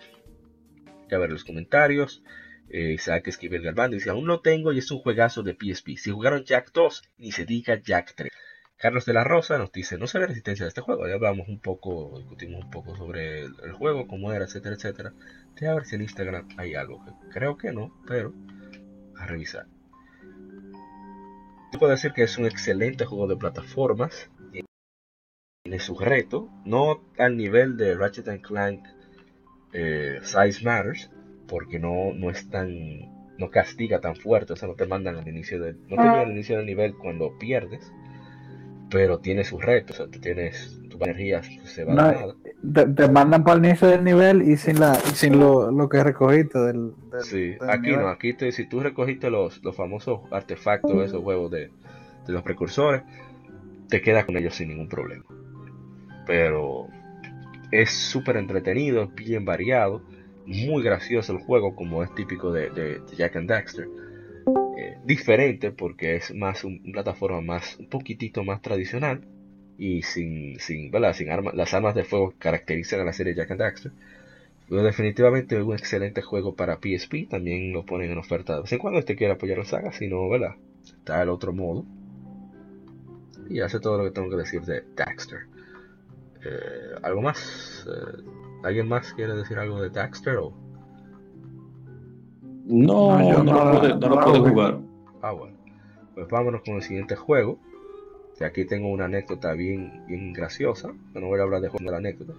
[1.16, 2.24] a ver los comentarios.
[2.70, 5.98] Eh, Isaac Esquivel Galván dice, aún no tengo y es un juegazo de PSP.
[5.98, 8.32] Si jugaron Jack 2, ni se diga Jack 3.
[8.78, 11.08] Carlos de la Rosa nos dice, no sabe la existencia de este juego.
[11.08, 15.14] Ya hablamos un poco, discutimos un poco sobre el, juego, cómo era, etcétera, etcétera.
[15.60, 17.04] Ver si en Instagram hay algo.
[17.32, 18.34] Creo que no, pero
[19.18, 19.68] a revisar.
[21.80, 24.30] Puedo decir que es un excelente juego de plataformas.
[25.64, 28.86] Tiene su reto, no al nivel de Ratchet Clank
[29.74, 31.10] eh, size Matters,
[31.48, 35.28] porque no, no es tan, no castiga tan fuerte, o sea, no te mandan al
[35.28, 37.92] inicio del, no te al inicio del nivel cuando pierdes,
[38.90, 42.36] pero tiene sus retos, o sea, tú tienes, tus energías se van a
[42.72, 46.60] te, mandan para el inicio del nivel y sin la sin lo, lo que recogiste
[46.60, 51.52] del, sí, aquí no, aquí te, si tú recogiste los, los famosos artefactos, esos huevos
[51.52, 51.72] de,
[52.26, 53.04] de los precursores,
[53.90, 55.26] te quedas con ellos sin ningún problema.
[56.26, 56.88] Pero
[57.72, 60.02] es súper entretenido, bien variado,
[60.46, 63.88] muy gracioso el juego como es típico de, Jack and Daxter.
[64.78, 69.22] Eh, diferente porque es más una plataforma más un poquitito más tradicional
[69.78, 73.52] y sin, sin, sin armas las armas de fuego que caracterizan a la serie Jack
[73.52, 73.92] and Daxter.
[74.70, 78.72] Pero definitivamente es un excelente juego para PSP, también lo ponen en oferta de vez
[78.72, 80.56] en cuando este quiere apoyar la saga, si no, ¿verdad?
[80.84, 81.86] Está el otro modo.
[83.50, 85.48] Y hace todo lo que tengo que decir de Daxter.
[86.46, 87.86] Eh, ¿Algo más?
[87.88, 88.24] Eh,
[88.64, 90.54] ¿Alguien más quiere decir algo de Daxter o?
[92.66, 94.80] No, no, no, lo puedo jugar.
[95.22, 95.58] Ah, bueno.
[96.16, 97.60] Pues vámonos con el siguiente juego.
[98.38, 100.94] Que aquí tengo una anécdota bien, bien graciosa.
[101.14, 102.34] No voy a hablar de, de la anécdota.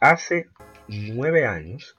[0.00, 0.48] Hace
[0.86, 1.96] nueve años,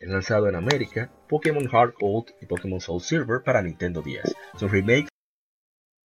[0.00, 4.34] he lanzado en América Pokémon Heart Gold y Pokémon Soul Silver para Nintendo 10.
[4.58, 5.08] Son remakes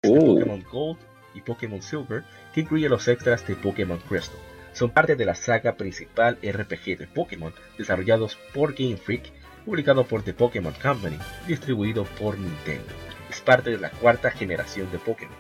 [0.02, 1.00] Pokémon Gold
[1.34, 2.24] y Pokémon Silver,
[2.54, 4.40] que incluye los extras de Pokémon Crystal.
[4.74, 9.32] Son parte de la saga principal RPG de Pokémon, desarrollados por Game Freak,
[9.66, 11.18] publicado por The Pokémon Company,
[11.48, 12.94] distribuido por Nintendo.
[13.30, 15.36] Es parte de la cuarta generación de Pokémon.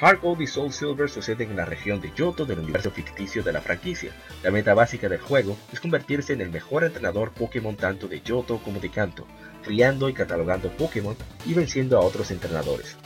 [0.00, 3.52] Heart Gold y Soul Silver suceden en la región de Yoto del universo ficticio de
[3.52, 4.12] la franquicia.
[4.42, 8.58] La meta básica del juego es convertirse en el mejor entrenador Pokémon tanto de Yoto
[8.62, 9.26] como de Kanto,
[9.62, 12.96] criando y catalogando Pokémon y venciendo a otros entrenadores.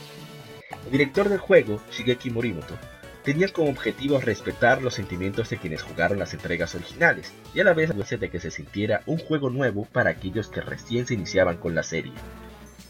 [0.84, 2.78] El director del juego, Shigeki Morimoto,
[3.24, 7.72] tenía como objetivo respetar los sentimientos de quienes jugaron las entregas originales y a la
[7.72, 11.74] vez de que se sintiera un juego nuevo para aquellos que recién se iniciaban con
[11.74, 12.12] la serie.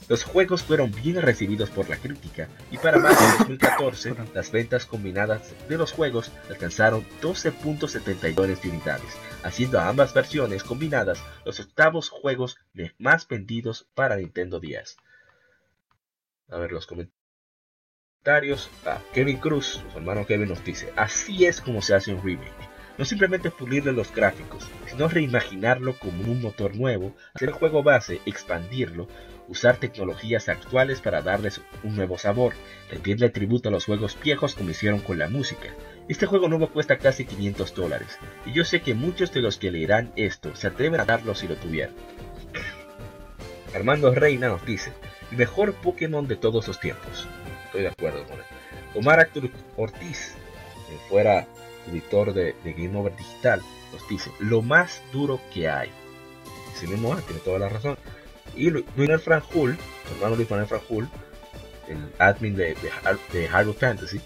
[0.09, 4.85] Los juegos fueron bien recibidos por la crítica y para más de 2014 las ventas
[4.85, 11.61] combinadas de los juegos alcanzaron 12.70 millones de unidades, haciendo a ambas versiones combinadas los
[11.61, 12.59] octavos juegos
[12.99, 14.97] más vendidos para Nintendo 10.
[16.51, 17.24] A ver los comentarios
[18.27, 22.53] a Kevin Cruz, su hermano Kevin nos dice, así es como se hace un remake.
[22.97, 28.23] No simplemente pulirle los gráficos, sino reimaginarlo como un motor nuevo, hacer el juego base,
[28.25, 29.09] expandirlo,
[29.47, 32.55] usar tecnologías actuales para darles un nuevo sabor,
[32.91, 35.69] rendirle tributo a los juegos viejos como hicieron con la música.
[36.09, 39.71] Este juego nuevo cuesta casi 500 dólares, y yo sé que muchos de los que
[39.71, 41.95] leerán esto se atreven a darlo si lo tuvieran.
[43.75, 44.93] Armando Reina nos dice,
[45.31, 47.29] el mejor Pokémon de todos los tiempos
[47.75, 48.45] estoy de acuerdo con él.
[48.95, 50.35] Omar Artur Ortiz,
[50.89, 51.47] que fuera
[51.89, 53.61] editor de, Game Over Digital,
[53.93, 55.91] nos dice, lo más duro que hay.
[56.75, 57.99] Ese mismo tiene toda la razón.
[58.57, 58.87] Y Luis
[59.23, 59.77] Frank Hull,
[60.13, 61.09] hermano Luis Frank Hull,
[61.89, 62.77] el admin de,
[63.33, 64.21] de, Hyrule Fantasy,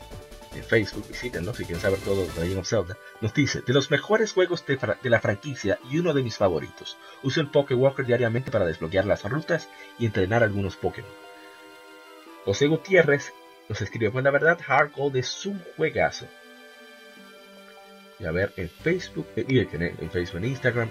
[0.55, 3.91] en Facebook, visítenlo si quieren saber todo de Legend of Zelda, nos dice, de los
[3.91, 6.99] mejores juegos de, de, la franquicia y uno de mis favoritos.
[7.23, 9.69] Uso el Walker diariamente para desbloquear las rutas
[9.99, 11.11] y entrenar algunos Pokémon.
[12.45, 13.35] José Gutiérrez
[13.69, 16.27] nos escribió, pues la verdad, Hard Gold es un juegazo.
[18.19, 20.91] Y a ver, en Facebook, eh, y en Facebook, en Instagram,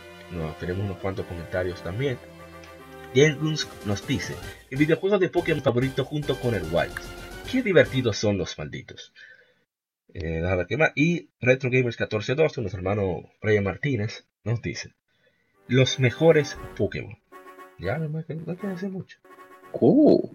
[0.59, 2.17] tenemos unos cuantos comentarios también.
[3.37, 4.35] Guns nos dice,
[4.69, 6.93] el videojuego de Pokémon favorito junto con el Wild.
[7.51, 9.13] Qué divertidos son los malditos.
[10.13, 10.91] Eh, ver qué más.
[10.95, 14.93] Y Retro Gamers 1412, nuestro hermano Brian Martínez, nos dice,
[15.67, 17.17] los mejores Pokémon.
[17.79, 19.19] Ya, que- no hay que decir mucho.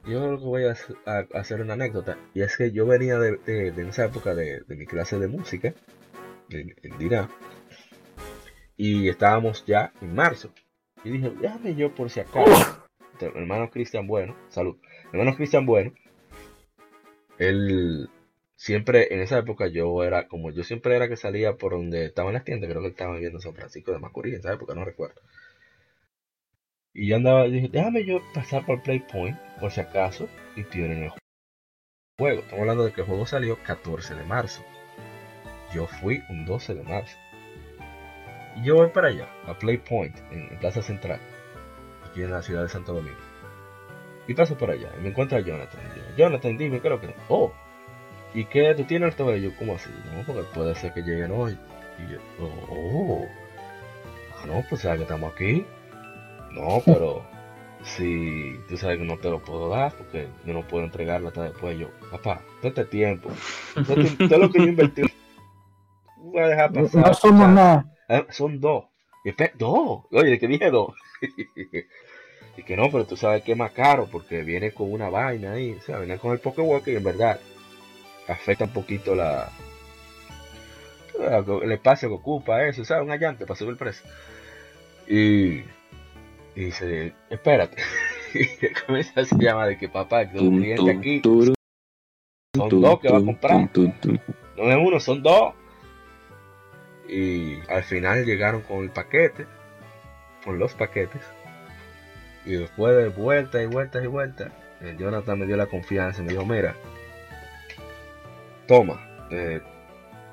[0.06, 0.76] Yo lo que voy a,
[1.06, 4.86] a- hacer una anécdota, y es que yo venía de, de- esa época de, mi
[4.86, 5.74] clase de música,
[6.50, 7.28] en, en
[8.76, 10.52] y estábamos ya en marzo.
[11.04, 12.84] Y dije, déjame yo por si acaso,
[13.20, 14.76] el hermano Cristian Bueno, salud,
[15.12, 15.92] hermano Cristian Bueno,
[17.38, 18.08] él
[18.56, 22.34] siempre, en esa época yo era, como yo siempre era que salía por donde estaban
[22.34, 24.74] las tiendas, creo que él estaba viviendo en San Francisco de Macorís, en esa época,
[24.74, 25.20] no recuerdo.
[26.94, 31.12] Y yo andaba, dije, déjame yo pasar por Playpoint, por si acaso, y tienen el
[32.18, 32.40] juego.
[32.40, 34.62] Estamos hablando de que el juego salió 14 de marzo.
[35.74, 37.16] Yo fui un 12 de marzo.
[38.56, 41.18] Y yo voy para allá, a Playpoint, en, en Plaza Central,
[42.04, 43.16] aquí en la ciudad de Santo Domingo.
[44.28, 45.80] Y paso por allá, y me encuentro a Jonathan.
[46.18, 47.54] Jonathan, dime, ¿qué es lo que Oh,
[48.34, 49.88] ¿y qué tú tienes el Y yo, ¿cómo así?
[50.14, 51.58] No, porque puede ser que lleguen hoy.
[51.98, 53.26] Y yo, oh.
[54.36, 55.64] Ah, no, pues sabes que estamos aquí.
[56.52, 57.24] No, pero
[57.84, 61.44] si tú sabes que no te lo puedo dar porque yo no puedo entregarlo hasta
[61.44, 61.78] después.
[61.78, 63.30] Yo, papá, todo este tiempo,
[63.74, 65.02] todo, este- todo lo que yo invertí,
[66.16, 67.06] voy a dejar pasar.
[67.06, 67.86] No somos nada.
[68.08, 68.84] Ah, son dos.
[69.54, 70.00] Dos.
[70.10, 70.94] Oye, ¿de qué dije dos?
[72.56, 75.52] y que no, pero tú sabes que es más caro porque viene con una vaina
[75.52, 75.72] ahí.
[75.72, 77.38] O sea, viene con el Pokéwalk y en verdad
[78.28, 79.50] afecta un poquito la
[81.62, 83.04] el espacio que ocupa eso, ¿sabes?
[83.04, 84.04] Una llanta para subir el precio.
[85.06, 85.62] Y,
[86.54, 87.76] y dice, espérate.
[88.34, 88.46] y
[88.86, 91.22] comienza a llamar de que papá, que un cliente aquí,
[92.54, 93.70] son tum, dos que va a comprar.
[94.56, 95.54] No es uno, son dos.
[97.08, 99.46] Y al final llegaron con el paquete,
[100.44, 101.22] con los paquetes.
[102.44, 106.24] Y después de vueltas y vueltas y vueltas, eh, Jonathan me dio la confianza y
[106.24, 106.74] me dijo, mira,
[108.66, 109.00] toma,
[109.30, 109.60] eh,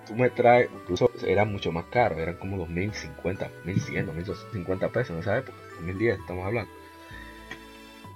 [0.08, 5.20] tú me traes, incluso era mucho más caro, eran como 2050, 1100, 2050 pesos en
[5.20, 6.72] esa época, 2010 estamos hablando.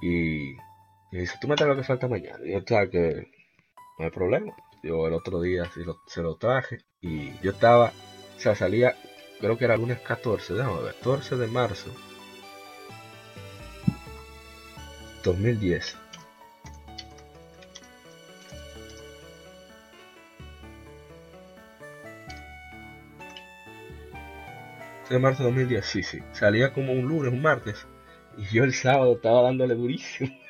[0.02, 0.52] Y,
[1.11, 2.40] y dice, tú me traes lo que falta mañana.
[2.45, 3.31] Y yo, sabes que
[3.98, 4.53] no hay problema.
[4.84, 5.69] Yo el otro día
[6.07, 7.94] se lo traje y yo estaba,
[8.35, 8.95] o sea, salía,
[9.40, 11.90] creo que era lunes 14, déjame ver, 14 de marzo
[15.23, 16.03] 2010.
[25.14, 26.19] De marzo de 2010, sí, sí.
[26.31, 27.85] Salía como un lunes, un martes.
[28.38, 30.31] Y yo el sábado estaba dándole durísimo.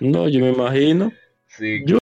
[0.00, 1.12] No, yo me imagino.
[1.46, 1.98] sí, Yo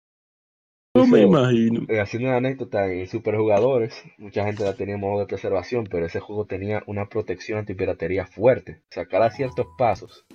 [0.96, 1.82] No me imagino.
[1.90, 6.06] Eh, haciendo una anécdota en Superjugadores, mucha gente la tenía en modo de preservación, pero
[6.06, 8.80] ese juego tenía una protección antipiratería fuerte.
[8.90, 10.26] O sea, cada ciertos pasos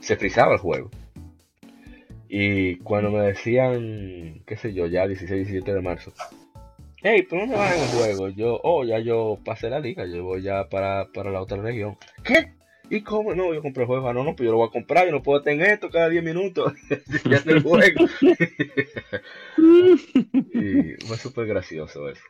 [0.00, 0.90] se frizaba el juego.
[2.28, 6.12] Y cuando me decían, qué sé yo, ya 16, 17 de marzo,
[7.02, 8.28] hey, ¿pero dónde vas en el juego?
[8.28, 11.96] Yo, oh, ya yo pasé la liga, yo voy ya para, para la otra región.
[12.24, 12.54] ¿Qué?
[12.90, 13.34] ¿Y cómo?
[13.36, 14.08] No, yo compré el juego.
[14.08, 16.08] Ah, no, no, pues yo lo voy a comprar, yo no puedo tener esto cada
[16.08, 16.72] 10 minutos.
[17.24, 18.04] ya es el juego.
[20.52, 22.22] Y fue súper gracioso eso.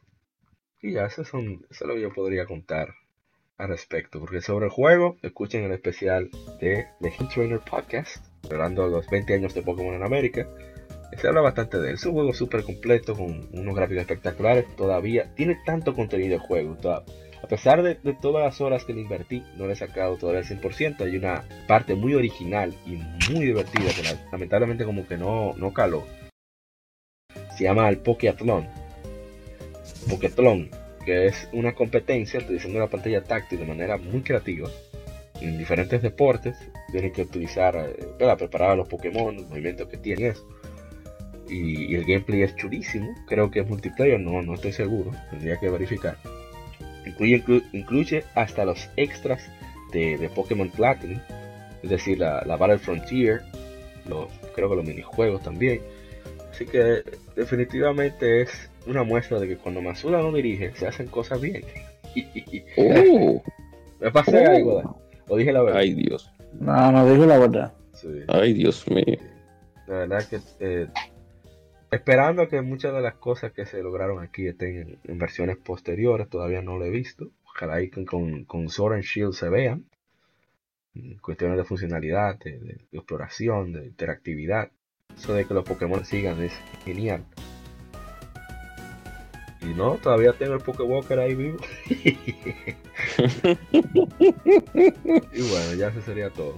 [0.82, 2.94] Y ya, eso, son, eso es lo que yo podría contar
[3.56, 4.20] al respecto.
[4.20, 6.30] Porque sobre el juego, escuchen el especial
[6.60, 10.47] de The Hit Trainer Podcast, celebrando los 20 años de Pokémon en América.
[11.18, 11.94] Se habla bastante de él.
[11.94, 14.64] Es un juego súper completo, con unos gráficos espectaculares.
[14.76, 16.76] Todavía tiene tanto contenido de juego.
[16.84, 20.46] a pesar de, todas las horas que le invertí, no le he sacado todavía el
[20.46, 21.00] 100%.
[21.00, 22.96] Hay una parte muy original y
[23.32, 26.04] muy divertida que la- lamentablemente como que no, no caló
[27.60, 28.66] se llama el Pokeatlón.
[30.08, 30.70] Pokeatlón,
[31.04, 34.70] que es una competencia utilizando la pantalla táctil de manera muy creativa
[35.42, 36.56] en diferentes deportes.
[36.90, 40.48] Tienen que utilizar eh, para preparar a los Pokémon, los movimientos que tienen eso.
[41.51, 43.12] Y, y el gameplay es chulísimo.
[43.27, 45.10] Creo que es multiplayer, no, no estoy seguro.
[45.31, 46.16] Tendría que verificar.
[47.06, 49.43] Incluye, inclu- incluye hasta los extras
[49.93, 51.18] de, de Pokémon Platinum.
[51.82, 53.40] Es decir, la, la Battle Frontier.
[54.09, 55.81] Los, creo que los minijuegos también.
[56.52, 57.02] Así que
[57.36, 61.62] definitivamente es una muestra de que cuando Masuda no dirige, se hacen cosas bien.
[62.77, 63.43] Oh,
[64.01, 64.90] Me pasé algo, ¿verdad?
[65.28, 65.78] o dije la verdad.
[65.81, 66.28] ay Dios,
[66.59, 67.72] No, no digo la verdad.
[67.93, 68.09] Sí.
[68.28, 69.16] ay Dios mío.
[69.86, 70.86] La verdad que eh,
[71.90, 76.62] esperando que muchas de las cosas que se lograron aquí estén en, versiones posteriores, todavía
[76.62, 77.30] no lo he visto.
[77.44, 79.84] Ojalá ahí con, con, con Sword and Shield se vean.
[80.94, 84.70] Mm, Cuestiones de funcionalidad, de exploración, de interactividad.
[85.16, 86.52] Eso de que los Pokémon sigan es
[86.84, 87.24] genial.
[89.62, 91.58] Y no, todavía tengo el Pokewalker ahí vivo.
[95.32, 96.54] y bueno, ya eso sería todo.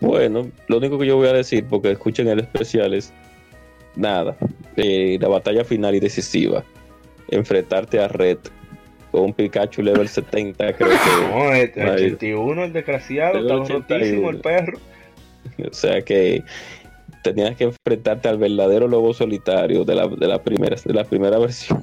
[0.00, 3.12] Bueno, lo único que yo voy a decir, porque escuchen el especial, es
[3.96, 4.36] nada.
[4.76, 6.64] Eh, la batalla final y decisiva.
[7.28, 8.38] Enfrentarte a Red
[9.10, 10.96] con un Pikachu level 70, creo que.
[11.30, 12.04] No, el Ahí.
[12.06, 13.86] 81, el desgraciado, 81.
[13.88, 14.78] rotísimo el perro.
[15.70, 16.42] O sea que
[17.22, 21.38] tenías que enfrentarte al verdadero lobo solitario de la, de la primera de la primera
[21.38, 21.82] versión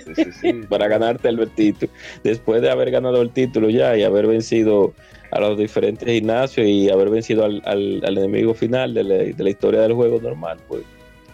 [0.00, 0.52] Sí, sí, sí.
[0.68, 1.92] para ganarte el título.
[2.24, 4.94] Después de haber ganado el título ya y haber vencido
[5.30, 9.34] a los diferentes gimnasios y haber vencido al, al- al enemigo final de la, de
[9.44, 10.82] la historia del juego normal, pues.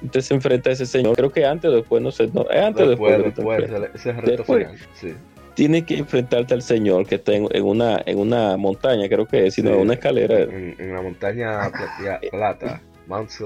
[0.01, 1.17] Entonces se enfrenta a ese señor.
[1.17, 2.29] Creo que antes o después, no sé.
[2.33, 3.19] No, es antes o después.
[3.35, 4.67] Después, después, ese es el reto Después.
[4.69, 4.79] final.
[4.95, 5.15] Sí.
[5.55, 9.49] Tienes que enfrentarte al señor que está en, en una, en una montaña, creo que
[9.49, 9.77] es, sino Sí.
[9.81, 10.39] una escalera.
[10.43, 12.81] En, en la montaña platea- plata,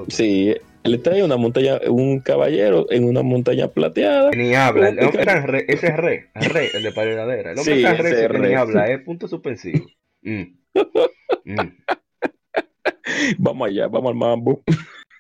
[0.09, 4.31] Sí, él está en una montaña, un caballero en una montaña plateada.
[4.31, 7.53] Ni habla, el hombre en re, ese es re, re, el de paredadera.
[7.53, 9.87] El hombre Sí, está re, ese es ni habla, es punto suspensivo.
[10.23, 10.43] Mm.
[11.45, 11.59] Mm.
[13.39, 14.63] Vamos allá, vamos al mambo.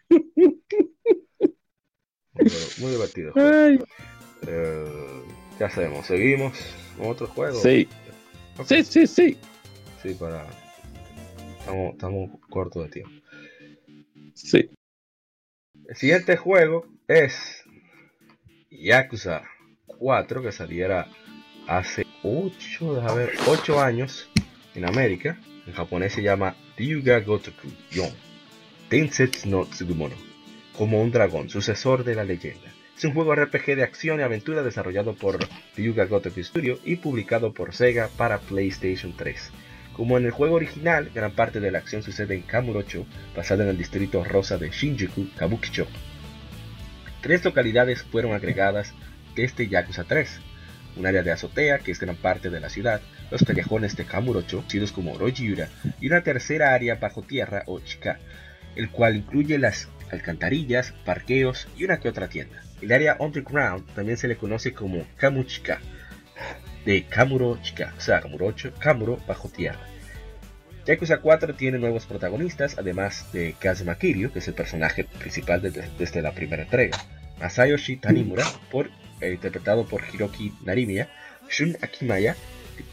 [0.08, 0.60] Muy,
[2.78, 3.32] muy divertido.
[3.36, 3.78] Eh,
[5.58, 6.06] ¿Qué hacemos?
[6.06, 6.52] ¿Seguimos
[6.96, 7.58] con otro juego?
[7.58, 7.88] sí,
[8.66, 9.36] sí, sí, sí.
[10.02, 10.46] Sí, para.
[11.58, 13.21] Estamos, estamos cortos de tiempo.
[14.34, 14.70] Sí.
[15.88, 17.64] El siguiente juego es
[18.70, 19.42] Yakuza
[19.86, 21.08] 4, que saliera
[21.66, 24.30] hace 8, déjame ver, 8 años
[24.74, 25.38] en América.
[25.66, 28.10] En japonés se llama Ryuga Gotoku Yon
[28.90, 30.16] Densetsu no Tsugumono,
[30.76, 32.72] como un dragón, sucesor de la leyenda.
[32.96, 35.38] Es un juego RPG de acción y aventura desarrollado por
[35.76, 39.50] Ryuga Gotoku Studio y publicado por Sega para PlayStation 3.
[39.94, 43.06] Como en el juego original, gran parte de la acción sucede en Kamurocho,
[43.36, 45.86] basada en el distrito rosa de Shinjuku, Kabukicho.
[47.20, 48.94] Tres localidades fueron agregadas
[49.36, 50.40] desde Yakuza 3.
[50.96, 53.00] Un área de azotea, que es gran parte de la ciudad,
[53.30, 55.68] los callejones de Kamurocho, conocidos como Rojiura,
[56.00, 58.18] y una tercera área bajo tierra o Chika,
[58.76, 62.62] el cual incluye las alcantarillas, parqueos y una que otra tienda.
[62.80, 65.80] El área underground también se le conoce como Kamuchika,
[66.84, 68.22] de Kamuro Chika, o sea,
[68.78, 69.80] Kamuro bajo tierra.
[70.84, 76.22] Yakuza 4 tiene nuevos protagonistas, además de Kazuma Kiryu, que es el personaje principal desde,
[76.22, 76.98] la primera entrega,
[77.38, 78.90] Masayoshi Tanimura, por,
[79.20, 81.08] eh, interpretado por Hiroki Narimiya,
[81.48, 82.34] Shun Akimaya,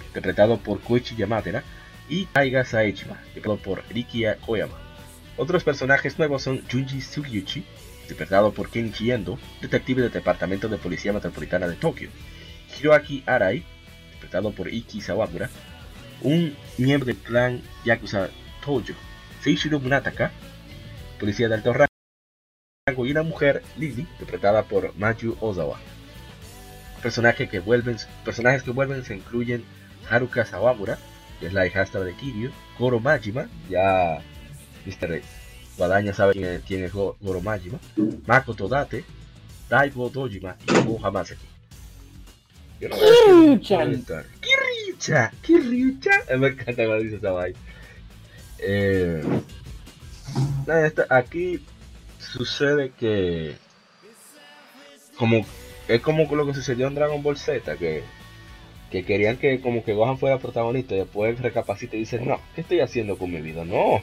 [0.05, 1.63] interpretado por Koichi Yamadera,
[2.09, 4.77] y Taiga Saechima, interpretado por Rikiya Koyama.
[5.37, 7.63] Otros personajes nuevos son Junji Sugiyuchi,
[8.01, 12.09] interpretado por Kenichi Endo, detective del Departamento de Policía Metropolitana de Tokio,
[12.77, 13.63] Hiroaki Arai,
[14.19, 15.49] interpretado por Iki Sawamura,
[16.21, 18.29] un miembro del clan Yakuza
[18.63, 18.83] Tojo,
[19.41, 20.31] Seishiro Munataka,
[21.19, 25.79] policía de alto rango, y una mujer, Lily, interpretada por Maju Ozawa.
[27.01, 27.97] Personajes que vuelven,
[29.05, 29.63] se incluyen
[30.09, 30.97] Haruka Sawamura,
[31.39, 34.19] que es la hijastra de Kiryu, Goro Majima, ya
[34.85, 35.21] Mr.
[35.77, 37.79] Guadaña sabe quién es, quién es Go- Goro Majima,
[38.27, 39.05] Makoto Date,
[39.69, 40.99] Daigo Dojima y Go.
[42.79, 44.25] Kiryuchan.
[44.41, 46.11] Kiryucha, Kiryucha.
[46.37, 47.57] Me encanta cuando dice esa vaina.
[48.59, 49.23] Eh,
[51.09, 51.59] aquí
[52.19, 53.55] sucede que
[55.17, 55.45] como
[55.87, 58.03] es como lo que sucedió en Dragon Ball Z que,
[58.91, 62.61] que querían que como que Gohan fuera protagonista y después recapacita y dice no ¿qué
[62.61, 63.63] estoy haciendo con mi vida?
[63.65, 64.01] no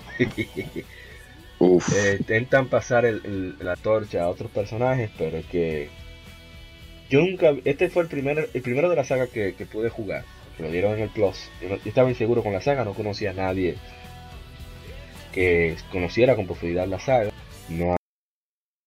[1.58, 1.92] Uf.
[1.96, 5.88] eh, intentan pasar el- el- la torcha a otros personajes, pero es que
[7.08, 10.24] yo nunca, este fue el primer, el primero de la saga que, pude jugar,
[10.56, 11.48] que lo dieron en el Plus.
[11.60, 13.76] Yo, estaba inseguro con la saga, no conocía a nadie
[15.32, 17.30] que conociera con profundidad la saga,
[17.68, 17.96] no,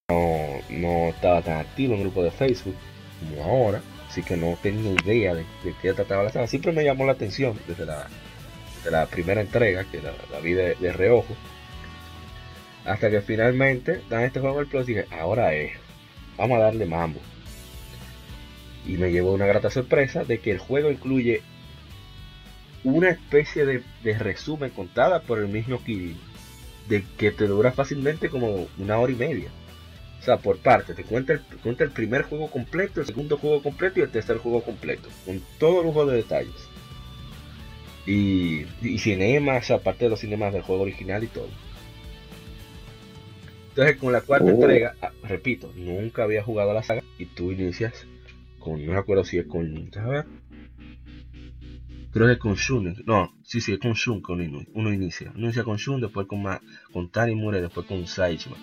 [0.09, 2.75] no, no estaba tan activo en grupo de Facebook
[3.19, 5.45] como ahora, así que no tenía idea de,
[5.81, 6.47] qué trataba la saga.
[6.47, 8.07] Siempre me llamó la atención desde la,
[8.77, 11.35] desde la primera entrega, que la, la vi de- de reojo.
[12.85, 15.73] Hasta que finalmente dan este juego al Plus y dije, ahora es,
[16.37, 17.19] vamos a darle mambo.
[18.85, 21.41] Y me llevó una grata sorpresa de que el juego incluye
[22.83, 26.15] una especie de, de resumen contada por el mismo Kiryu,
[26.87, 29.49] de que te dura fácilmente como una hora y media.
[30.19, 33.61] O sea, por parte, te cuenta el, cuenta el primer juego completo, el segundo juego
[33.61, 36.69] completo y el tercer juego completo, con todo lujo de detalles.
[38.05, 41.49] Y, y cinemas, aparte de los cinemas del juego original y todo.
[43.69, 44.49] Entonces, con la cuarta Oh.
[44.49, 48.05] entrega, ah, repito, nunca había jugado a la saga y tú inicias
[48.59, 50.25] con, no me acuerdo si es con, déjame ver.
[52.11, 54.43] Creo que es con Shun, no, sí, sí, es con Shun que uno,
[54.93, 55.31] inicia.
[55.35, 56.61] Uno inicia con Shun, después con, Ma-
[56.91, 58.57] con Tanimura después con Saishima.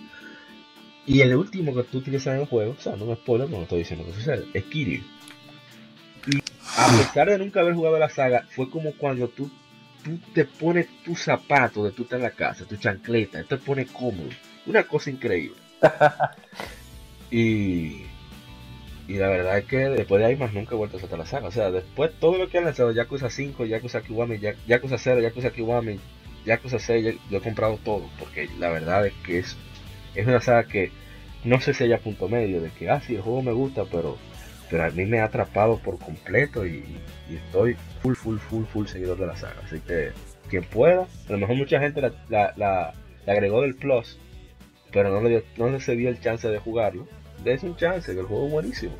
[1.06, 3.62] Y el último que tú utilizas en el juego, o sea, no me spoiler, no
[3.62, 5.02] estoy diciendo que sucede, es Kiryu.
[6.26, 6.38] Y
[6.76, 9.48] a pesar de nunca haber jugado la saga, fue como cuando tú
[10.02, 13.86] tú te pones tu zapato de tú estás en la casa, tu chancleta, te pone
[13.86, 14.28] cómodo.
[14.66, 15.56] Una cosa increíble.
[17.30, 18.02] y,
[19.08, 21.26] y la verdad es que después de ahí más nunca he vuelto a soltar la
[21.26, 21.48] saga.
[21.48, 25.20] O sea, después todo lo que han lanzado, Yakuza 5, Yakuza Kiwami, Ya- Yakuza 0,
[25.20, 25.98] Yakuza Kiwami,
[26.44, 28.08] Yakuza 6, ya- yo he comprado todo.
[28.18, 29.56] Porque la verdad es que es,
[30.14, 30.90] es una saga que
[31.44, 34.16] no sé si haya punto medio de que, ah, sí, el juego me gusta, pero,
[34.70, 36.84] pero a mí me ha atrapado por completo y,
[37.30, 39.56] y estoy full, full, full, full seguidor de la saga.
[39.64, 40.10] Así que
[40.50, 42.94] quien pueda, a lo mejor mucha gente la, la, la-
[43.26, 44.18] la agregó del Plus,
[44.92, 47.06] pero no le, dio, no le se dio el chance de jugarlo.
[47.46, 48.94] Es un chance, que el juego es buenísimo.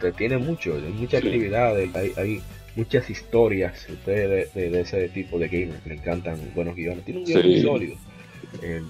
[0.00, 1.26] Te tiene mucho, hay mucha Sí.
[1.26, 2.42] actividad, hay, hay
[2.76, 7.04] muchas historias de, de- ese tipo de gamers que le encantan buenos guiones.
[7.04, 7.48] Tiene un guion Sí.
[7.48, 7.96] muy sólido.
[8.62, 8.82] Eh,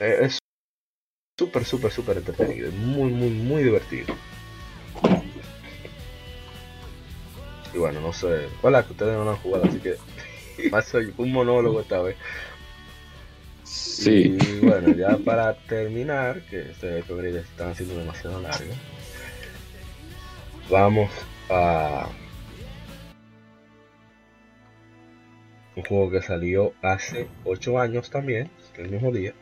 [0.00, 0.38] eh, es
[1.38, 2.68] súper, súper, súper entretenido.
[2.68, 4.14] es Muy, muy, muy divertido.
[7.74, 8.46] Y bueno, no sé.
[8.60, 9.96] Hola, que ustedes no lo han jugado, así que.
[10.70, 12.16] Más soy un monólogo esta vez.
[13.72, 14.36] Sí.
[14.38, 18.70] Y bueno, ya para terminar, que este efemérides están haciendo demasiado largo.
[20.70, 21.10] Vamos
[21.48, 22.10] a.
[25.74, 29.32] Un juego que salió hace 8 años también, el mismo día.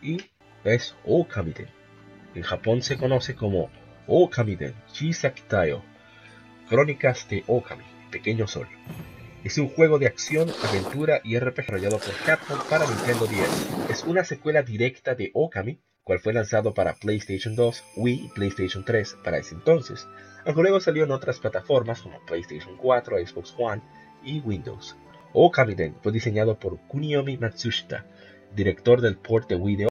[0.00, 0.18] Y
[0.62, 1.66] es Okamiden.
[2.36, 3.68] En Japón se conoce como
[4.06, 5.82] Okamiden Chisakitayo.
[6.68, 8.68] Crónicas de Okami, Pequeño Sol.
[9.44, 13.90] Es un juego de acción, aventura y RPG desarrollado por Capcom para Nintendo 10.
[13.90, 18.86] Es una secuela directa de Okami, cual fue lanzado para PlayStation 2, Wii y PlayStation
[18.86, 20.08] 3 para ese entonces,
[20.46, 23.82] aunque luego salió en otras plataformas como PlayStation 4, Xbox One
[24.24, 24.96] y Windows.
[25.34, 28.06] Okamiden fue diseñado por Kuniomi Matsushita,
[28.56, 29.88] director del port de Wii de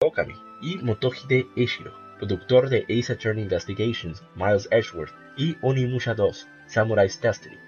[0.00, 7.20] Okami, y Motohide Eshiro, productor de Ace Attorney Investigations, Miles Edgeworth y Onimusha 2, Samurai's
[7.20, 7.58] Destiny,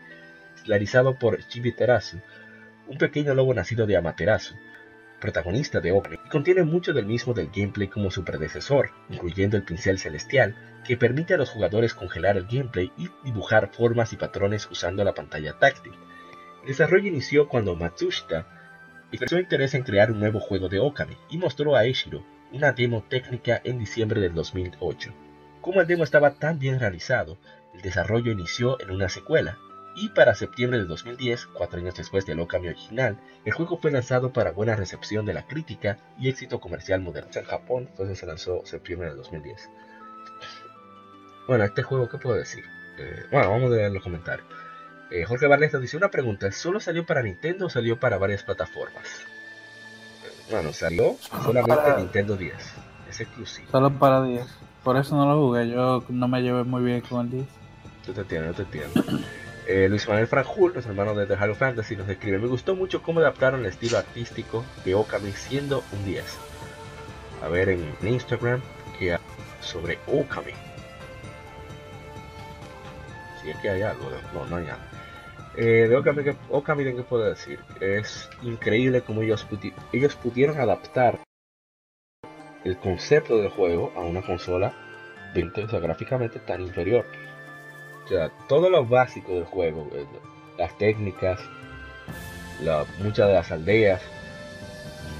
[0.68, 1.38] esclarizado por
[1.76, 2.20] Terasu,
[2.88, 4.54] un pequeño lobo nacido de Amaterasu,
[5.18, 9.62] protagonista de Okami, y contiene mucho del mismo del gameplay como su predecesor, incluyendo el
[9.62, 10.54] pincel celestial,
[10.84, 15.14] que permite a los jugadores congelar el gameplay y dibujar formas y patrones usando la
[15.14, 15.94] pantalla táctil.
[16.60, 18.46] El desarrollo inició cuando Matsushita
[19.10, 23.04] expresó interés en crear un nuevo juego de Okami y mostró a Eshiro una demo
[23.08, 25.14] técnica en diciembre del 2008.
[25.62, 27.38] Como el demo estaba tan bien realizado,
[27.74, 29.56] el desarrollo inició en una secuela,
[30.00, 34.32] y para septiembre de 2010, cuatro años después del Okami original, el juego fue lanzado
[34.32, 37.30] para buena recepción de la crítica y éxito comercial moderno.
[37.34, 39.68] En Japón, entonces se lanzó septiembre de 2010.
[41.46, 42.64] Bueno, este juego, ¿qué puedo decir?
[42.98, 44.46] Eh, bueno, vamos a ver los comentarios.
[45.10, 48.42] Eh, Jorge Barles nos dice una pregunta, ¿solo salió para Nintendo o salió para varias
[48.42, 49.04] plataformas?
[50.24, 52.54] Eh, bueno, salió solamente para- Nintendo 10.
[53.08, 53.68] Es exclusivo.
[53.70, 54.44] Solo para 10.
[54.84, 55.68] Por eso no lo jugué.
[55.70, 57.46] Yo no me llevé muy bien con el 10.
[58.06, 59.02] Yo te entiendo, yo te entiendo.
[59.70, 63.02] Eh, Luis Manuel Franjul, nuestro hermano de The Halo Fantasy, nos escribe: Me gustó mucho
[63.02, 66.24] cómo adaptaron el estilo artístico de Okami siendo un 10.
[67.42, 68.62] A ver en Instagram
[68.98, 69.18] que hay
[69.60, 70.52] sobre Okami.
[73.42, 74.88] Si es que hay algo, no, no hay nada.
[75.54, 77.60] Eh, de Okami, ¿qué- Okami, ¿qué puedo decir?
[77.80, 79.46] Es increíble cómo ellos,
[80.22, 81.18] pudieron adaptar
[82.64, 84.72] el concepto del juego a una consola
[85.34, 87.04] 20, o gráficamente tan inferior.
[88.08, 90.06] Sea, todo lo básico del juego, eh,
[90.56, 91.38] las técnicas,
[93.00, 94.00] muchas de las aldeas,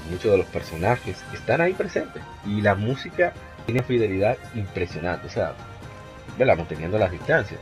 [0.09, 2.23] muchos de los personajes están ahí presentes.
[2.47, 3.33] Y la música
[3.65, 5.53] tiene fidelidad impresionante, o sea,
[6.37, 6.57] ¿verdad?
[6.57, 7.59] manteniendo las distancias.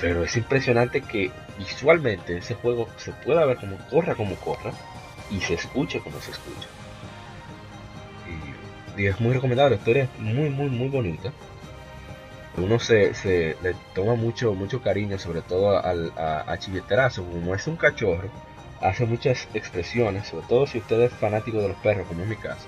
[0.00, 4.72] Pero es impresionante que visualmente ese juego se pueda ver como corra como corra
[5.30, 6.68] y se escuche como se escucha.
[8.96, 11.32] Y es muy recomendable, la historia es muy, muy, muy bonita
[12.56, 17.54] uno se, se le toma mucho mucho cariño sobre todo al, a, a Chilleterazo como
[17.54, 18.28] es un cachorro
[18.80, 22.36] hace muchas expresiones sobre todo si usted es fanático de los perros como en mi
[22.36, 22.66] caso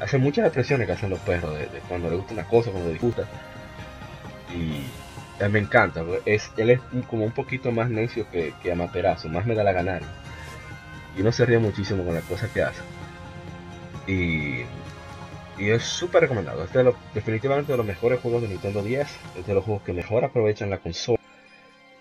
[0.00, 3.24] hace muchas expresiones que hacen los perros de, cuando le gusta una cosa cuando disfruta
[4.54, 4.84] y
[5.42, 9.28] eh, me encanta pues, es él es como un poquito más necio que, que Amaterasu
[9.28, 10.02] más me da la ganar
[11.16, 12.82] y uno se ríe muchísimo con las cosas que hace.
[14.06, 14.64] Y
[15.58, 16.64] y es súper recomendado.
[16.64, 19.08] Es de los- definitivamente de los mejores juegos de Nintendo 10.
[19.36, 21.18] Es de los juegos que mejor aprovechan la consola.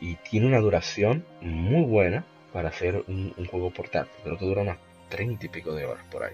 [0.02, 4.12] Y tiene una duración muy buena para hacer un, juego portátil.
[4.24, 4.78] Creo que dura unas
[5.10, 6.34] 30 y pico de horas por ahí.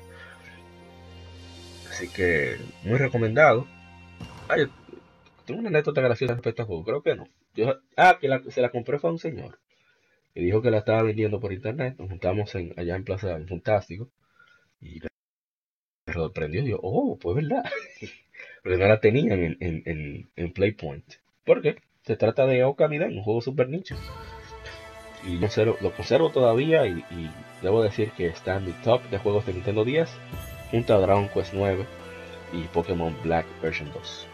[1.89, 3.67] Así que muy recomendado.
[4.47, 4.67] Ay,
[5.45, 6.83] tengo una anécdota graciosa respecto al juego.
[6.85, 7.27] Creo que no.
[7.55, 9.59] Yo- ah, que la- se la compré fue a un señor.
[10.33, 11.95] Que dijo que la estaba vendiendo por internet.
[11.99, 14.09] Nos juntamos en, allá en Plaza Fantástico.
[14.81, 15.08] Y me
[16.19, 16.63] sorprendió.
[16.63, 17.63] Yo, oh, pues verdad.
[18.63, 21.05] Porque no la tenían en, en, en, en Playpoint.
[21.45, 21.77] ¿Por qué?
[22.03, 23.95] Se trata de Okamiden, un juego super nicho.
[25.25, 27.29] Y lo conservo, lo conservo todavía y, y
[27.61, 30.09] debo decir que está en mi top de juegos de Nintendo 10
[30.71, 31.85] junto a Dragon Quest 9
[32.53, 34.27] y Pokémon Black Version 2.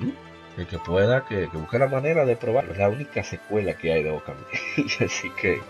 [0.00, 0.12] Y mm,
[0.60, 2.72] el que pueda, que, que busque la manera de probarlo.
[2.72, 4.42] Es la única secuela que hay de Okami.
[5.04, 5.60] Así que.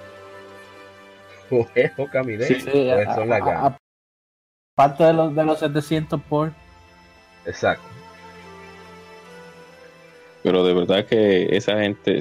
[1.51, 3.79] O es Okami Day, Sí, o es a- Son la a-
[4.77, 4.87] Gama.
[4.87, 6.53] a- Aparte de los, de los 700 por.
[7.47, 7.85] Exacto.
[10.43, 12.19] Pero de verdad que esa gente,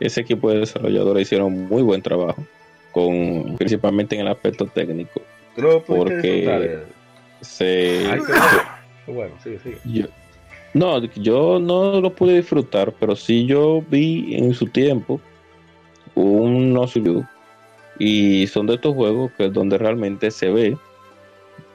[0.00, 2.44] ese equipo de desarrolladores hicieron muy buen trabajo,
[2.92, 5.20] con principalmente en el aspecto técnico.
[5.56, 6.44] ¿Tú lo pudiste Porque-
[6.74, 6.82] eh?
[7.40, 8.20] Se, Ay,
[9.04, 9.34] qué bueno.
[9.42, 9.78] Sigue, sigue.
[9.84, 10.06] yo-
[10.72, 15.20] no, yo no lo pude disfrutar, pero sí yo vi en su tiempo
[16.14, 17.24] un no Review,
[17.98, 20.76] y son de estos juegos que es donde realmente se ve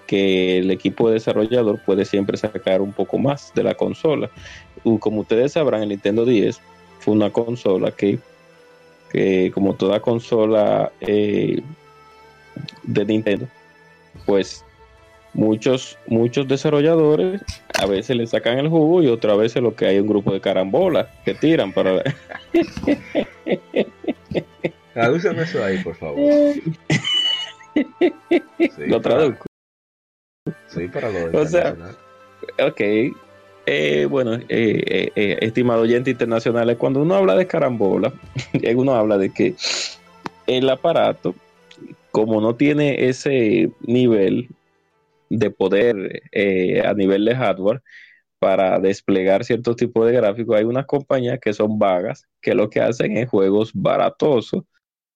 [0.10, 4.32] que el equipo de desarrollador puede siempre sacar un poco más de la consola.
[4.84, 6.60] Y como ustedes sabrán, el Nintendo 10
[6.98, 8.18] fue una consola que,
[9.12, 11.62] que como toda consola eh,
[12.82, 13.48] de Nintendo,
[14.26, 14.66] pues
[15.36, 17.44] muchos, muchos desarrolladores
[17.80, 20.42] a veces le sacan el jugo y otras veces lo que hay un grupo de
[20.42, 22.02] carambolas que tiran para...
[24.96, 26.20] Tradúceme eso ahí, por favor.
[28.60, 29.49] Sí, lo traduzco.
[30.68, 31.76] Sí, para lo O sea.
[32.66, 32.82] Ok.
[33.72, 38.12] Eh, bueno, eh, eh, eh, estimado oyente internacional, cuando uno habla de carambola,
[38.76, 39.56] uno habla de que
[40.48, 41.36] el aparato,
[42.10, 44.50] como no tiene ese nivel
[45.30, 46.24] de poder
[46.84, 47.84] a nivel de hardware
[48.40, 52.82] para desplegar cierto tipo de gráficos, hay unas compañías que son vagas, que lo que
[52.82, 54.64] hacen es juegos baratosos,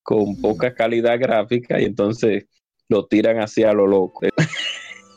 [0.04, 2.46] con poca calidad gráfica, y entonces
[2.88, 4.28] lo tiran hacia lo loco.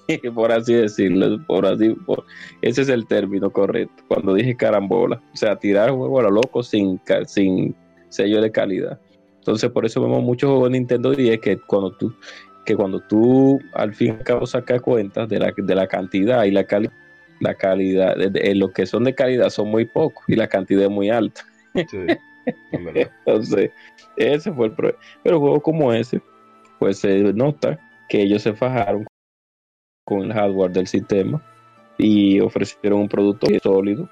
[0.34, 2.24] por así decirlo, por así, por-
[2.62, 4.02] ese es el término correcto.
[4.08, 7.74] Cuando dije carambola, o sea, tirar juego a lo loco sin, sin
[8.08, 9.00] sello de calidad.
[9.38, 12.14] Entonces, por eso vemos muchos juegos de Nintendo 10 que cuando tú,
[12.64, 16.44] que cuando tú al fin y al cabo sacas cuentas de la, de la cantidad
[16.44, 16.92] y la calidad,
[17.40, 20.84] la calidad, de, de- lo que son de calidad son muy pocos y la cantidad
[20.84, 21.42] es muy alta.
[21.74, 21.98] Sí.
[23.26, 23.70] Entonces,
[24.16, 24.98] ese fue el problema.
[25.22, 26.20] Pero juegos como ese,
[26.78, 27.78] pues se nota
[28.08, 29.06] que ellos se fajaron
[30.06, 31.42] con el hardware del sistema
[31.98, 34.08] y ofrecieron un producto sólido,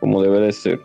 [0.00, 0.80] como debe de ser.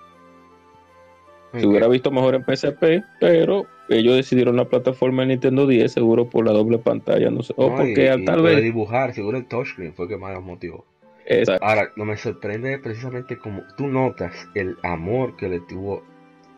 [1.53, 6.29] Se hubiera visto mejor en PSP, pero ellos decidieron la plataforma de Nintendo 10, seguro
[6.29, 7.53] por la doble pantalla, no sé.
[7.55, 8.63] O No, porque y- al y tal de vez.
[8.63, 10.85] dibujar, seguro el touchscreen fue que más los motivó.
[11.25, 11.65] Exacto.
[11.65, 16.03] Ahora, lo me sorprende es precisamente como tú notas el amor que le tuvo,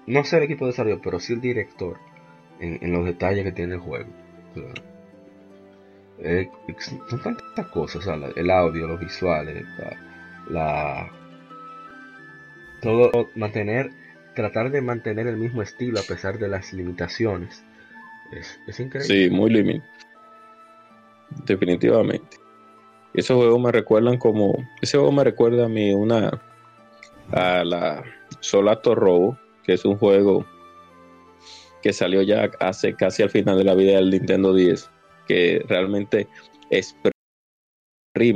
[0.07, 1.97] no sé el equipo de desarrollo, pero sí el director,
[2.59, 4.09] en, en los detalles que tiene el juego.
[4.51, 4.73] O sea,
[6.21, 6.49] eh,
[7.09, 8.05] son tantas cosas,
[8.35, 9.97] el audio, los visuales, la,
[10.49, 11.11] la-
[12.81, 13.91] todo mantener,
[14.35, 17.63] tratar de mantener el mismo estilo a pesar de las limitaciones.
[18.31, 19.25] Es, es increíble.
[19.25, 19.83] Sí, muy límite.
[21.45, 22.37] Definitivamente.
[23.13, 24.55] Esos juegos me recuerdan como.
[24.81, 26.41] Ese juego me recuerda a mí una.
[27.31, 28.03] A la
[28.39, 30.45] Solato Robo, que es un juego
[31.83, 34.89] que salió ya hace casi al final de la vida del Nintendo 10,
[35.29, 36.27] que realmente
[36.71, 37.13] exprime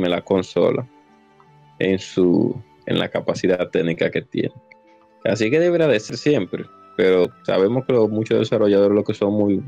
[0.07, 0.87] la consola
[1.79, 2.55] en su
[2.85, 4.53] en la capacidad técnica que tiene.
[5.25, 6.65] Así que deberá de ser siempre,
[6.95, 9.63] pero sabemos que los- muchos desarrolladores lo que son muy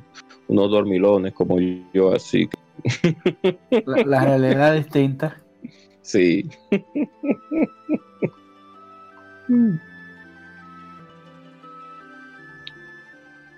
[0.48, 1.58] unos dormilones como
[1.94, 5.42] yo, así que La, la realidad es distinta.
[6.02, 6.48] sí.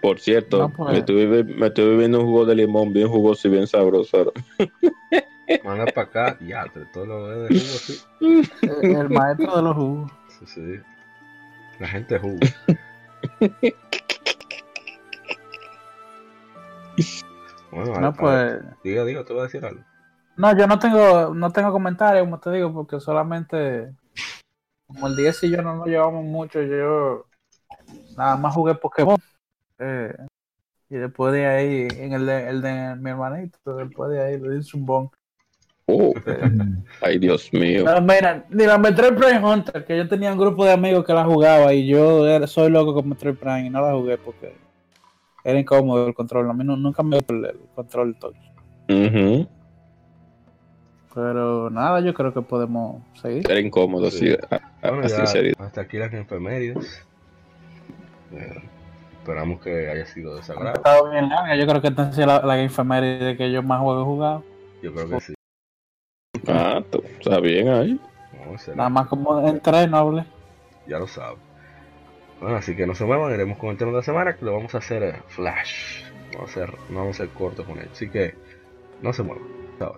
[0.01, 4.31] Por cierto, me, estoy, bebi- me un jugo de limón bien jugoso y bien sabroso.
[5.63, 7.99] Manda para acá, ya, todo lo de jugo así.
[8.61, 10.11] El, el maestro de los jugos.
[10.39, 10.79] Sí, sí.
[11.79, 12.39] La gente jugo.
[17.71, 18.61] Bueno, No, a- a- pues.
[18.83, 19.81] diga, diga, te voy a decir algo.
[20.35, 23.91] No, yo no tengo, no tengo comentarios, como te digo, porque solamente
[24.85, 27.25] como el 10 y yo no nos llevamos mucho, yo
[28.15, 29.17] nada más jugué Pokémon.
[29.79, 30.13] Eh,
[30.89, 34.57] y después de ahí, en el de, el de mi hermanito, después de ahí le
[34.57, 35.09] hice un bon.
[35.89, 36.13] Oh,
[37.01, 37.85] ay, Dios mío.
[37.85, 41.13] No, mira, ni la Metroid Prime Hunter, que yo tenía un grupo de amigos que
[41.13, 44.53] la jugaba y yo era- soy loco con Metroid Prime y no la jugué porque
[45.45, 46.49] era incómodo el control.
[46.49, 48.35] A mí no- nunca me dio el, el control touch.
[48.89, 49.47] Ujú.
[51.15, 53.49] Pero nada, yo creo que podemos seguir.
[53.49, 54.29] Era incómodo, Sí.
[54.31, 54.37] sí.
[54.51, 54.55] a-
[54.87, 55.53] a- Bueno, así ya, sería.
[55.57, 56.77] hasta aquí las enfermerias.
[58.33, 58.61] Eh,
[59.27, 60.75] esperamos que haya sido de Ha sagrado.
[60.77, 61.55] estado bien larga.
[61.57, 64.43] Yo creo que esta sido la, la efeméride que yo más juego he jugado.
[64.81, 65.33] Yo creo que sí.
[66.47, 67.99] Ah, tú- está bien ahí.
[68.33, 70.25] No, Nada más como en tres nobles.
[70.87, 71.39] Ya lo sabes.
[72.39, 74.53] Bueno, así que no se muevan, iremos con el tema de la semana que lo
[74.53, 76.03] vamos a hacer eh, flash.
[76.33, 77.89] Vamos a hacer, no vamos a ser cortos con él.
[77.91, 78.35] Así que
[79.01, 79.43] no se muevan.
[79.79, 79.97] Chao.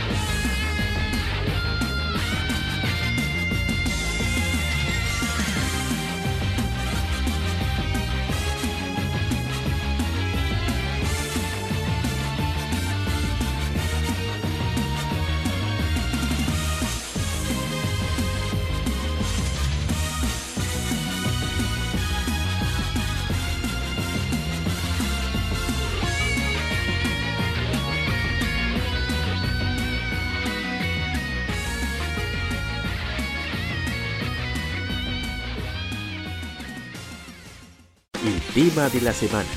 [38.73, 39.49] Tema de la semana.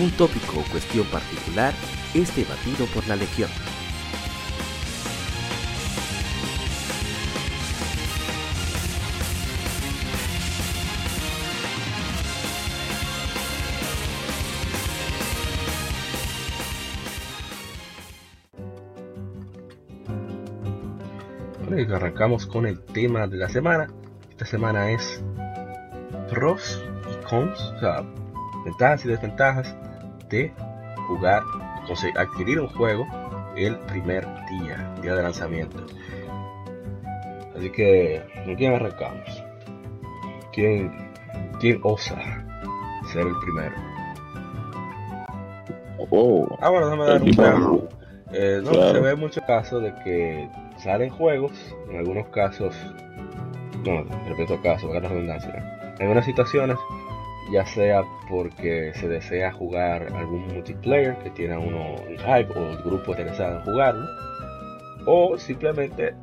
[0.00, 1.72] Un tópico o cuestión particular
[2.14, 3.50] es debatido por la Legión.
[21.94, 23.88] Arrancamos con el tema de la semana.
[24.30, 25.22] Esta semana es
[26.28, 26.87] pros
[27.36, 28.02] o sea,
[28.64, 29.76] ventajas y desventajas
[30.28, 30.52] de
[31.06, 31.42] jugar,
[31.86, 33.06] conse- adquirir un juego
[33.56, 35.78] el primer día, día de lanzamiento.
[37.56, 39.44] Así que, ¿con quién arrancamos?
[40.52, 40.92] ¿Quién,
[41.60, 42.16] quién osa
[43.12, 43.74] ser el primero?
[46.10, 47.88] Oh, Ah, bueno, déjame dar un ejemplo.
[48.32, 48.92] Eh, no, Claro.
[48.92, 51.52] se ve muchos casos de que salen juegos,
[51.90, 52.74] en algunos casos,
[53.84, 56.76] no, repito casos, la redundancia, en algunas situaciones,
[57.50, 62.78] ya sea porque se desea jugar algún multiplayer que tiene uno en hype o el
[62.82, 64.06] grupo interesado en jugarlo,
[65.06, 66.14] o simplemente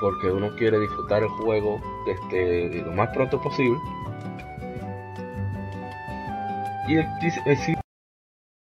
[0.00, 3.78] porque uno quiere disfrutar el juego desde lo más pronto posible.
[6.88, 7.76] Y existe-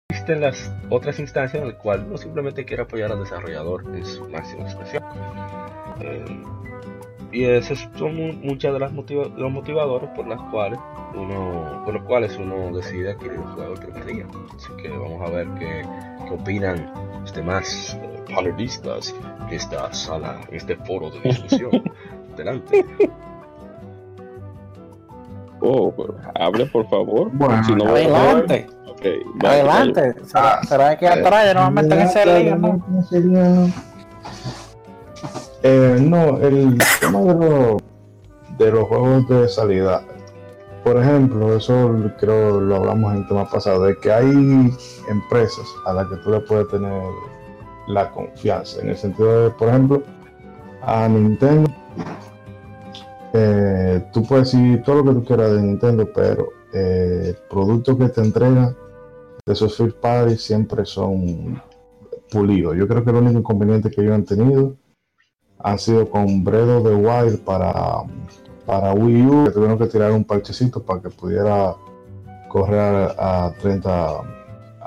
[0.10, 4.30] existen las otras instancias en las cuales uno simplemente quiere apoyar al desarrollador en su
[4.30, 5.04] máxima expresión.
[7.36, 10.80] Y esos son mu- muchas de las motiva- los motivadores por las cuales
[11.16, 14.26] uno, por los cuales uno decide adquirir un juego el primer día.
[14.56, 15.82] Así que vamos a ver qué,
[16.28, 16.91] qué opinan
[17.22, 19.14] los demás eh, panelistas
[19.49, 21.72] de esta sala, este foro de discusión.
[22.36, 22.86] Adelante.
[25.62, 27.30] oh, pero hable por favor.
[27.34, 28.68] Bueno, Si no- Adelante,
[29.44, 30.14] adelante.
[30.26, 32.57] ¿Será, será que atrás no me meten en ese lío.
[35.68, 37.82] Eh, no, el tema de, los-
[38.60, 40.04] de los juegos de salida.
[40.84, 44.72] Por ejemplo, eso creo lo hablamos en el tema pasado, de que hay
[45.10, 47.02] empresas a las que tú le puedes tener
[47.88, 48.80] la confianza.
[48.82, 50.04] En el sentido de, por ejemplo,
[50.84, 51.72] a Nintendo,
[53.34, 58.10] eh, tú puedes decir todo lo que tú quieras de Nintendo, pero eh, productos que
[58.10, 58.76] te entregan
[59.44, 61.60] de esos first party siempre son
[62.30, 62.76] pulidos.
[62.78, 64.76] Yo creo que el único inconveniente que ellos han tenido
[65.66, 68.04] han sido con Bredo de Wild para,
[68.68, 71.76] para Wii U, que tuvieron que tirar un parchecito para que pudiera
[72.50, 74.12] correr a 30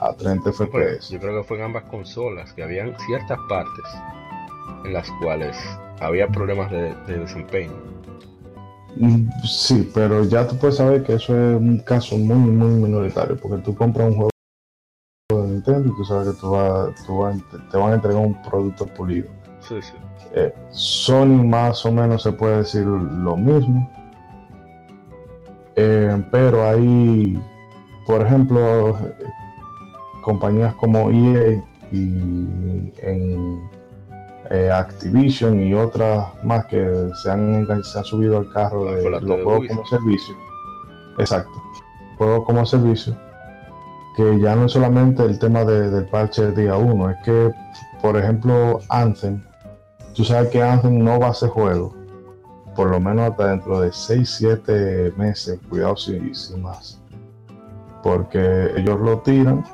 [0.01, 1.13] a 30 Pues, FPS.
[1.13, 3.85] yo creo que fue en ambas consolas que habían ciertas partes
[4.85, 5.57] en las cuales
[6.01, 7.73] había problemas de, de desempeño.
[8.95, 13.37] Mm, Sí, pero ya tú puedes saber que eso es un caso muy, muy minoritario,
[13.37, 14.31] porque tú compras un juego
[15.31, 17.37] de Nintendo y tú sabes que tú vas, tú vas-
[17.73, 19.29] te van a entregar un producto pulido.
[19.61, 19.95] Sí, sí.
[20.35, 23.89] Eh, Sony más o menos se puede decir lo mismo.
[25.77, 27.41] Eh, pero hay,
[28.07, 28.97] por ejemplo,
[30.23, 33.69] compañías como EA y en
[34.51, 38.95] eh, Activision y otras más que se han, engan- se han subido al carro Ah,
[38.97, 40.35] de los juegos como servicio.
[41.19, 41.53] Exacto.
[42.17, 43.15] Juegos como servicio.
[44.17, 47.51] Que ya no es solamente el tema de- del parche del día 1, es que,
[48.03, 49.43] por ejemplo, Anthem,
[50.19, 51.95] tú sabes que Anthem no va a ser juego,
[52.75, 57.01] por lo menos hasta dentro de 6, 7 meses, cuidado si, si más.
[58.03, 59.65] Porque ellos lo tiran,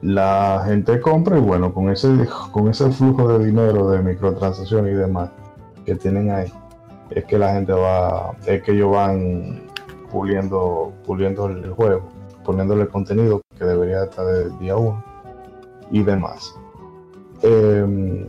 [0.00, 2.08] la gente compra y bueno, con ese,
[2.52, 5.28] con ese flujo de dinero de microtransacciones y demás,
[5.84, 6.50] que tienen ahí
[7.10, 9.60] es que la gente va, es que ellos van
[10.10, 12.08] puliendo, puliendo el juego,
[12.46, 15.04] poniéndole contenido que debería estar del día uno
[15.90, 16.54] y demás.
[17.42, 18.26] Eh,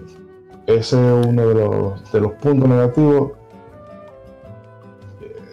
[0.68, 3.32] ese es uno de los, de los puntos negativos.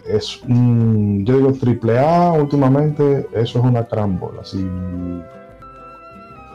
[0.05, 4.43] Es un, yo digo triple A últimamente, eso es una carambola.
[4.43, 4.59] Si,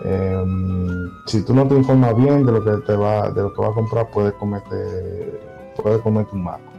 [0.04, 3.60] em, si tú no te informas bien de lo que te va, de lo que
[3.62, 5.40] vas a comprar, puedes cometer,
[5.82, 6.70] puedes un marco.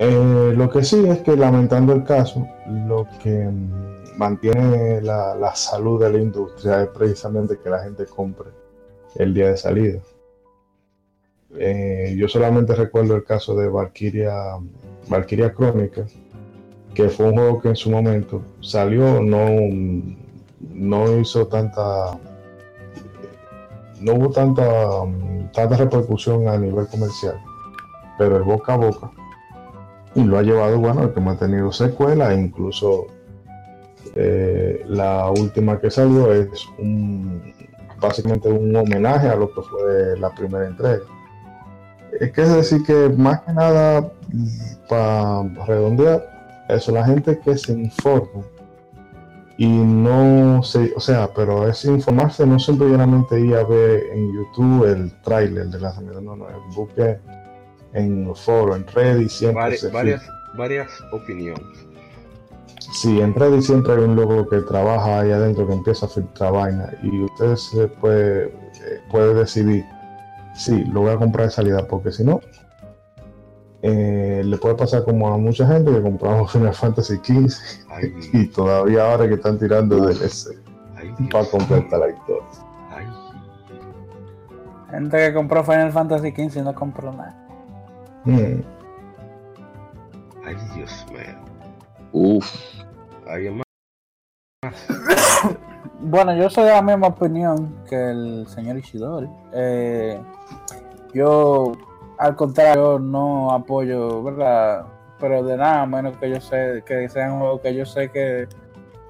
[0.00, 2.44] Eh, lo que sí es que lamentando el caso,
[2.88, 3.48] lo que
[4.16, 8.65] mantiene la, la salud de la industria es precisamente que la gente compre
[9.18, 10.00] el día de salida.
[11.58, 14.32] Eh, yo solamente recuerdo el caso de Valkyria,
[15.08, 16.06] Valkyria Crónica,
[16.94, 19.48] que fue un juego que en su momento salió, no,
[20.72, 22.18] no hizo tanta,
[24.00, 24.66] no hubo tanta,
[25.52, 27.38] tanta repercusión a nivel comercial,
[28.18, 29.10] pero el boca a boca
[30.16, 33.06] y lo ha llevado, bueno, que hemos tenido secuelas, e incluso
[34.14, 37.52] eh, la última que salió es un,
[38.00, 41.02] básicamente un homenaje a lo que fue la primera entrega.
[42.20, 44.10] Es que es decir que más que nada,
[44.88, 48.42] para redondear, eso, la gente que se informa
[49.58, 54.84] y no se, o sea, pero es informarse, no simplemente ir a ver en YouTube
[54.84, 57.18] el tráiler de lanzamiento, no, no, busque
[57.94, 60.22] en los foros, en Reddit, siempre Vari- se varias,
[60.56, 61.85] varias opiniones.
[62.92, 66.52] Sí, en Reddit siempre hay un loco que trabaja ahí adentro que empieza a filtrar
[66.52, 69.84] vaina y usted se puede, eh, puede decidir
[70.54, 72.40] si lo voy a comprar de salida porque si no
[73.82, 77.52] eh, le puede pasar como a mucha gente que compramos Final Fantasy XV
[77.90, 80.56] Ay, y todavía ahora que están tirando DLC
[80.96, 82.48] ay, para completar la historia.
[82.90, 83.06] ay.
[84.90, 87.34] Gente que compró Final Fantasy XV y no compró nada.
[88.24, 88.60] Mm,
[90.44, 91.45] Ay, Dios mío.
[92.16, 92.50] Uf.
[93.28, 93.66] ¿Alguien más?
[95.98, 99.28] Bueno, yo soy de la misma opinión que el señor Ishidori.
[99.52, 100.20] Eh,
[101.12, 101.72] yo,
[102.18, 104.86] al contrario, no apoyo, ¿verdad?
[105.18, 108.46] Pero de nada, menos que yo sé que sea un juego que yo sé que,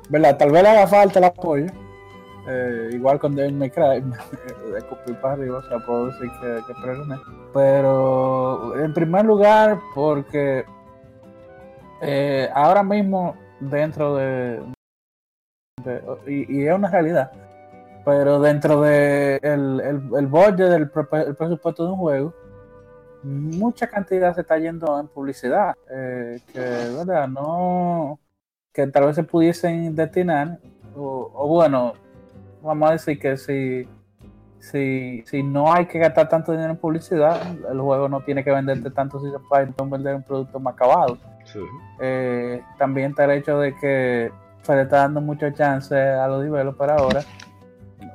[0.08, 0.38] ¿verdad?
[0.38, 1.66] Tal vez le haga falta el apoyo.
[2.48, 4.00] Eh, igual con Devil May Cry,
[4.72, 6.74] de escupir para arriba, o sea, puedo decir que, que.
[7.52, 10.64] Pero, en primer lugar, porque
[12.00, 14.62] eh, ahora mismo, dentro de,
[16.26, 17.30] y, es una realidad.
[18.04, 22.34] Pero dentro de el, el, el budget del pre- el presupuesto de un juego,
[23.24, 25.74] mucha cantidad se está yendo en publicidad.
[25.90, 27.26] eh, que, ¿verdad?
[27.26, 28.20] No.
[28.72, 30.58] Que tal vez se pudiesen destinar.
[30.96, 31.94] O, o bueno,
[32.62, 33.88] vamos a decir que si,
[34.60, 37.40] si, si no hay que gastar tanto dinero en publicidad,
[37.70, 41.18] el juego no tiene que venderte tanto si se puede vender un producto más acabado.
[42.00, 44.30] Eh, también está el hecho de que
[44.62, 47.24] se le está dando mucho chance a los developers ahora.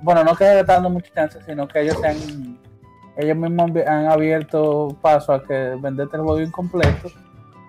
[0.02, 2.60] Bueno, no que se le está dando mucho chance, sino que ellos se han,
[3.18, 7.10] ellos mismos han, abierto paso a que venderte el juego incompleto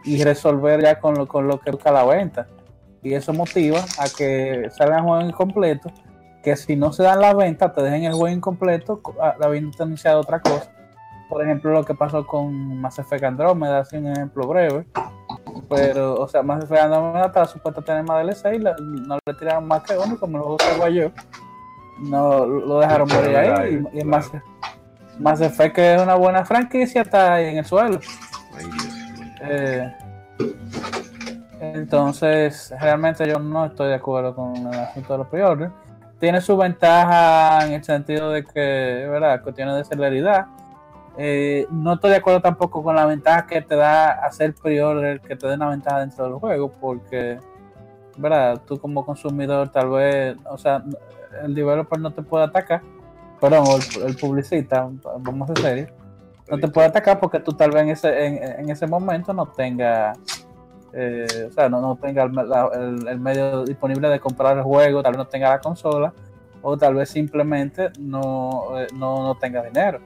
[0.04, 2.46] y resolver ya con lo, con lo que busca la venta.
[3.02, 5.92] Y eso motiva a que salgan juegos incompletos,
[6.42, 9.70] que si no se dan la venta, te dejen el juego incompleto, co- a- habiendo
[9.82, 10.70] anunciado otra cosa.
[11.28, 14.86] Por ejemplo, lo que pasó con Mass Effect Andromeda, así un ejemplo breve
[15.68, 19.18] pero, o sea, más Effect Andromeda estaba supuesto a tener más DLC y la- no
[19.24, 21.10] le tiraron más que uno, como lo usaba yo.
[21.98, 23.84] No lo dejaron morir ahí.
[23.92, 24.30] Y, y más,
[25.18, 28.00] más Effect, que es una buena franquicia, está ahí en el suelo.
[29.42, 29.92] Eh,
[31.60, 35.70] entonces, realmente yo no estoy de acuerdo con el asunto de los pre
[36.18, 39.42] Tiene su ventaja en el sentido de que, ¿verdad?
[39.42, 40.46] Cuestiones de celeridad.
[41.18, 45.36] Eh, no estoy de acuerdo tampoco con la ventaja que te da hacer pre-order, que
[45.36, 47.38] te dé una ventaja dentro del juego, porque,
[48.16, 48.60] ¿verdad?
[48.66, 50.82] Tú como consumidor tal vez, o sea,
[51.42, 52.80] el developer no te puede atacar,
[53.40, 53.64] perdón,
[53.96, 54.88] el, el publicista,
[55.20, 55.90] vamos a ser serios,
[56.50, 58.26] no te puede atacar porque tú tal vez en ese,
[58.60, 60.14] en, ese momento no tenga,
[60.94, 62.32] eh, o sea, no, no tenga el,
[63.02, 66.12] el- el medio disponible de comprar el juego, tal vez no tenga la consola,
[66.62, 70.00] o tal vez simplemente no, eh, no, no tenga dinero.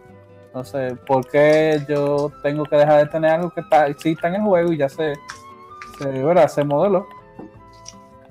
[0.57, 4.41] Entonces, ¿por qué yo tengo que dejar de tener algo que está, exista en el
[4.41, 5.13] juego y ya se,
[5.99, 6.49] se, ¿verdad?
[6.49, 7.07] se modeló?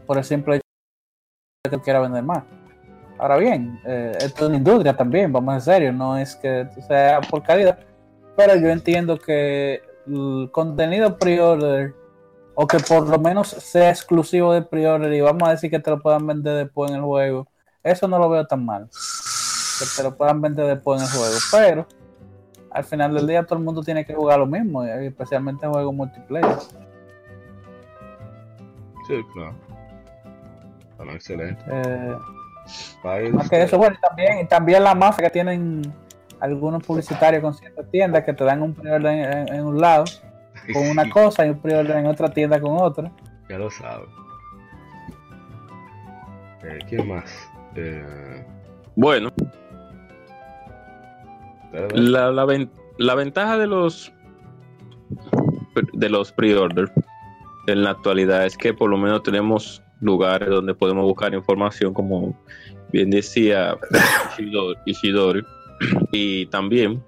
[0.07, 2.43] Por el simple hecho que quiera vender más.
[3.19, 7.21] Ahora bien, eh, esto es una industria también, vamos en serio, no es que sea
[7.21, 7.77] por calidad,
[8.35, 11.93] pero yo entiendo que el contenido pre-order
[12.55, 15.91] o que por lo menos sea exclusivo de pre-order y vamos a decir que te
[15.91, 17.47] lo puedan vender después en el juego,
[17.83, 18.89] eso no lo veo tan mal.
[19.77, 22.04] Que te lo puedan vender después en el juego, pero
[22.75, 25.95] al final del día todo el mundo tiene que jugar lo mismo, especialmente en juegos
[25.95, 26.57] multiplayer.
[29.07, 29.55] Sí, claro.
[30.97, 31.63] Bueno, excelente.
[31.67, 32.15] Eh,
[33.31, 35.83] más que eso, bueno, y también, también la mafia que tienen
[36.41, 40.03] algunos publicitarios con ciertas tiendas que te dan un preorden en, en un lado
[40.73, 43.09] con una cosa y un preorden en otra tienda con otra.
[43.49, 44.09] Ya lo sabes.
[46.63, 47.49] Eh, ¿Quién más?
[47.75, 48.45] Eh,
[48.95, 49.31] Bueno.
[51.93, 54.11] La, la ven- la ventaja de los
[55.93, 56.91] de los pre-order
[57.67, 62.37] en la actualidad es que por lo menos tenemos lugares donde podemos buscar información como
[62.91, 63.77] bien decía
[64.37, 65.41] Ishidori, Ishidori.
[66.11, 67.03] y también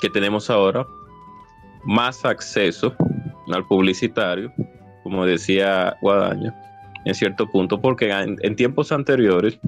[0.00, 0.86] que tenemos ahora
[1.84, 2.94] más acceso
[3.52, 4.52] al publicitario
[5.02, 6.54] como decía Guadaña
[7.04, 9.58] en cierto punto porque en, en tiempos anteriores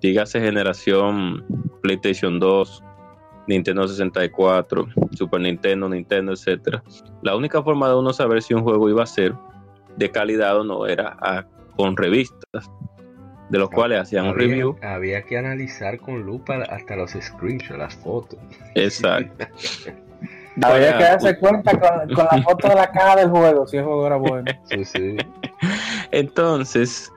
[0.00, 1.44] dígase generación
[1.82, 2.82] PlayStation 2
[3.46, 6.82] Nintendo 64, Super Nintendo, Nintendo, etcétera.
[7.22, 9.34] La única forma de uno saber si un juego iba a ser
[9.96, 11.44] de calidad o no era a-
[11.76, 12.70] con revistas,
[13.50, 14.76] de los cuales hacían un había, review.
[14.82, 18.38] había que analizar con lupa hasta los screenshots, las fotos.
[18.74, 19.46] Exacto.
[20.62, 23.84] Había que darse cuenta con, con la foto de la caja del juego, si el
[23.84, 24.50] juego era bueno.
[24.64, 25.16] Sí, sí.
[26.12, 27.12] Entonces,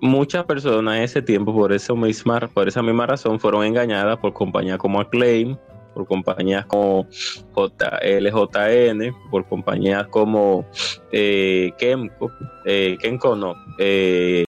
[0.00, 4.32] muchas personas en ese tiempo, por, eso misma, por esa misma razón, fueron engañadas por
[4.32, 5.56] compañías como Acclaim,
[5.94, 7.06] por compañías como
[7.52, 10.66] J- LJN, por compañías como
[11.12, 12.30] eh, Kemco,
[12.66, 12.98] eh,
[13.36, 14.44] no, eh,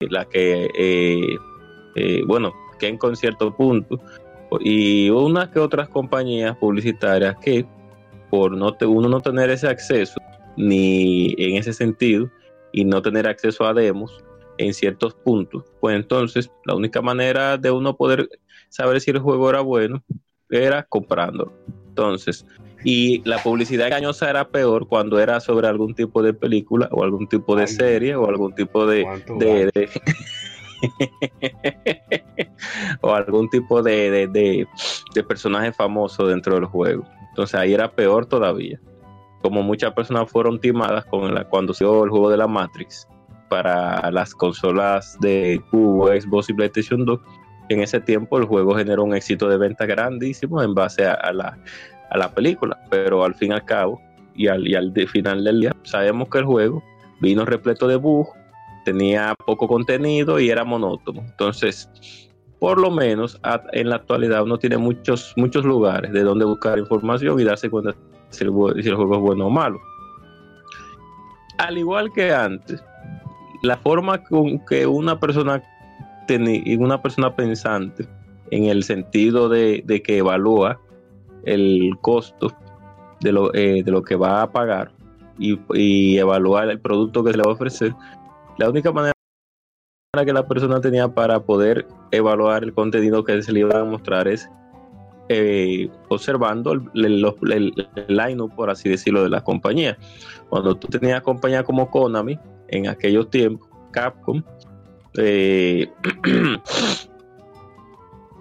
[0.00, 3.98] la que, eh, bueno, Kenco en cierto punto,
[4.60, 7.64] y unas que otras compañías publicitarias que
[8.28, 10.20] por uno no tener ese acceso,
[10.56, 12.30] ni en ese sentido,
[12.72, 14.22] y no tener acceso a demos
[14.58, 18.28] en ciertos puntos, pues entonces la única manera de uno poder
[18.68, 20.02] saber si el juego era bueno
[20.50, 21.52] era comprándolo.
[21.88, 22.44] Entonces,
[22.84, 27.28] y la publicidad engañosa era peor cuando era sobre algún tipo de película o algún
[27.28, 27.68] tipo de Ay.
[27.68, 29.88] serie o algún tipo de, ¿Cuánto de- de-
[33.00, 34.66] o algún tipo de, de, de-
[35.14, 37.04] de personaje famoso dentro del juego.
[37.30, 38.80] Entonces ahí era peor todavía.
[39.42, 43.08] Como muchas personas fueron timadas con la, cuando se dio el juego de la Matrix
[43.52, 47.20] para las consolas de Cubo, Xbox y PlayStation 2,
[47.68, 51.58] en ese tiempo el juego generó un éxito de venta grandísimo en base a, la,
[52.08, 54.00] a la película, pero al fin y al cabo
[54.34, 56.82] y al, y al final del día sabemos que el juego
[57.20, 58.30] vino repleto de bugs,
[58.86, 61.20] tenía poco contenido y era monótono.
[61.20, 61.90] Entonces,
[62.58, 63.38] por lo menos
[63.72, 67.94] en la actualidad uno tiene muchos, muchos lugares de donde buscar información y darse cuenta
[68.30, 69.78] si el juego es bueno o malo.
[71.58, 72.82] Al igual que antes,
[73.62, 75.62] la forma con que una persona
[76.78, 78.08] una persona pensante
[78.50, 80.80] en el sentido de, de que evalúa
[81.44, 82.52] el costo
[83.20, 84.92] de lo, eh, de lo que va a pagar
[85.38, 87.94] y, evaluar el producto que se le va a ofrecer,
[88.58, 89.12] la única manera
[90.24, 94.28] que la persona tenía para poder evaluar el contenido que se le iba a mostrar
[94.28, 94.48] es
[95.28, 99.96] eh, observando el, el- line-up, por así decirlo, de la compañía.
[100.50, 102.38] Cuando tú tenías compañías como Konami,
[102.72, 104.42] en aquellos tiempos, Capcom,
[105.18, 105.88] eh,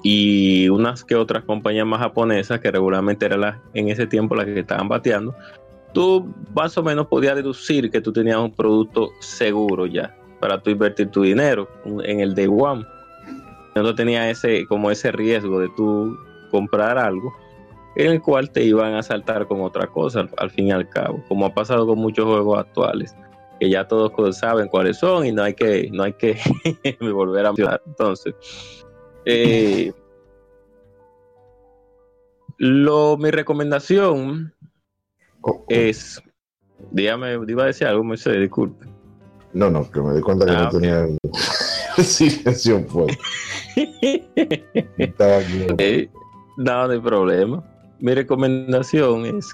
[0.03, 4.45] y unas que otras compañías más japonesas que regularmente eran las, en ese tiempo las
[4.45, 5.35] que estaban bateando,
[5.93, 10.71] tú más o menos podías deducir que tú tenías un producto seguro ya para tú
[10.71, 11.69] invertir tu dinero
[12.03, 12.83] en el day one.
[13.75, 16.17] No tenía ese como ese riesgo de tú
[16.49, 17.31] comprar algo
[17.95, 21.23] en el cual te iban a saltar con otra cosa al fin y al cabo,
[21.27, 23.15] como ha pasado con muchos juegos actuales
[23.61, 26.35] que ya todos saben cuáles son y no hay que no hay que
[26.99, 27.79] volver a hablar.
[27.85, 28.33] Entonces,
[29.25, 29.93] eh,
[32.57, 34.51] lo mi recomendación
[35.69, 36.19] es
[36.89, 38.87] dígame, iba a decir algo, Moisés, disculpe.
[39.53, 41.19] No, no, que me di cuenta que Ah, no tenía el
[42.03, 43.19] silencio fuerte.
[45.77, 46.09] Eh,
[46.57, 47.63] no, no hay problema.
[47.99, 49.53] Mi recomendación es,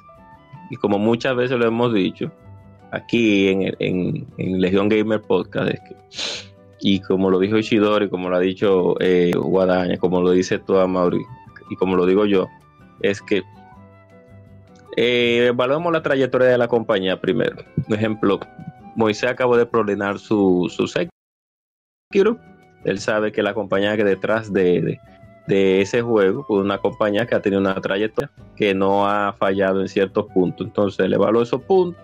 [0.70, 2.32] y como muchas veces lo hemos dicho,
[2.92, 5.72] aquí en, en, Legión Gamer Podcast,
[6.80, 10.88] y como lo dijo Ishidori, como lo ha dicho eh, Guadaña, como lo dice toda
[10.88, 11.22] Mauri,
[11.70, 12.48] y como lo digo yo,
[13.02, 13.44] es que
[14.96, 17.58] eh, evaluemos la trayectoria de la compañía primero.
[17.88, 18.40] Por ejemplo,
[18.96, 22.40] Moisés acabó de prolinar su, su Sekiro.
[22.84, 24.98] Él sabe que la compañía que detrás de,
[25.48, 29.82] de- ese juego, pues una compañía que ha tenido una trayectoria que no ha fallado
[29.82, 30.66] en ciertos puntos.
[30.66, 32.04] Entonces, le evaluó esos puntos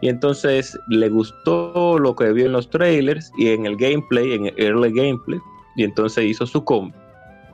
[0.00, 4.46] y entonces le gustó lo que vio en los trailers y en el gameplay, en
[4.46, 5.38] el early gameplay,
[5.76, 6.98] y entonces hizo su compra.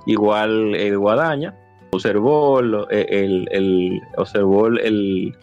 [0.06, 1.55] Igual el Guadaña
[1.93, 5.35] observó el, el, el- observó el,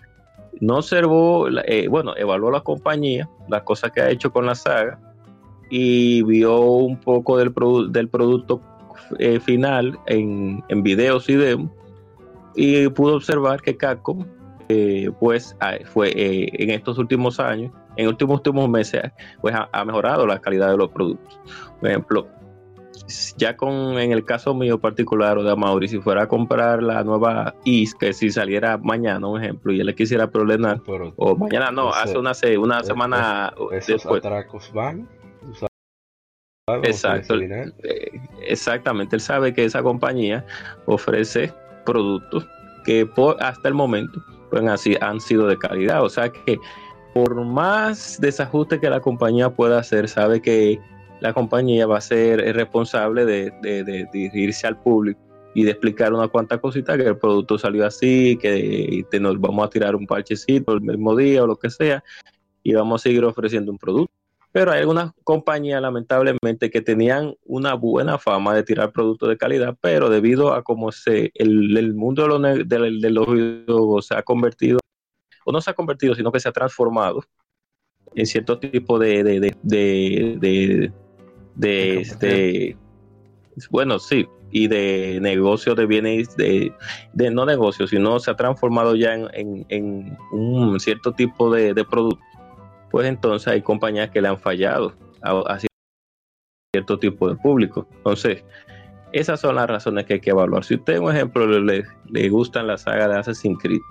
[0.61, 4.99] no observó eh, bueno evaluó la compañía las cosas que ha hecho con la saga
[5.69, 7.53] y vio un poco del,
[7.91, 8.61] del producto
[9.19, 11.71] eh, final en, en videos y demos
[12.55, 14.23] y pudo observar que Capcom
[14.69, 19.03] eh, pues ah, fue eh, en estos últimos años en últimos últimos meses
[19.41, 21.39] pues ha, ha mejorado la calidad de los productos
[21.79, 22.27] por ejemplo
[23.37, 27.03] ya con en el caso mío particular o de Amaury, si fuera a comprar la
[27.03, 31.35] nueva IS, que si saliera mañana, un ejemplo, y él le quisiera problemar, Pero o
[31.35, 34.23] mañana no, Ese- hace una, se- una es- semana esos después.
[34.23, 35.09] atracos van.
[36.83, 37.35] Exacto.
[37.35, 38.11] Eh,
[38.47, 40.45] exactamente, él sabe que esa compañía
[40.85, 41.51] ofrece
[41.85, 42.47] productos
[42.85, 44.21] que por, hasta el momento
[44.53, 46.03] pues, así, han sido de calidad.
[46.03, 46.59] O sea que
[47.11, 50.79] por más desajuste que la compañía pueda hacer, sabe que
[51.21, 55.19] la compañía va a ser responsable de, dirigirse al público
[55.55, 59.65] y de explicar una cuanta cosita que el producto salió así, que te nos vamos
[59.65, 62.03] a tirar un parchecito el mismo día o lo que sea,
[62.61, 64.12] y vamos a seguir ofreciendo un producto.
[64.53, 69.75] Pero hay algunas compañías, lamentablemente, que tenían una buena fama de tirar productos de calidad,
[69.81, 74.15] pero debido a cómo se, el, el mundo de los, de, de los videojuegos se
[74.15, 74.79] ha convertido,
[75.43, 77.23] o no se ha convertido, sino que se ha transformado
[78.15, 80.91] en cierto tipo de, de, de, de,
[81.55, 82.77] de- este,
[83.71, 86.71] bueno, sí, y de negocio de bienes, de,
[87.13, 91.73] de no negocio, sino se ha transformado ya en, en- en un cierto tipo de,
[91.73, 92.23] de producto
[92.93, 94.93] pues entonces hay compañías que le han fallado
[95.23, 95.59] a, a
[96.71, 97.87] cierto tipo de público.
[97.97, 98.45] Entonces,
[99.11, 100.63] esas son las razones que hay que evaluar.
[100.63, 103.81] Si usted, un ejemplo, le, le, gustan la saga de Assassin's Creed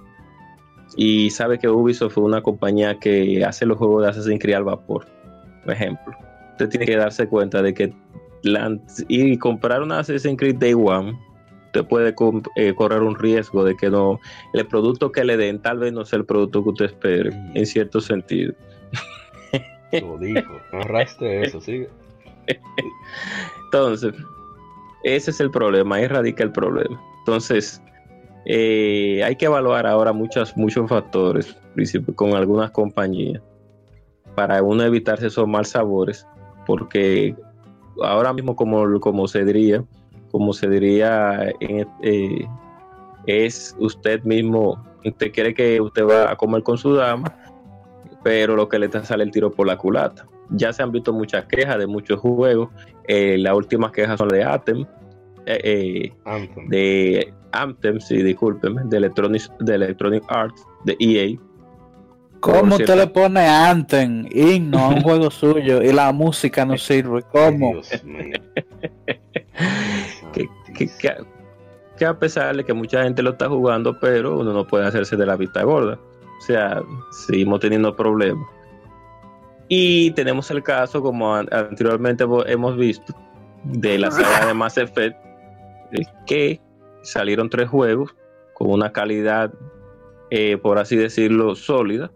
[0.97, 4.65] y sabe que Ubisoft fue una compañía que hace los juegos de Assassin's Creed al
[4.65, 5.05] vapor,
[5.65, 6.15] por ejemplo,
[6.53, 7.93] usted tiene que darse cuenta de que
[8.45, 11.19] la- y comprar una Assassin's Creed Day One
[11.66, 12.15] usted puede
[12.55, 14.20] eh, correr un riesgo de que no
[14.53, 17.66] el producto que le den tal vez no sea el producto que usted espere en
[17.66, 18.55] cierto sentido
[20.20, 20.55] Dijo.
[20.73, 21.89] Arrastre eso, sigue.
[23.64, 24.14] Entonces,
[25.05, 27.01] ese es el problema, ahí radica el problema.
[27.20, 27.82] Entonces,
[28.44, 31.56] eh, hay que evaluar ahora muchos, muchos factores,
[32.14, 33.43] con algunas compañías,
[34.35, 36.27] para uno evitarse esos mal sabores,
[36.66, 37.36] porque
[38.02, 39.85] ahora mismo, como, como se diría,
[40.31, 42.47] como se diría, eh,
[43.27, 47.32] es usted mismo, usted quiere que usted va a comer con su dama,
[48.23, 50.27] pero lo que le está sale el tiro por la culata.
[50.51, 52.69] Ya se han visto muchas quejas de muchos juegos.
[53.09, 54.85] eh, las últimas quejas son de Atem,
[55.47, 56.69] eh, eh, Anthem.
[56.69, 61.36] de Anthem, sí, discúlpeme, de Electronic, de Electronic Arts, de EA.
[62.40, 67.23] ¿Cómo usted le pone Anthem, himno a un juego suyo y la música no sirve?
[67.32, 67.74] ¿Cómo?
[70.32, 71.16] Que, que, que-
[71.99, 75.15] que a pesar de que mucha gente lo está jugando, pero uno no puede hacerse
[75.16, 75.99] de la vista gorda.
[76.43, 76.82] O sea,
[77.27, 78.44] seguimos teniendo problemas.
[79.69, 83.14] Y tenemos el caso, como an- anteriormente hemos visto,
[83.62, 85.16] de la saga de Mass Effect,
[86.27, 86.60] que
[87.05, 88.12] salieron tres juegos
[88.55, 89.52] con una calidad,
[90.31, 92.10] eh, por así decirlo, sólida,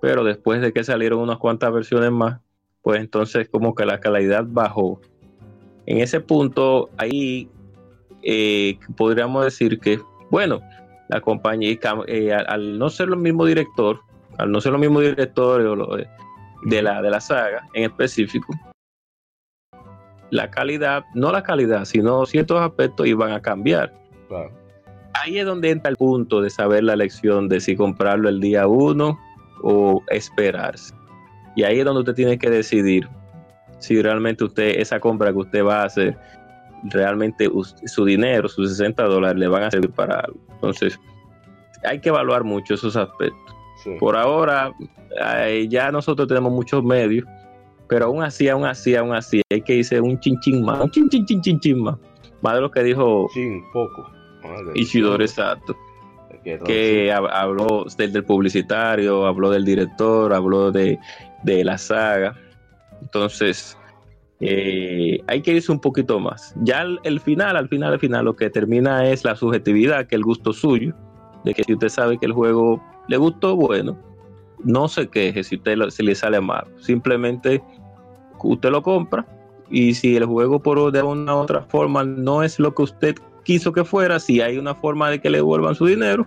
[0.00, 2.38] pero después de que salieron unas cuantas versiones más,
[2.82, 5.00] pues entonces como que la calidad bajó.
[5.86, 7.50] En ese punto, ahí
[8.22, 9.98] eh, podríamos decir que,
[10.30, 10.60] bueno,
[11.10, 11.76] la compañía,
[12.06, 14.00] eh, al, al no ser lo mismo director,
[14.38, 15.96] al no ser lo mismo director lo-
[16.64, 18.52] de, la, de la saga en específico,
[20.30, 23.92] la calidad, no la calidad, sino ciertos aspectos iban a cambiar.
[24.28, 24.52] Claro.
[25.14, 28.68] Ahí es donde entra el punto de saber la elección de si comprarlo el día
[28.68, 29.18] uno
[29.62, 30.94] o esperarse.
[31.56, 33.08] Y ahí es donde usted tiene que decidir
[33.80, 36.16] si realmente usted, esa compra que usted va a hacer,
[36.84, 37.48] realmente
[37.86, 40.38] su dinero, sus 60 dólares, le van a servir para algo.
[40.54, 40.98] Entonces,
[41.84, 43.54] hay que evaluar mucho esos aspectos.
[43.84, 43.90] Sí.
[43.98, 44.72] Por ahora,
[45.68, 47.26] ya nosotros tenemos muchos medios,
[47.88, 50.90] pero aún así, aún así, aún así, hay que irse un chin chin más, un
[50.90, 51.96] chin chin chin chin chin más.
[52.42, 54.08] Más de lo que dijo Sin poco.
[54.42, 55.32] Madre Ishidori Dios.
[55.32, 55.76] Sato,
[56.44, 60.98] Que que hab- habló del, del publicitario, habló del director, habló de,
[61.42, 62.34] de la saga.
[63.02, 63.76] Entonces,
[64.40, 66.54] eh, hay que irse un poquito más.
[66.62, 70.16] Ya el, el final, al final, al final, lo que termina es la subjetividad, que
[70.16, 70.94] el gusto suyo,
[71.44, 73.98] de que si usted sabe que el juego le gustó, bueno,
[74.64, 76.64] no se queje si usted lo- si le sale mal.
[76.78, 77.62] Simplemente
[78.42, 79.26] usted lo compra
[79.70, 83.14] y si el juego por de una u otra forma no es lo que usted
[83.44, 86.26] quiso que fuera, si hay una forma de que le devuelvan su dinero,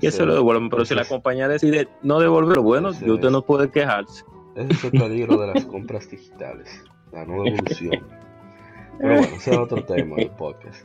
[0.00, 0.70] que se lo devuelvan.
[0.70, 4.24] Pero si la compañía decide no devolverlo, bueno, usted no puede quejarse.
[4.56, 6.84] Ese es el peligro de las compras digitales.
[7.14, 8.04] La nueva evolución.
[8.98, 10.84] Pero bueno, ese es otro tema del podcast.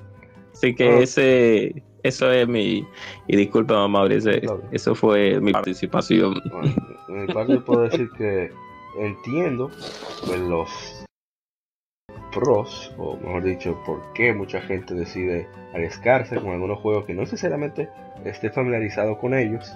[0.54, 1.00] Así que Ah.
[1.00, 2.88] ese, Eso es mi.
[3.28, 4.64] Y disculpa, Mauricio, Claro.
[4.72, 6.34] eso fue mi participación.
[6.50, 6.74] Bueno,
[7.10, 8.50] de mi parte puedo decir que
[8.98, 9.70] entiendo
[10.26, 11.06] pues, los
[12.32, 17.22] pros, o mejor dicho, por qué mucha gente decide arriesgarse con algunos juegos que no
[17.22, 17.90] necesariamente
[18.24, 19.76] esté familiarizado con ellos,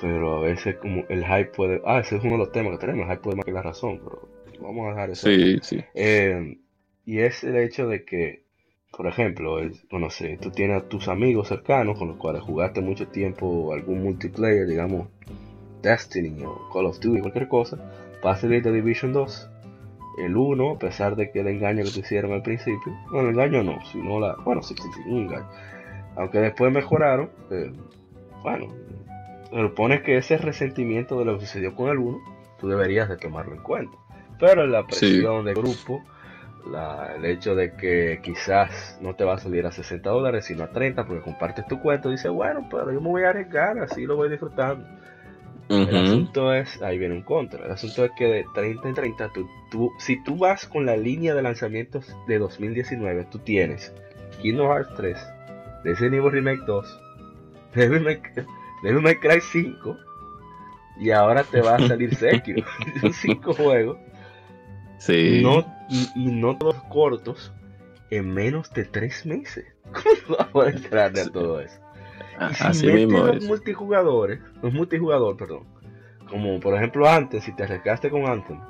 [0.00, 1.80] pero a veces como el hype puede...
[1.86, 3.62] Ah, ese es uno de los temas que tenemos, el hype puede más que la
[3.62, 4.28] razón, pero
[4.60, 5.28] vamos a dejar eso.
[5.28, 5.84] Sí, sí.
[5.94, 6.58] Eh,
[7.04, 8.42] y es el hecho de que,
[8.90, 12.80] por ejemplo, el, no sé, tú tienes a tus amigos cercanos con los cuales jugaste
[12.80, 15.08] mucho tiempo algún multiplayer, digamos
[15.82, 17.78] Destiny o Call of Duty, cualquier cosa,
[18.24, 19.50] va a salir de Division 2.
[20.18, 23.34] El 1, a pesar de que el engaño que te hicieron al principio, bueno, el
[23.36, 25.48] engaño no, sino la, bueno, sí, sí, sí, un engaño.
[26.16, 27.72] Aunque después mejoraron, eh,
[28.42, 28.66] bueno,
[29.50, 32.18] se supone que ese resentimiento de lo que sucedió con el 1,
[32.58, 33.96] tú deberías de tomarlo en cuenta.
[34.38, 36.04] Pero la presión de grupo,
[36.70, 40.64] la- el hecho de que quizás no te va a salir a 60 dólares, sino
[40.64, 44.06] a 30, porque compartes tu cuento, dices, bueno, pero yo me voy a arriesgar, así
[44.06, 44.86] lo voy disfrutando.
[45.68, 49.28] El asunto es, ahí viene un contra, el asunto es que de 30 en 30,
[49.34, 53.92] tú, tú- si tú vas con la línea de lanzamientos de 2019, tú tienes
[54.40, 55.18] Kingdom Hearts 3,
[55.84, 57.00] Resident Evil Remake 2,
[57.74, 58.20] Devil May,
[58.82, 59.96] Devil May Cry 5,
[61.00, 62.64] y ahora te va a salir Sekiro.
[63.00, 63.98] Son 5 juegos,
[64.98, 65.40] Sí.
[65.42, 67.52] no, y, y no todos cortos,
[68.10, 69.64] en menos de 3 meses.
[69.84, 71.78] ¿Cómo vas a poder entrarle a todo eso?
[72.38, 73.44] A- Y si Así mismo los es.
[73.44, 75.64] multijugadores, los multijugador, perdón,
[76.28, 78.60] como por ejemplo antes, si te arriesgaste con Anthem,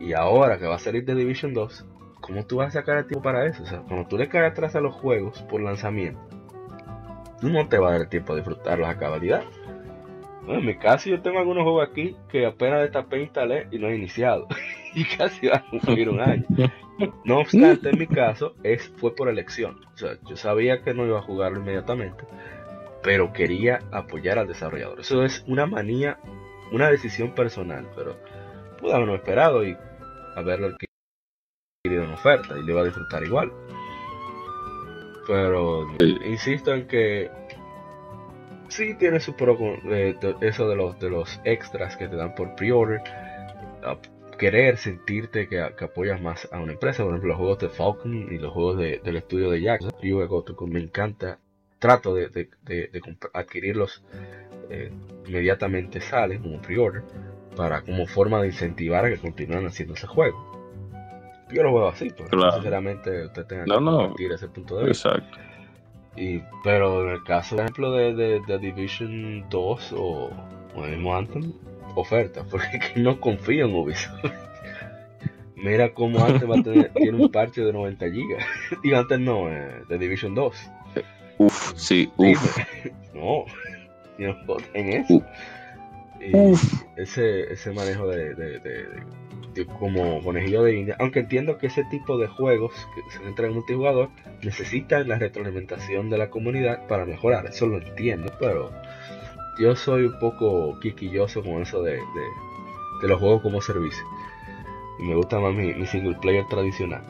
[0.00, 1.84] y ahora que va a salir de Division 2,
[2.20, 3.62] ¿cómo tú vas a sacar el tiempo para eso?
[3.62, 6.20] O sea, cuando tú le caes atrás a los juegos por lanzamiento,
[7.40, 9.42] tú no te va a dar el tiempo de disfrutarlos a cabalidad.
[10.48, 13.88] Bueno, en mi caso yo tengo algunos juegos aquí que apenas destapé instalé y no
[13.88, 14.48] he iniciado.
[14.94, 16.46] y casi van a cumplir un año.
[17.26, 19.78] No obstante, en mi caso, es, fue por elección.
[19.92, 22.24] O sea, yo sabía que no iba a jugarlo inmediatamente,
[23.02, 25.00] pero quería apoyar al desarrollador.
[25.00, 26.18] Eso es una manía,
[26.72, 28.16] una decisión personal, pero
[28.80, 29.76] pude haberlo esperado y
[30.34, 33.52] haberlo adquirido en oferta y lo iba a disfrutar igual.
[35.26, 35.86] Pero
[36.24, 37.30] insisto en que
[38.68, 42.34] sí tiene su pro eh, de- eso de los de los extras que te dan
[42.34, 43.00] por pre-order.
[43.84, 43.96] a
[44.38, 48.14] Querer sentirte que, que apoyas más a una empresa, por ejemplo los juegos de Falcon
[48.32, 49.80] y los juegos de- del estudio de Jack.
[50.28, 51.38] Gotoku me encanta,
[51.80, 52.90] trato de, de- de-
[53.34, 54.04] adquirirlos
[54.70, 54.92] eh,
[55.26, 57.02] inmediatamente salen como pre-order
[57.56, 60.38] para como forma de incentivar a que continúen haciendo ese juego.
[61.50, 62.52] Yo lo veo así, no Claro.
[62.52, 63.98] sinceramente usted tenga No, que no.
[63.98, 65.08] compartir ese punto de vista.
[65.08, 65.38] Exacto.
[66.20, 70.30] Y, pero en el caso, por ejemplo, de, de, de Division 2 o,
[70.74, 71.52] o el mismo Anthem,
[71.94, 74.24] oferta, porque es que no confío en Ubisoft.
[75.56, 78.36] Mira cómo Anthem va a tener, tiene un parche de 90 GB.
[78.84, 80.56] Y antes no, eh, de Division 2.
[81.38, 82.58] Uf, sí, uf.
[83.14, 83.44] No,
[84.18, 84.36] no
[84.74, 85.14] en eso.
[85.14, 85.22] Uh.
[86.20, 86.32] Y
[87.00, 88.58] ese, ese manejo de- de
[89.66, 93.56] como conejillo de India, aunque entiendo que ese tipo de juegos que se centran en
[93.56, 94.10] multijugador
[94.42, 98.70] necesitan la retroalimentación de la comunidad para mejorar, eso lo entiendo, pero
[99.58, 101.98] yo soy un poco quisquilloso con eso de,
[103.02, 104.04] los juegos como servicio.
[104.98, 107.02] Y me gusta más mi, single player tradicional.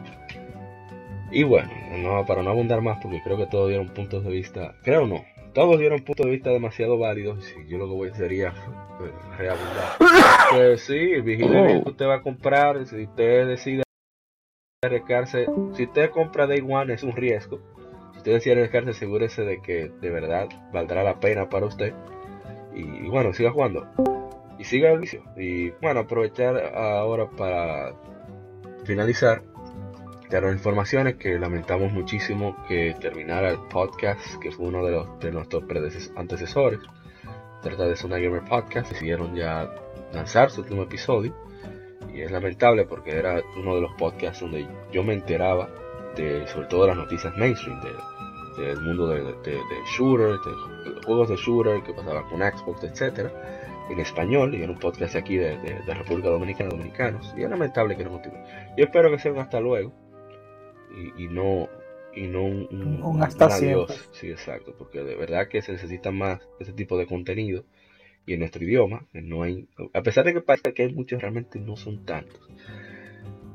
[1.31, 4.75] Y bueno, no, para no abundar más, porque creo que todos dieron puntos de vista,
[4.83, 5.25] creo no,
[5.59, 7.53] todos dieron puntos de vista demasiado válidos.
[7.59, 8.55] Y yo lo que voy a hacer sería
[8.97, 9.97] pues, reabundar.
[10.53, 12.87] Pues sí, vigile que usted va a comprar.
[12.87, 13.83] Si usted decide
[14.83, 17.59] arriesgarse, si usted compra Day One es un riesgo.
[18.13, 21.93] Si usted decide arriesgarse, asegúrese de que de verdad valdrá la pena para usted.
[22.73, 23.89] Y, y bueno, siga jugando.
[24.61, 25.25] Y siga el vicio.
[25.37, 27.95] Y bueno, aprovechar ahora para
[28.85, 29.43] finalizar
[30.31, 35.33] las informaciones que lamentamos muchísimo que terminara el podcast que fue uno de los de
[35.33, 35.65] nuestros
[36.17, 36.81] antecesores.
[37.63, 38.91] Trata de Zona Gamer Podcast.
[38.93, 39.69] Decidieron ya
[40.13, 41.35] lanzar su último episodio.
[42.15, 45.69] Y es lamentable porque era uno de los podcasts donde yo me enteraba
[46.17, 49.61] de sobre todo las noticias mainstream de- del mundo de, de, de
[49.97, 53.31] shooter de, de juegos de shooter que pasaba con Xbox etcétera
[53.89, 54.55] en español.
[54.55, 57.33] Y en un podcast aquí de, de, de República Dominicana dominicanos.
[57.37, 58.39] Y es lamentable que no continúe.
[58.77, 59.93] Yo espero que sea un hasta luego
[61.17, 61.69] y, y no
[62.15, 63.91] y no un, un- Un hasta adiós.
[63.93, 63.97] siempre.
[64.19, 67.65] Sí, exacto, porque de verdad que se necesita más ese tipo de contenido
[68.27, 71.21] y en nuestro idioma que no hay, a pesar de que parece que hay muchos,
[71.21, 72.41] realmente no son tantos.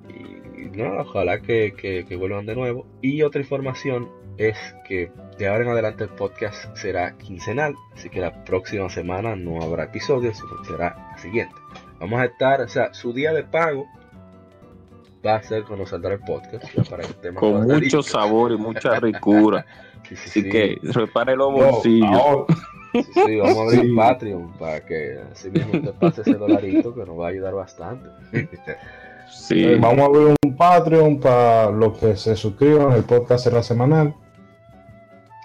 [0.09, 2.85] Y, y no, ojalá que, que- que vuelvan de nuevo.
[3.01, 4.57] Y otra información es
[4.87, 9.61] que de ahora en adelante el podcast será quincenal, así que la próxima semana no
[9.61, 11.53] habrá episodios, sino será la siguiente.
[11.99, 13.85] Vamos a estar, o sea, su día de pago
[15.25, 16.65] va a ser cuando saldrá el podcast.
[16.89, 19.65] para que esté más Con mucho sabor y mucha ricura.
[20.03, 20.49] Sí, sí, Así sí.
[20.49, 22.09] que repare los No, bolsillos.
[22.11, 22.45] ahora-
[22.93, 23.95] Sí, sí, vamos a abrir Sí.
[23.95, 28.09] Patreon para que así mismo te pase ese dolarito que nos va a ayudar bastante.
[29.31, 29.63] Sí.
[29.63, 32.91] eh, vamos a abrir un Patreon para los que se suscriban.
[32.91, 34.13] El podcast será semanal.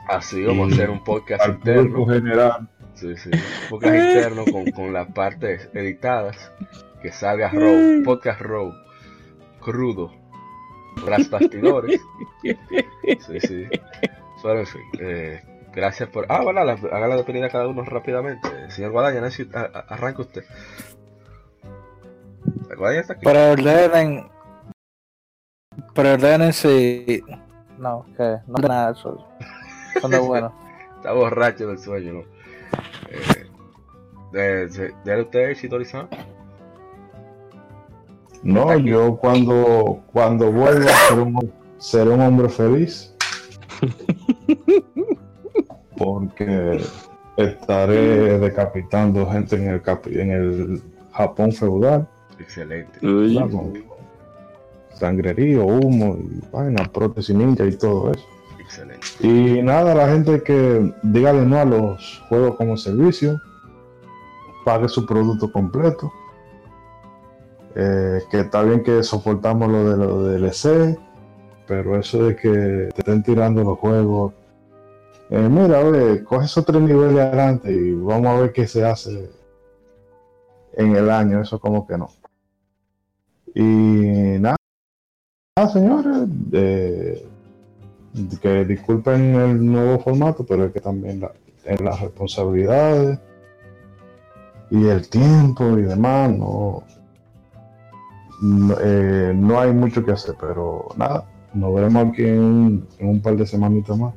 [0.09, 2.05] Así vamos a hacer un podcast Al interno.
[2.07, 2.69] general.
[2.95, 3.31] Sí, sí.
[3.33, 6.53] Un podcast interno con, con las partes editadas.
[7.01, 8.73] Que salga Raw, podcast Raw,
[9.73, 10.11] crudo,
[11.05, 12.01] tras bastidores.
[12.43, 13.67] Sí, sí.
[14.43, 15.43] Pero en fin, eh,
[15.75, 16.25] gracias por.
[16.29, 18.71] Ah, bueno, haga la despedida a cada uno rápidamente.
[18.71, 20.45] Señor Guadaña, no si- arranca usted.
[22.77, 23.25] Guadaña está aquí.
[23.25, 24.29] Pero ordenen.
[25.95, 27.23] Pero ordenen si.
[27.79, 29.27] No, que no de nada eso.
[30.01, 30.53] Son de bueno.
[30.99, 32.21] Está borracho del sueño, ¿no?
[33.09, 33.47] Eh,
[34.33, 36.09] de, de, de usted, Shitori-san.
[38.43, 43.15] No, yo cuando, cuando vuelva seré un, seré un hombre feliz.
[45.97, 46.81] Porque
[47.37, 50.83] estaré decapitando gente en el, en el
[51.13, 52.09] Japón feudal.
[52.39, 52.99] Excelente.
[53.01, 53.85] Con
[54.95, 58.25] sangrerío, humo, y vaina, prótesis ninja y todo eso.
[58.61, 59.07] Excelente.
[59.21, 63.41] Y nada, la gente que dígale no a los juegos como servicio,
[64.65, 66.13] pague su producto completo.
[67.81, 70.99] Eh, que está bien que soportamos lo de los DLC,
[71.69, 72.51] pero eso de que
[72.93, 74.33] te estén tirando los juegos.
[75.31, 75.81] eh, mira,
[76.25, 79.31] coge esos tres niveles adelante y vamos a ver qué se hace
[80.73, 81.41] en el año.
[81.41, 82.09] Eso como que no.
[83.55, 84.57] Y nada,
[85.57, 86.29] nada, señores.
[88.43, 91.33] que disculpen el nuevo formato, pero es que también la-
[91.65, 93.21] en las responsabilidades
[94.71, 96.83] y el tiempo y demás, no,
[98.41, 101.25] no, eh, no hay mucho que hacer, pero nada,
[101.55, 104.15] nos veremos aquí en, un- en un par de semanitas más.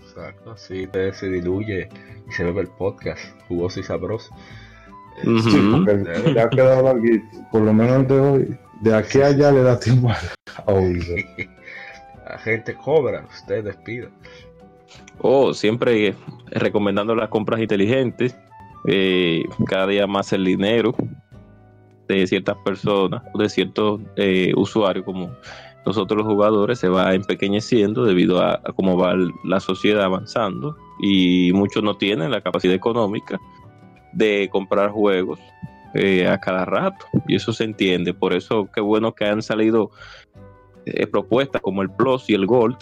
[0.00, 0.52] Exacto.
[0.52, 1.88] Así te- se diluye
[2.28, 4.34] y se bebe el podcast jugoso y sabroso.
[5.22, 8.58] Sí, porque ya ha quedado larguito, por lo menos el de hoy.
[8.80, 10.08] De aquí a allá le da tiempo
[10.66, 11.26] a oírse.
[12.28, 14.08] La gente cobra, usted despida.
[15.18, 16.14] Oh, siempre eh,
[16.50, 18.34] recomendando las compras inteligentes.
[18.88, 20.94] eh, cada día más el dinero
[22.16, 25.30] de ciertas personas, de ciertos eh, usuarios como
[25.84, 29.14] nosotros los jugadores se va empequeñeciendo debido a, cómo va
[29.44, 33.40] la sociedad avanzando y muchos no tienen la capacidad económica
[34.12, 35.40] de comprar juegos
[35.94, 38.14] eh, a cada rato y eso se entiende.
[38.14, 39.90] Por eso qué bueno que han salido
[40.86, 42.78] eh, propuestas como el Plus y el Gold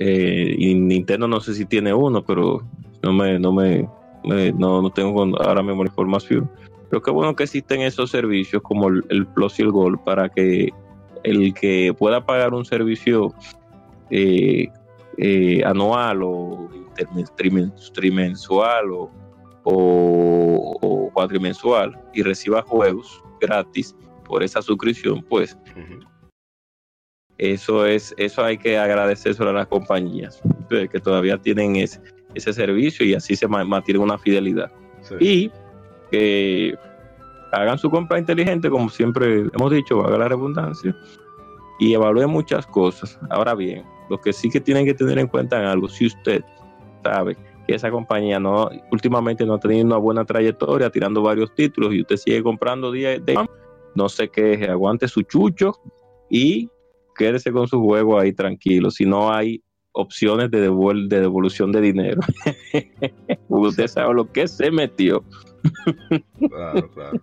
[0.00, 2.60] y Nintendo no sé si tiene uno, pero
[3.02, 3.88] no me, no me,
[4.24, 6.50] no, no tengo ahora mismo la información.
[6.92, 10.28] Pero qué bueno que existen esos servicios como el, el Plus y el Gold para
[10.28, 10.68] que
[11.24, 13.32] el que pueda pagar un servicio
[14.10, 14.68] eh,
[15.16, 16.68] eh, anual o
[17.94, 19.10] trimensual o,
[19.64, 23.96] o, o cuatrimensual y reciba juegos gratis
[24.26, 25.56] por esa suscripción, pues
[27.38, 32.02] eso es eso hay que agradecer a las compañías eh, que todavía tienen ese,
[32.34, 34.70] ese servicio y así se ma- mantiene una fidelidad
[35.00, 35.14] Sí.
[35.20, 35.50] y
[36.12, 36.74] que
[37.50, 40.96] hagan su compra inteligente como siempre hemos dicho valga la redundancia
[41.80, 45.58] y evalúen muchas cosas ahora bien lo que sí que tienen que tener en cuenta
[45.58, 46.44] en algo si usted
[47.02, 47.36] sabe
[47.66, 52.02] que esa compañía no últimamente no ha tenido una buena trayectoria tirando varios títulos y
[52.02, 53.34] usted sigue comprando día de
[53.94, 55.74] no se queje aguante su chucho
[56.30, 56.70] y
[57.14, 58.90] quédese con su juego ahí tranquilo.
[58.90, 59.62] Si no hay
[59.92, 62.20] opciones de, de devolución de dinero,
[63.48, 65.24] usted sabe lo que se metió.
[66.48, 67.20] Claro, claro.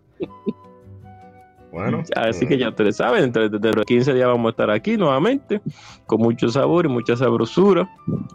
[1.72, 4.49] Bueno, Así que eh, ya ustedes saben, dentro de, de los 15 días vamos a
[4.52, 5.61] estar aquí nuevamente,
[6.07, 7.88] con mucho sabor y mucha sabrosura.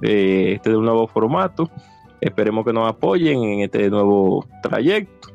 [0.02, 1.68] Eh, este es un nuevo formato.
[2.20, 5.28] Esperemos que nos apoyen en este nuevo trayecto.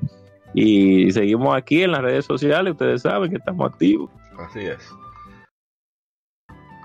[0.53, 4.09] Y seguimos aquí en las redes sociales, ustedes saben que estamos activos.
[4.39, 4.79] así es.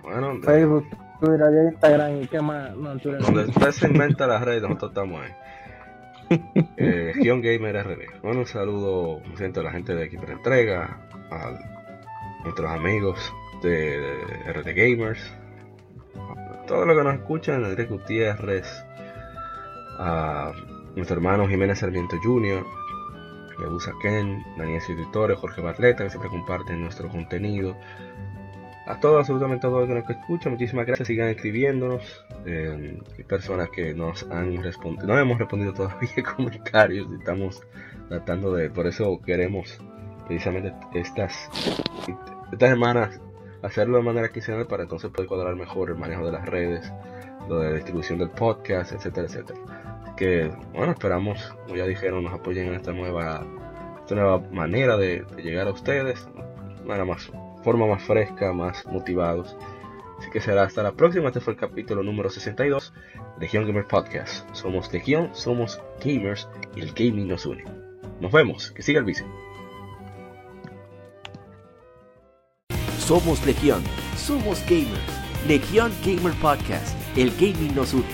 [0.02, 0.84] Bueno, de- Facebook,
[1.20, 2.76] Twitter, Instagram y qué más.
[2.76, 2.94] No.
[2.96, 5.30] donde usted se inventa las redes, nosotros estamos ahí.
[6.76, 8.20] Eh, Gamer RD.
[8.22, 11.00] Bueno, un saludo, siento, a la gente de Equipo Entrega,
[11.30, 11.58] a
[12.44, 13.32] nuestros amigos
[13.62, 15.32] de, de RD Gamers,
[16.16, 18.84] a todos los que nos escuchan, Enrique Gutiérrez,
[19.98, 20.52] a
[20.96, 22.64] nuestro hermano Jiménez Sarmiento Jr.,
[23.60, 27.76] Yabusa Ken, Daniel Editores, Jorge Barleta, que siempre comparten nuestro contenido.
[28.86, 31.08] A todos, absolutamente todos los que nos escuchan, muchísimas gracias.
[31.08, 32.24] Sigan escribiéndonos.
[32.44, 37.10] Eh, personas que nos han respondido, no hemos respondido todavía comentarios.
[37.18, 37.62] Estamos
[38.08, 39.78] tratando de, por eso queremos
[40.26, 41.48] precisamente estas,
[42.52, 43.20] estas semanas
[43.64, 46.92] hacerlo de manera quincenal para entonces poder cuadrar mejor el manejo de las redes,
[47.48, 49.58] lo de la distribución del podcast, etcétera, etcétera.
[50.16, 53.44] Que bueno, esperamos, como ya dijeron, nos apoyen en esta nueva,
[54.00, 56.28] esta nueva manera de, llegar a ustedes,
[56.84, 57.30] una más,
[57.64, 59.56] forma más fresca, más motivados.
[60.18, 61.28] Así que será hasta la próxima.
[61.28, 62.92] Este fue el capítulo número 62
[63.40, 64.46] de Gamer Podcast.
[64.54, 66.46] Somos Legion, somos gamers
[66.76, 67.64] y el gaming nos une.
[68.20, 69.24] Nos vemos, que siga el vice.
[72.98, 73.82] Somos Legión,
[74.16, 75.24] somos gamers.
[75.48, 78.04] Legión Gamer Podcast, el gaming nos une.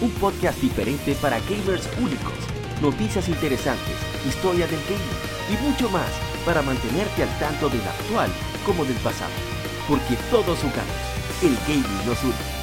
[0.00, 2.32] Un podcast diferente para gamers únicos,
[2.80, 3.96] noticias interesantes,
[4.26, 8.30] historia del gaming y mucho más para mantenerte al tanto del actual
[8.64, 9.32] como del pasado.
[9.88, 11.00] Porque todos jugamos,
[11.42, 12.60] el gaming nos une.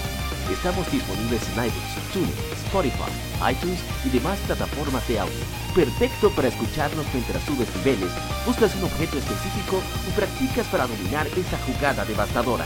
[0.51, 2.33] Estamos disponibles en iBooks, TuneIn,
[2.65, 3.11] Spotify,
[3.51, 5.43] iTunes y demás plataformas de audio.
[5.75, 8.11] Perfecto para escucharnos mientras subes niveles,
[8.45, 12.65] buscas un objeto específico o practicas para dominar esa jugada devastadora.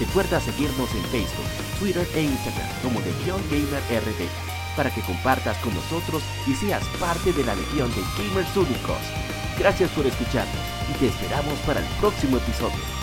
[0.00, 3.82] Recuerda seguirnos en Facebook, Twitter e Instagram como Legion Gamer
[4.76, 9.37] para que compartas con nosotros y seas parte de la legión de gamers únicos.
[9.58, 10.54] Gracias por escucharnos
[10.88, 12.97] y te esperamos para el próximo episodio.